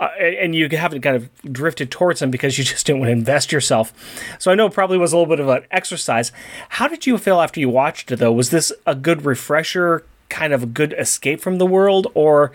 Uh, 0.00 0.08
and 0.18 0.54
you 0.54 0.66
haven't 0.70 1.02
kind 1.02 1.14
of 1.14 1.28
drifted 1.52 1.90
towards 1.90 2.20
them 2.20 2.30
because 2.30 2.56
you 2.56 2.64
just 2.72 2.86
didn't 2.86 3.00
want 3.00 3.08
to 3.08 3.12
invest 3.12 3.52
yourself. 3.52 3.92
So 4.38 4.50
I 4.50 4.54
know 4.54 4.66
it 4.66 4.72
probably 4.72 4.96
was 4.98 5.12
a 5.12 5.16
little 5.16 5.28
bit 5.28 5.40
of 5.40 5.48
an 5.48 5.64
exercise. 5.70 6.32
How 6.70 6.88
did 6.88 7.06
you 7.06 7.18
feel 7.18 7.40
after 7.40 7.60
you 7.60 7.68
watched 7.68 8.10
it, 8.10 8.16
though? 8.16 8.32
Was 8.32 8.50
this 8.50 8.72
a 8.86 8.94
good 8.94 9.26
refresher, 9.26 10.04
kind 10.30 10.54
of 10.54 10.62
a 10.62 10.66
good 10.66 10.94
escape 10.98 11.40
from 11.40 11.58
the 11.58 11.66
world, 11.66 12.06
or 12.14 12.50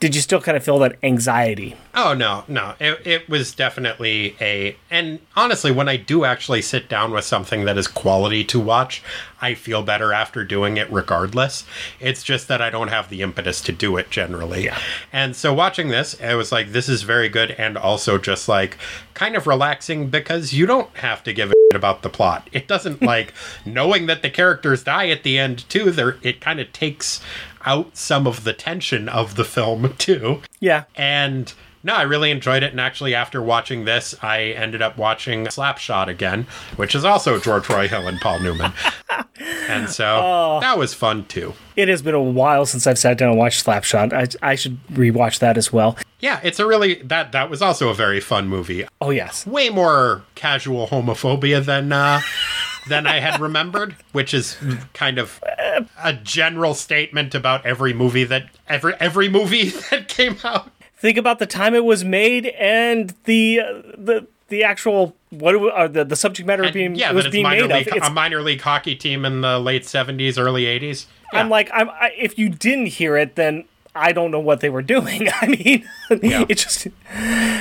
did 0.00 0.14
you 0.14 0.20
still 0.20 0.40
kind 0.40 0.56
of 0.56 0.64
feel 0.64 0.78
that 0.80 0.96
anxiety? 1.02 1.76
Oh 1.94 2.14
no, 2.14 2.44
no. 2.48 2.74
It, 2.80 3.06
it 3.06 3.28
was 3.28 3.54
definitely 3.54 4.36
a 4.40 4.76
and 4.90 5.20
honestly, 5.36 5.70
when 5.70 5.88
I 5.88 5.96
do 5.96 6.24
actually 6.24 6.62
sit 6.62 6.88
down 6.88 7.12
with 7.12 7.24
something 7.24 7.64
that 7.64 7.78
is 7.78 7.86
quality 7.86 8.44
to 8.44 8.60
watch, 8.60 9.02
I 9.40 9.54
feel 9.54 9.82
better 9.82 10.12
after 10.12 10.44
doing 10.44 10.76
it 10.76 10.90
regardless. 10.90 11.64
It's 12.00 12.22
just 12.22 12.48
that 12.48 12.60
I 12.60 12.70
don't 12.70 12.88
have 12.88 13.08
the 13.08 13.22
impetus 13.22 13.60
to 13.62 13.72
do 13.72 13.96
it 13.96 14.10
generally. 14.10 14.64
Yeah. 14.64 14.78
And 15.12 15.36
so 15.36 15.54
watching 15.54 15.88
this, 15.88 16.20
I 16.20 16.34
was 16.34 16.50
like, 16.50 16.72
this 16.72 16.88
is 16.88 17.02
very 17.02 17.28
good 17.28 17.52
and 17.52 17.76
also 17.76 18.18
just 18.18 18.48
like 18.48 18.78
kind 19.14 19.36
of 19.36 19.46
relaxing 19.46 20.08
because 20.08 20.52
you 20.52 20.66
don't 20.66 20.94
have 20.98 21.22
to 21.24 21.32
give 21.32 21.50
a 21.50 21.54
shit 21.54 21.76
about 21.76 22.02
the 22.02 22.08
plot. 22.08 22.48
It 22.52 22.66
doesn't 22.66 23.02
like 23.14 23.32
knowing 23.64 24.06
that 24.06 24.22
the 24.22 24.30
characters 24.30 24.82
die 24.82 25.08
at 25.08 25.22
the 25.22 25.38
end 25.38 25.68
too, 25.68 25.90
there 25.90 26.16
it 26.22 26.40
kind 26.40 26.58
of 26.60 26.72
takes 26.72 27.20
out 27.68 27.96
some 27.96 28.26
of 28.26 28.44
the 28.44 28.54
tension 28.54 29.08
of 29.08 29.36
the 29.36 29.44
film 29.44 29.94
too. 29.98 30.40
Yeah. 30.58 30.84
And 30.96 31.52
no, 31.84 31.94
I 31.94 32.02
really 32.02 32.30
enjoyed 32.30 32.62
it. 32.62 32.72
And 32.72 32.80
actually, 32.80 33.14
after 33.14 33.40
watching 33.42 33.84
this, 33.84 34.14
I 34.22 34.46
ended 34.46 34.82
up 34.82 34.96
watching 34.96 35.48
Slap 35.50 35.78
Shot 35.78 36.08
again, 36.08 36.46
which 36.76 36.94
is 36.94 37.04
also 37.04 37.38
George 37.38 37.68
Roy 37.68 37.86
Hill 37.86 38.08
and 38.08 38.20
Paul 38.20 38.40
Newman. 38.40 38.72
And 39.68 39.88
so 39.88 40.58
that 40.62 40.78
was 40.78 40.94
fun 40.94 41.26
too. 41.26 41.52
It 41.76 41.88
has 41.88 42.00
been 42.02 42.14
a 42.14 42.22
while 42.22 42.64
since 42.66 42.86
I've 42.86 42.98
sat 42.98 43.18
down 43.18 43.30
and 43.30 43.38
watched 43.38 43.62
Slap 43.62 43.84
Shot. 43.84 44.12
I, 44.12 44.26
I 44.42 44.54
should 44.54 44.84
rewatch 44.88 45.38
that 45.40 45.56
as 45.58 45.72
well. 45.72 45.96
Yeah, 46.20 46.40
it's 46.42 46.58
a 46.58 46.66
really 46.66 46.94
that 47.02 47.32
that 47.32 47.50
was 47.50 47.62
also 47.62 47.88
a 47.90 47.94
very 47.94 48.18
fun 48.18 48.48
movie. 48.48 48.86
Oh 49.00 49.10
yes, 49.10 49.46
Way 49.46 49.68
more 49.68 50.22
casual 50.34 50.88
homophobia 50.88 51.64
than 51.64 51.92
uh 51.92 52.20
than 52.88 53.06
I 53.06 53.20
had 53.20 53.40
remembered, 53.40 53.96
which 54.12 54.34
is 54.34 54.56
kind 54.94 55.18
of 55.18 55.42
a 56.02 56.12
general 56.12 56.74
statement 56.74 57.34
about 57.34 57.64
every 57.64 57.92
movie 57.92 58.24
that 58.24 58.48
every 58.68 58.94
every 59.00 59.28
movie 59.28 59.70
that 59.90 60.08
came 60.08 60.38
out. 60.44 60.70
think 60.96 61.16
about 61.16 61.38
the 61.38 61.46
time 61.46 61.74
it 61.74 61.84
was 61.84 62.04
made 62.04 62.46
and 62.46 63.14
the 63.24 63.60
uh, 63.60 63.72
the 63.96 64.26
the 64.48 64.64
actual 64.64 65.14
what 65.30 65.54
it, 65.54 65.72
uh, 65.72 65.88
the 65.88 66.04
the 66.04 66.16
subject 66.16 66.46
matter 66.46 66.64
And 66.64 66.72
being 66.72 66.94
yeah, 66.94 67.12
was 67.12 67.26
it's 67.26 67.32
being 67.32 67.44
made 67.44 67.62
league, 67.62 67.88
of. 67.88 67.96
It's, 67.96 68.08
a 68.08 68.10
minor 68.10 68.42
league 68.42 68.60
hockey 68.60 68.96
team 68.96 69.24
in 69.24 69.42
the 69.42 69.58
late 69.58 69.86
seventies, 69.86 70.38
early 70.38 70.66
eighties. 70.66 71.06
I'm 71.32 71.50
like, 71.50 71.70
I'm 71.72 71.90
I, 71.90 72.12
if 72.16 72.38
you 72.38 72.48
didn't 72.48 72.86
hear 72.86 73.16
it, 73.16 73.34
then 73.34 73.64
I 73.94 74.12
don't 74.12 74.30
know 74.30 74.40
what 74.40 74.60
they 74.60 74.70
were 74.70 74.82
doing. 74.82 75.28
I 75.40 75.46
mean, 75.46 75.88
it 76.10 76.54
just. 76.54 76.88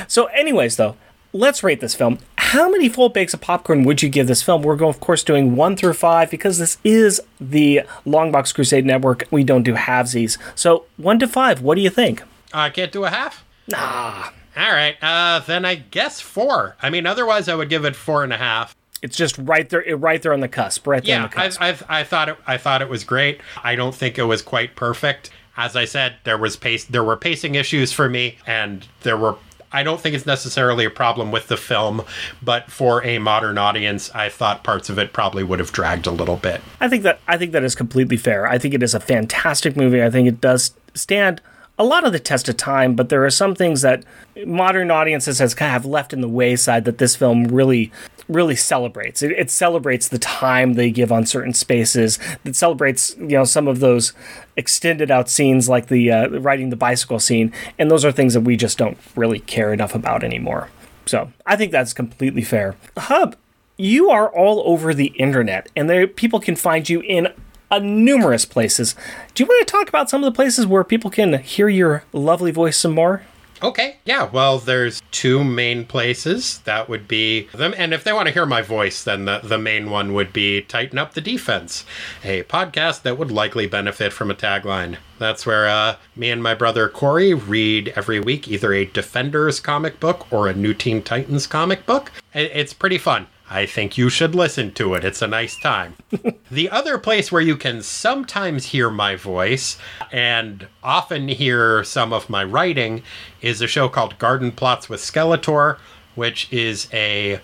So, 0.07 0.25
anyways, 0.27 0.77
though, 0.77 0.95
let's 1.33 1.63
rate 1.63 1.81
this 1.81 1.95
film. 1.95 2.19
How 2.51 2.69
many 2.69 2.87
full 2.87 3.09
bakes 3.09 3.33
of 3.33 3.41
popcorn 3.41 3.83
would 3.83 4.01
you 4.01 4.07
give 4.07 4.27
this 4.27 4.41
film? 4.41 4.61
We're 4.61 4.77
going, 4.77 4.93
of 4.93 5.01
course, 5.01 5.21
doing 5.21 5.57
one 5.57 5.75
through 5.75 5.95
five 5.95 6.31
because 6.31 6.59
this 6.59 6.77
is 6.81 7.21
the 7.41 7.81
Longbox 8.05 8.55
Crusade 8.55 8.85
Network. 8.85 9.25
We 9.29 9.43
don't 9.43 9.63
do 9.63 9.73
halvesies. 9.73 10.37
So, 10.55 10.85
one 10.95 11.19
to 11.19 11.27
five. 11.27 11.61
What 11.61 11.75
do 11.75 11.81
you 11.81 11.89
think? 11.89 12.23
I 12.53 12.69
can't 12.69 12.93
do 12.93 13.03
a 13.03 13.09
half. 13.09 13.43
Nah. 13.67 14.29
All 14.55 14.71
right. 14.71 14.95
Uh, 15.01 15.39
then 15.45 15.65
I 15.65 15.75
guess 15.75 16.21
four. 16.21 16.77
I 16.81 16.89
mean, 16.89 17.05
otherwise 17.05 17.49
I 17.49 17.55
would 17.55 17.67
give 17.67 17.83
it 17.83 17.97
four 17.97 18.23
and 18.23 18.31
a 18.31 18.37
half. 18.37 18.73
It's 19.01 19.17
just 19.17 19.37
right 19.39 19.69
there, 19.69 19.83
right 19.97 20.21
there 20.21 20.31
on 20.31 20.39
the 20.39 20.47
cusp, 20.47 20.87
right 20.87 21.03
there 21.03 21.17
on 21.17 21.23
Yeah, 21.23 21.27
the 21.27 21.35
cusp. 21.35 21.61
I, 21.61 21.71
I, 21.71 21.99
I 21.99 22.03
thought 22.05 22.29
it. 22.29 22.37
I 22.47 22.55
thought 22.55 22.81
it 22.81 22.87
was 22.87 23.03
great. 23.03 23.41
I 23.61 23.75
don't 23.75 23.93
think 23.93 24.17
it 24.17 24.23
was 24.23 24.41
quite 24.41 24.73
perfect. 24.77 25.31
As 25.57 25.75
I 25.75 25.83
said, 25.83 26.15
there 26.23 26.37
was 26.37 26.55
pace. 26.55 26.85
There 26.85 27.03
were 27.03 27.17
pacing 27.17 27.55
issues 27.55 27.91
for 27.91 28.07
me, 28.07 28.37
and 28.47 28.87
there 29.01 29.17
were. 29.17 29.35
I 29.71 29.83
don't 29.83 29.99
think 29.99 30.15
it's 30.15 30.25
necessarily 30.25 30.85
a 30.85 30.89
problem 30.89 31.31
with 31.31 31.47
the 31.47 31.57
film, 31.57 32.03
but 32.41 32.71
for 32.71 33.03
a 33.05 33.19
modern 33.19 33.57
audience, 33.57 34.09
I 34.15 34.29
thought 34.29 34.63
parts 34.63 34.89
of 34.89 34.97
it 34.97 35.13
probably 35.13 35.43
would 35.43 35.59
have 35.59 35.71
dragged 35.71 36.07
a 36.07 36.11
little 36.11 36.37
bit. 36.37 36.61
I 36.79 36.87
think 36.87 37.03
that 37.03 37.19
I 37.27 37.37
think 37.37 37.51
that 37.51 37.63
is 37.63 37.75
completely 37.75 38.17
fair. 38.17 38.47
I 38.47 38.57
think 38.57 38.73
it 38.73 38.83
is 38.83 38.93
a 38.93 38.99
fantastic 38.99 39.75
movie. 39.75 40.01
I 40.03 40.09
think 40.09 40.27
it 40.27 40.39
does 40.39 40.73
stand 40.93 41.41
a 41.79 41.83
lot 41.83 42.05
of 42.05 42.11
the 42.11 42.19
test 42.19 42.49
of 42.49 42.57
time, 42.57 42.95
but 42.95 43.09
there 43.09 43.23
are 43.23 43.29
some 43.29 43.53
things 43.53 43.81
that 43.81 44.03
modern 44.45 44.89
audiences 44.89 45.39
has 45.39 45.53
kind 45.53 45.75
of 45.75 45.85
left 45.85 46.11
in 46.11 46.21
the 46.21 46.29
wayside 46.29 46.85
that 46.85 46.97
this 46.97 47.15
film 47.15 47.45
really 47.45 47.91
really 48.27 48.55
celebrates. 48.55 49.21
It, 49.21 49.31
it 49.31 49.51
celebrates 49.51 50.07
the 50.07 50.19
time 50.19 50.73
they 50.73 50.91
give 50.91 51.11
on 51.11 51.25
certain 51.25 51.53
spaces. 51.53 52.19
It 52.43 52.55
celebrates 52.55 53.15
you 53.17 53.27
know 53.27 53.43
some 53.43 53.67
of 53.67 53.79
those 53.79 54.13
extended 54.55 55.11
out 55.11 55.29
scenes 55.29 55.69
like 55.69 55.87
the 55.87 56.11
uh, 56.11 56.29
riding 56.39 56.69
the 56.69 56.75
bicycle 56.75 57.19
scene, 57.19 57.51
and 57.77 57.89
those 57.89 58.05
are 58.05 58.11
things 58.11 58.33
that 58.33 58.41
we 58.41 58.57
just 58.57 58.77
don't 58.77 58.97
really 59.15 59.39
care 59.39 59.73
enough 59.73 59.95
about 59.95 60.23
anymore. 60.23 60.69
So 61.05 61.31
I 61.45 61.55
think 61.55 61.71
that's 61.71 61.93
completely 61.93 62.43
fair. 62.43 62.75
Hub, 62.97 63.35
you 63.77 64.09
are 64.09 64.29
all 64.29 64.61
over 64.65 64.93
the 64.93 65.07
internet, 65.17 65.69
and 65.75 65.89
there 65.89 66.07
people 66.07 66.39
can 66.39 66.55
find 66.55 66.89
you 66.89 67.01
in 67.01 67.29
uh, 67.69 67.79
numerous 67.79 68.45
places. 68.45 68.95
Do 69.33 69.43
you 69.43 69.47
want 69.47 69.67
to 69.67 69.71
talk 69.71 69.89
about 69.89 70.09
some 70.09 70.23
of 70.23 70.31
the 70.31 70.35
places 70.35 70.65
where 70.65 70.83
people 70.83 71.09
can 71.09 71.39
hear 71.39 71.69
your 71.69 72.03
lovely 72.13 72.51
voice 72.51 72.77
some 72.77 72.93
more? 72.93 73.23
Okay, 73.61 73.97
yeah. 74.05 74.29
Well, 74.31 74.59
there's 74.59 75.01
two 75.11 75.43
main 75.43 75.85
places. 75.85 76.59
That 76.59 76.87
would 76.89 77.07
be 77.07 77.47
them, 77.53 77.73
and 77.75 77.93
if 77.93 78.03
they 78.03 78.13
want 78.13 78.27
to 78.27 78.33
hear 78.33 78.45
my 78.45 78.61
voice, 78.61 79.03
then 79.03 79.25
the 79.25 79.39
the 79.43 79.57
main 79.57 79.89
one 79.89 80.13
would 80.13 80.31
be 80.31 80.61
"Tighten 80.61 80.99
Up 80.99 81.13
the 81.13 81.21
Defense," 81.21 81.83
a 82.23 82.43
podcast 82.43 83.01
that 83.01 83.17
would 83.17 83.31
likely 83.31 83.65
benefit 83.65 84.13
from 84.13 84.29
a 84.29 84.35
tagline. 84.35 84.97
That's 85.17 85.45
where 85.45 85.67
uh, 85.67 85.95
me 86.15 86.29
and 86.29 86.43
my 86.43 86.53
brother 86.53 86.87
Corey 86.87 87.33
read 87.33 87.93
every 87.95 88.19
week 88.19 88.47
either 88.47 88.73
a 88.73 88.85
Defenders 88.85 89.59
comic 89.59 89.99
book 89.99 90.31
or 90.31 90.47
a 90.47 90.53
New 90.53 90.75
Teen 90.75 91.01
Titans 91.01 91.47
comic 91.47 91.85
book. 91.87 92.11
It's 92.35 92.73
pretty 92.73 92.99
fun. 92.99 93.25
I 93.49 93.65
think 93.65 93.97
you 93.97 94.09
should 94.09 94.35
listen 94.35 94.73
to 94.73 94.93
it. 94.93 95.05
It's 95.05 95.21
a 95.21 95.27
nice 95.27 95.57
time. 95.57 95.95
the 96.51 96.69
other 96.69 96.97
place 96.97 97.31
where 97.31 97.41
you 97.41 97.55
can 97.55 97.81
sometimes 97.81 98.67
hear 98.67 98.89
my 98.89 99.15
voice 99.15 99.77
and 100.11 100.67
often 100.83 101.29
hear 101.29 101.83
some 101.83 102.11
of 102.11 102.29
my 102.29 102.43
writing 102.43 103.03
is 103.41 103.61
a 103.61 103.67
show 103.67 103.87
called 103.87 104.19
Garden 104.19 104.51
Plots 104.51 104.89
with 104.89 104.99
Skeletor, 104.99 105.77
which 106.15 106.51
is 106.51 106.89
a 106.91 107.39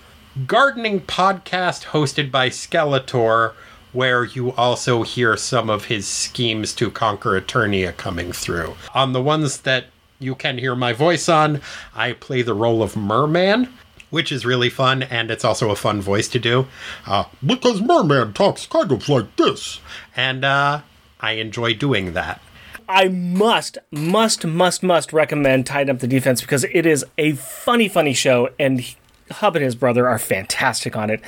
gardening 0.45 0.99
podcast 0.99 1.85
hosted 1.85 2.31
by 2.31 2.49
Skeletor, 2.49 3.53
where 3.93 4.25
you 4.25 4.51
also 4.53 5.03
hear 5.03 5.37
some 5.37 5.69
of 5.69 5.85
his 5.85 6.05
schemes 6.05 6.73
to 6.73 6.91
conquer 6.91 7.39
Eternia 7.39 7.95
coming 7.95 8.33
through. 8.33 8.75
On 8.93 9.13
the 9.13 9.21
ones 9.21 9.59
that 9.59 9.85
you 10.19 10.35
can 10.35 10.57
hear 10.57 10.75
my 10.75 10.91
voice 10.91 11.29
on, 11.29 11.61
I 11.95 12.13
play 12.13 12.41
the 12.41 12.53
role 12.53 12.81
of 12.81 12.97
Merman 12.97 13.69
which 14.13 14.31
is 14.31 14.45
really 14.45 14.69
fun, 14.69 15.01
and 15.01 15.31
it's 15.31 15.43
also 15.43 15.71
a 15.71 15.75
fun 15.75 15.99
voice 15.99 16.27
to 16.27 16.37
do. 16.37 16.67
Uh, 17.07 17.23
because 17.43 17.81
Merman 17.81 18.31
talks 18.33 18.67
kind 18.67 18.91
of 18.91 19.09
like 19.09 19.35
this. 19.37 19.79
And 20.15 20.45
uh, 20.45 20.81
I 21.19 21.31
enjoy 21.31 21.73
doing 21.73 22.13
that. 22.13 22.39
I 22.87 23.07
must, 23.07 23.79
must, 23.89 24.45
must, 24.45 24.83
must 24.83 25.13
recommend 25.13 25.65
Tighten 25.65 25.89
Up 25.95 25.99
the 25.99 26.07
Defense 26.07 26.41
because 26.41 26.63
it 26.65 26.85
is 26.85 27.03
a 27.17 27.31
funny, 27.31 27.89
funny 27.89 28.13
show, 28.13 28.49
and 28.59 28.81
he- 28.81 28.97
Hub 29.31 29.55
and 29.55 29.65
his 29.65 29.73
brother 29.73 30.07
are 30.07 30.19
fantastic 30.19 30.95
on 30.95 31.09
it. 31.09 31.19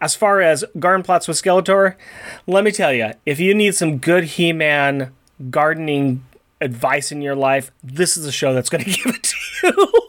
As 0.00 0.16
far 0.16 0.40
as 0.40 0.64
garden 0.76 1.04
plots 1.04 1.28
with 1.28 1.40
Skeletor, 1.40 1.94
let 2.48 2.64
me 2.64 2.72
tell 2.72 2.92
you, 2.92 3.12
if 3.24 3.38
you 3.38 3.54
need 3.54 3.76
some 3.76 3.98
good 3.98 4.24
He-Man 4.24 5.12
gardening 5.52 6.24
advice 6.60 7.12
in 7.12 7.22
your 7.22 7.36
life, 7.36 7.70
this 7.84 8.16
is 8.16 8.26
a 8.26 8.32
show 8.32 8.54
that's 8.54 8.70
going 8.70 8.82
to 8.84 8.90
give 8.90 9.14
it 9.14 9.22
to 9.22 9.36
you. 9.68 10.08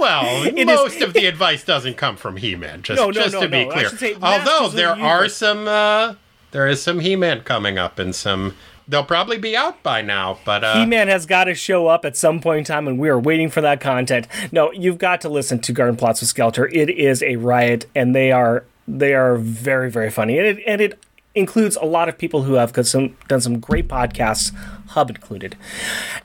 Well, 0.00 0.52
most 0.64 1.00
of 1.02 1.12
the 1.12 1.26
advice 1.26 1.62
doesn't 1.62 1.96
come 1.96 2.16
from 2.16 2.36
He-Man. 2.36 2.82
Just, 2.82 2.98
No, 2.98 3.06
no, 3.06 3.12
just 3.12 3.34
no, 3.34 3.42
to 3.42 3.48
be 3.48 3.66
clear. 3.66 3.90
Although 4.22 4.68
there 4.68 4.94
the 4.94 5.02
are 5.02 5.28
some, 5.28 5.68
uh, 5.68 6.14
there 6.50 6.66
is 6.66 6.82
some 6.82 7.00
He-Man 7.00 7.42
coming 7.42 7.78
up, 7.78 7.98
and 7.98 8.14
some. 8.14 8.56
They'll 8.88 9.04
probably 9.04 9.38
be 9.38 9.56
out 9.56 9.84
by 9.84 10.02
now, 10.02 10.38
but 10.44 10.64
uh, 10.64 10.80
He-Man 10.80 11.06
has 11.06 11.24
got 11.24 11.44
to 11.44 11.54
show 11.54 11.86
up 11.86 12.04
at 12.04 12.16
some 12.16 12.40
point 12.40 12.58
in 12.58 12.64
time, 12.64 12.88
and 12.88 12.98
we 12.98 13.08
are 13.08 13.20
waiting 13.20 13.48
for 13.48 13.60
that 13.60 13.80
content. 13.80 14.26
No, 14.50 14.72
you've 14.72 14.98
got 14.98 15.20
to 15.20 15.28
listen 15.28 15.60
to 15.60 15.72
Garden 15.72 15.96
Plots 15.96 16.20
with 16.20 16.34
Skeletor. 16.34 16.68
It 16.72 16.90
is 16.90 17.22
a 17.22 17.36
riot, 17.36 17.86
and 17.94 18.16
they 18.16 18.32
are 18.32 18.64
they 18.88 19.14
are 19.14 19.36
very 19.36 19.90
very 19.90 20.10
funny, 20.10 20.38
and 20.38 20.46
it 20.46 20.64
and 20.66 20.80
it 20.80 20.98
includes 21.34 21.76
a 21.76 21.84
lot 21.84 22.08
of 22.08 22.18
people 22.18 22.42
who 22.42 22.54
have 22.54 22.74
some, 22.86 23.16
done 23.28 23.40
some 23.40 23.60
great 23.60 23.88
podcasts, 23.88 24.54
Hub 24.88 25.10
included. 25.10 25.56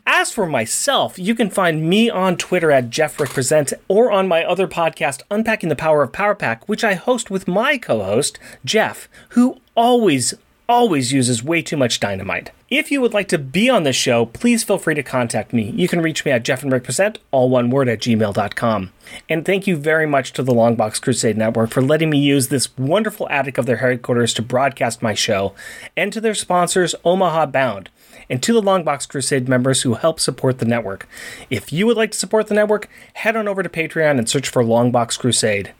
As 0.07 0.31
for 0.31 0.47
myself, 0.47 1.19
you 1.19 1.35
can 1.35 1.49
find 1.49 1.87
me 1.87 2.09
on 2.09 2.37
Twitter 2.37 2.71
at 2.71 2.89
JeffRickPresent 2.89 3.73
or 3.87 4.11
on 4.11 4.27
my 4.27 4.43
other 4.43 4.67
podcast, 4.67 5.21
Unpacking 5.29 5.69
the 5.69 5.75
Power 5.75 6.01
of 6.01 6.11
Power 6.11 6.33
Pack, 6.33 6.67
which 6.67 6.83
I 6.83 6.95
host 6.95 7.29
with 7.29 7.47
my 7.47 7.77
co-host, 7.77 8.39
Jeff, 8.63 9.07
who 9.29 9.61
always 9.75 10.33
always 10.67 11.13
uses 11.13 11.43
way 11.43 11.61
too 11.61 11.77
much 11.77 11.99
dynamite. 11.99 12.51
If 12.69 12.91
you 12.91 12.99
would 13.01 13.13
like 13.13 13.27
to 13.29 13.37
be 13.37 13.69
on 13.69 13.83
the 13.83 13.93
show, 13.93 14.25
please 14.25 14.63
feel 14.63 14.77
free 14.77 14.95
to 14.95 15.03
contact 15.03 15.53
me. 15.53 15.71
You 15.75 15.87
can 15.87 16.01
reach 16.01 16.25
me 16.25 16.31
at 16.31 16.43
Jeff 16.43 16.63
and 16.63 16.71
Rick 16.71 16.83
Present, 16.83 17.19
all 17.31 17.49
one 17.49 17.69
word 17.69 17.87
at 17.87 17.99
gmail.com. 17.99 18.91
And 19.29 19.45
thank 19.45 19.67
you 19.67 19.75
very 19.75 20.07
much 20.07 20.33
to 20.33 20.43
the 20.43 20.53
Longbox 20.53 21.01
Crusade 21.01 21.37
Network 21.37 21.71
for 21.71 21.81
letting 21.81 22.09
me 22.09 22.17
use 22.17 22.47
this 22.47 22.75
wonderful 22.77 23.29
attic 23.29 23.57
of 23.57 23.65
their 23.65 23.77
headquarters 23.77 24.33
to 24.33 24.41
broadcast 24.41 25.01
my 25.01 25.13
show, 25.13 25.53
and 25.95 26.11
to 26.11 26.19
their 26.19 26.33
sponsors, 26.33 26.95
Omaha 27.05 27.45
Bound, 27.47 27.89
and 28.29 28.41
to 28.41 28.53
the 28.53 28.61
Longbox 28.61 29.07
Crusade 29.07 29.47
members 29.47 29.83
who 29.83 29.93
help 29.93 30.19
support 30.19 30.57
the 30.57 30.65
network. 30.65 31.07
If 31.49 31.71
you 31.71 31.85
would 31.85 31.97
like 31.97 32.11
to 32.11 32.17
support 32.17 32.47
the 32.47 32.55
network, 32.55 32.89
head 33.13 33.35
on 33.35 33.47
over 33.47 33.61
to 33.61 33.69
Patreon 33.69 34.17
and 34.17 34.27
search 34.27 34.49
for 34.49 34.63
Longbox 34.63 35.19
Crusade. 35.19 35.73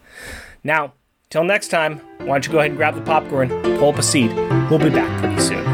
Now, 0.63 0.93
till 1.29 1.43
next 1.43 1.69
time, 1.69 1.99
why 2.19 2.27
don't 2.27 2.45
you 2.45 2.51
go 2.51 2.59
ahead 2.59 2.71
and 2.71 2.77
grab 2.77 2.95
the 2.95 3.01
popcorn, 3.01 3.49
pull 3.77 3.89
up 3.89 3.99
a 3.99 4.03
seat. 4.03 4.31
We'll 4.69 4.79
be 4.79 4.89
back 4.89 5.19
pretty 5.19 5.39
soon. 5.39 5.65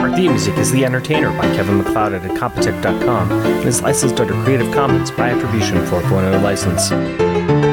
Our 0.00 0.14
theme 0.14 0.32
music 0.32 0.56
is 0.58 0.72
The 0.72 0.84
Entertainer 0.84 1.30
by 1.30 1.54
Kevin 1.54 1.78
MacLeod 1.78 2.14
at 2.14 2.22
Incompetech.com 2.22 3.32
and 3.32 3.68
is 3.68 3.82
licensed 3.82 4.20
under 4.20 4.34
Creative 4.44 4.72
Commons 4.74 5.10
by 5.10 5.30
Attribution 5.30 5.78
4.0 5.78 6.42
license. 6.42 7.69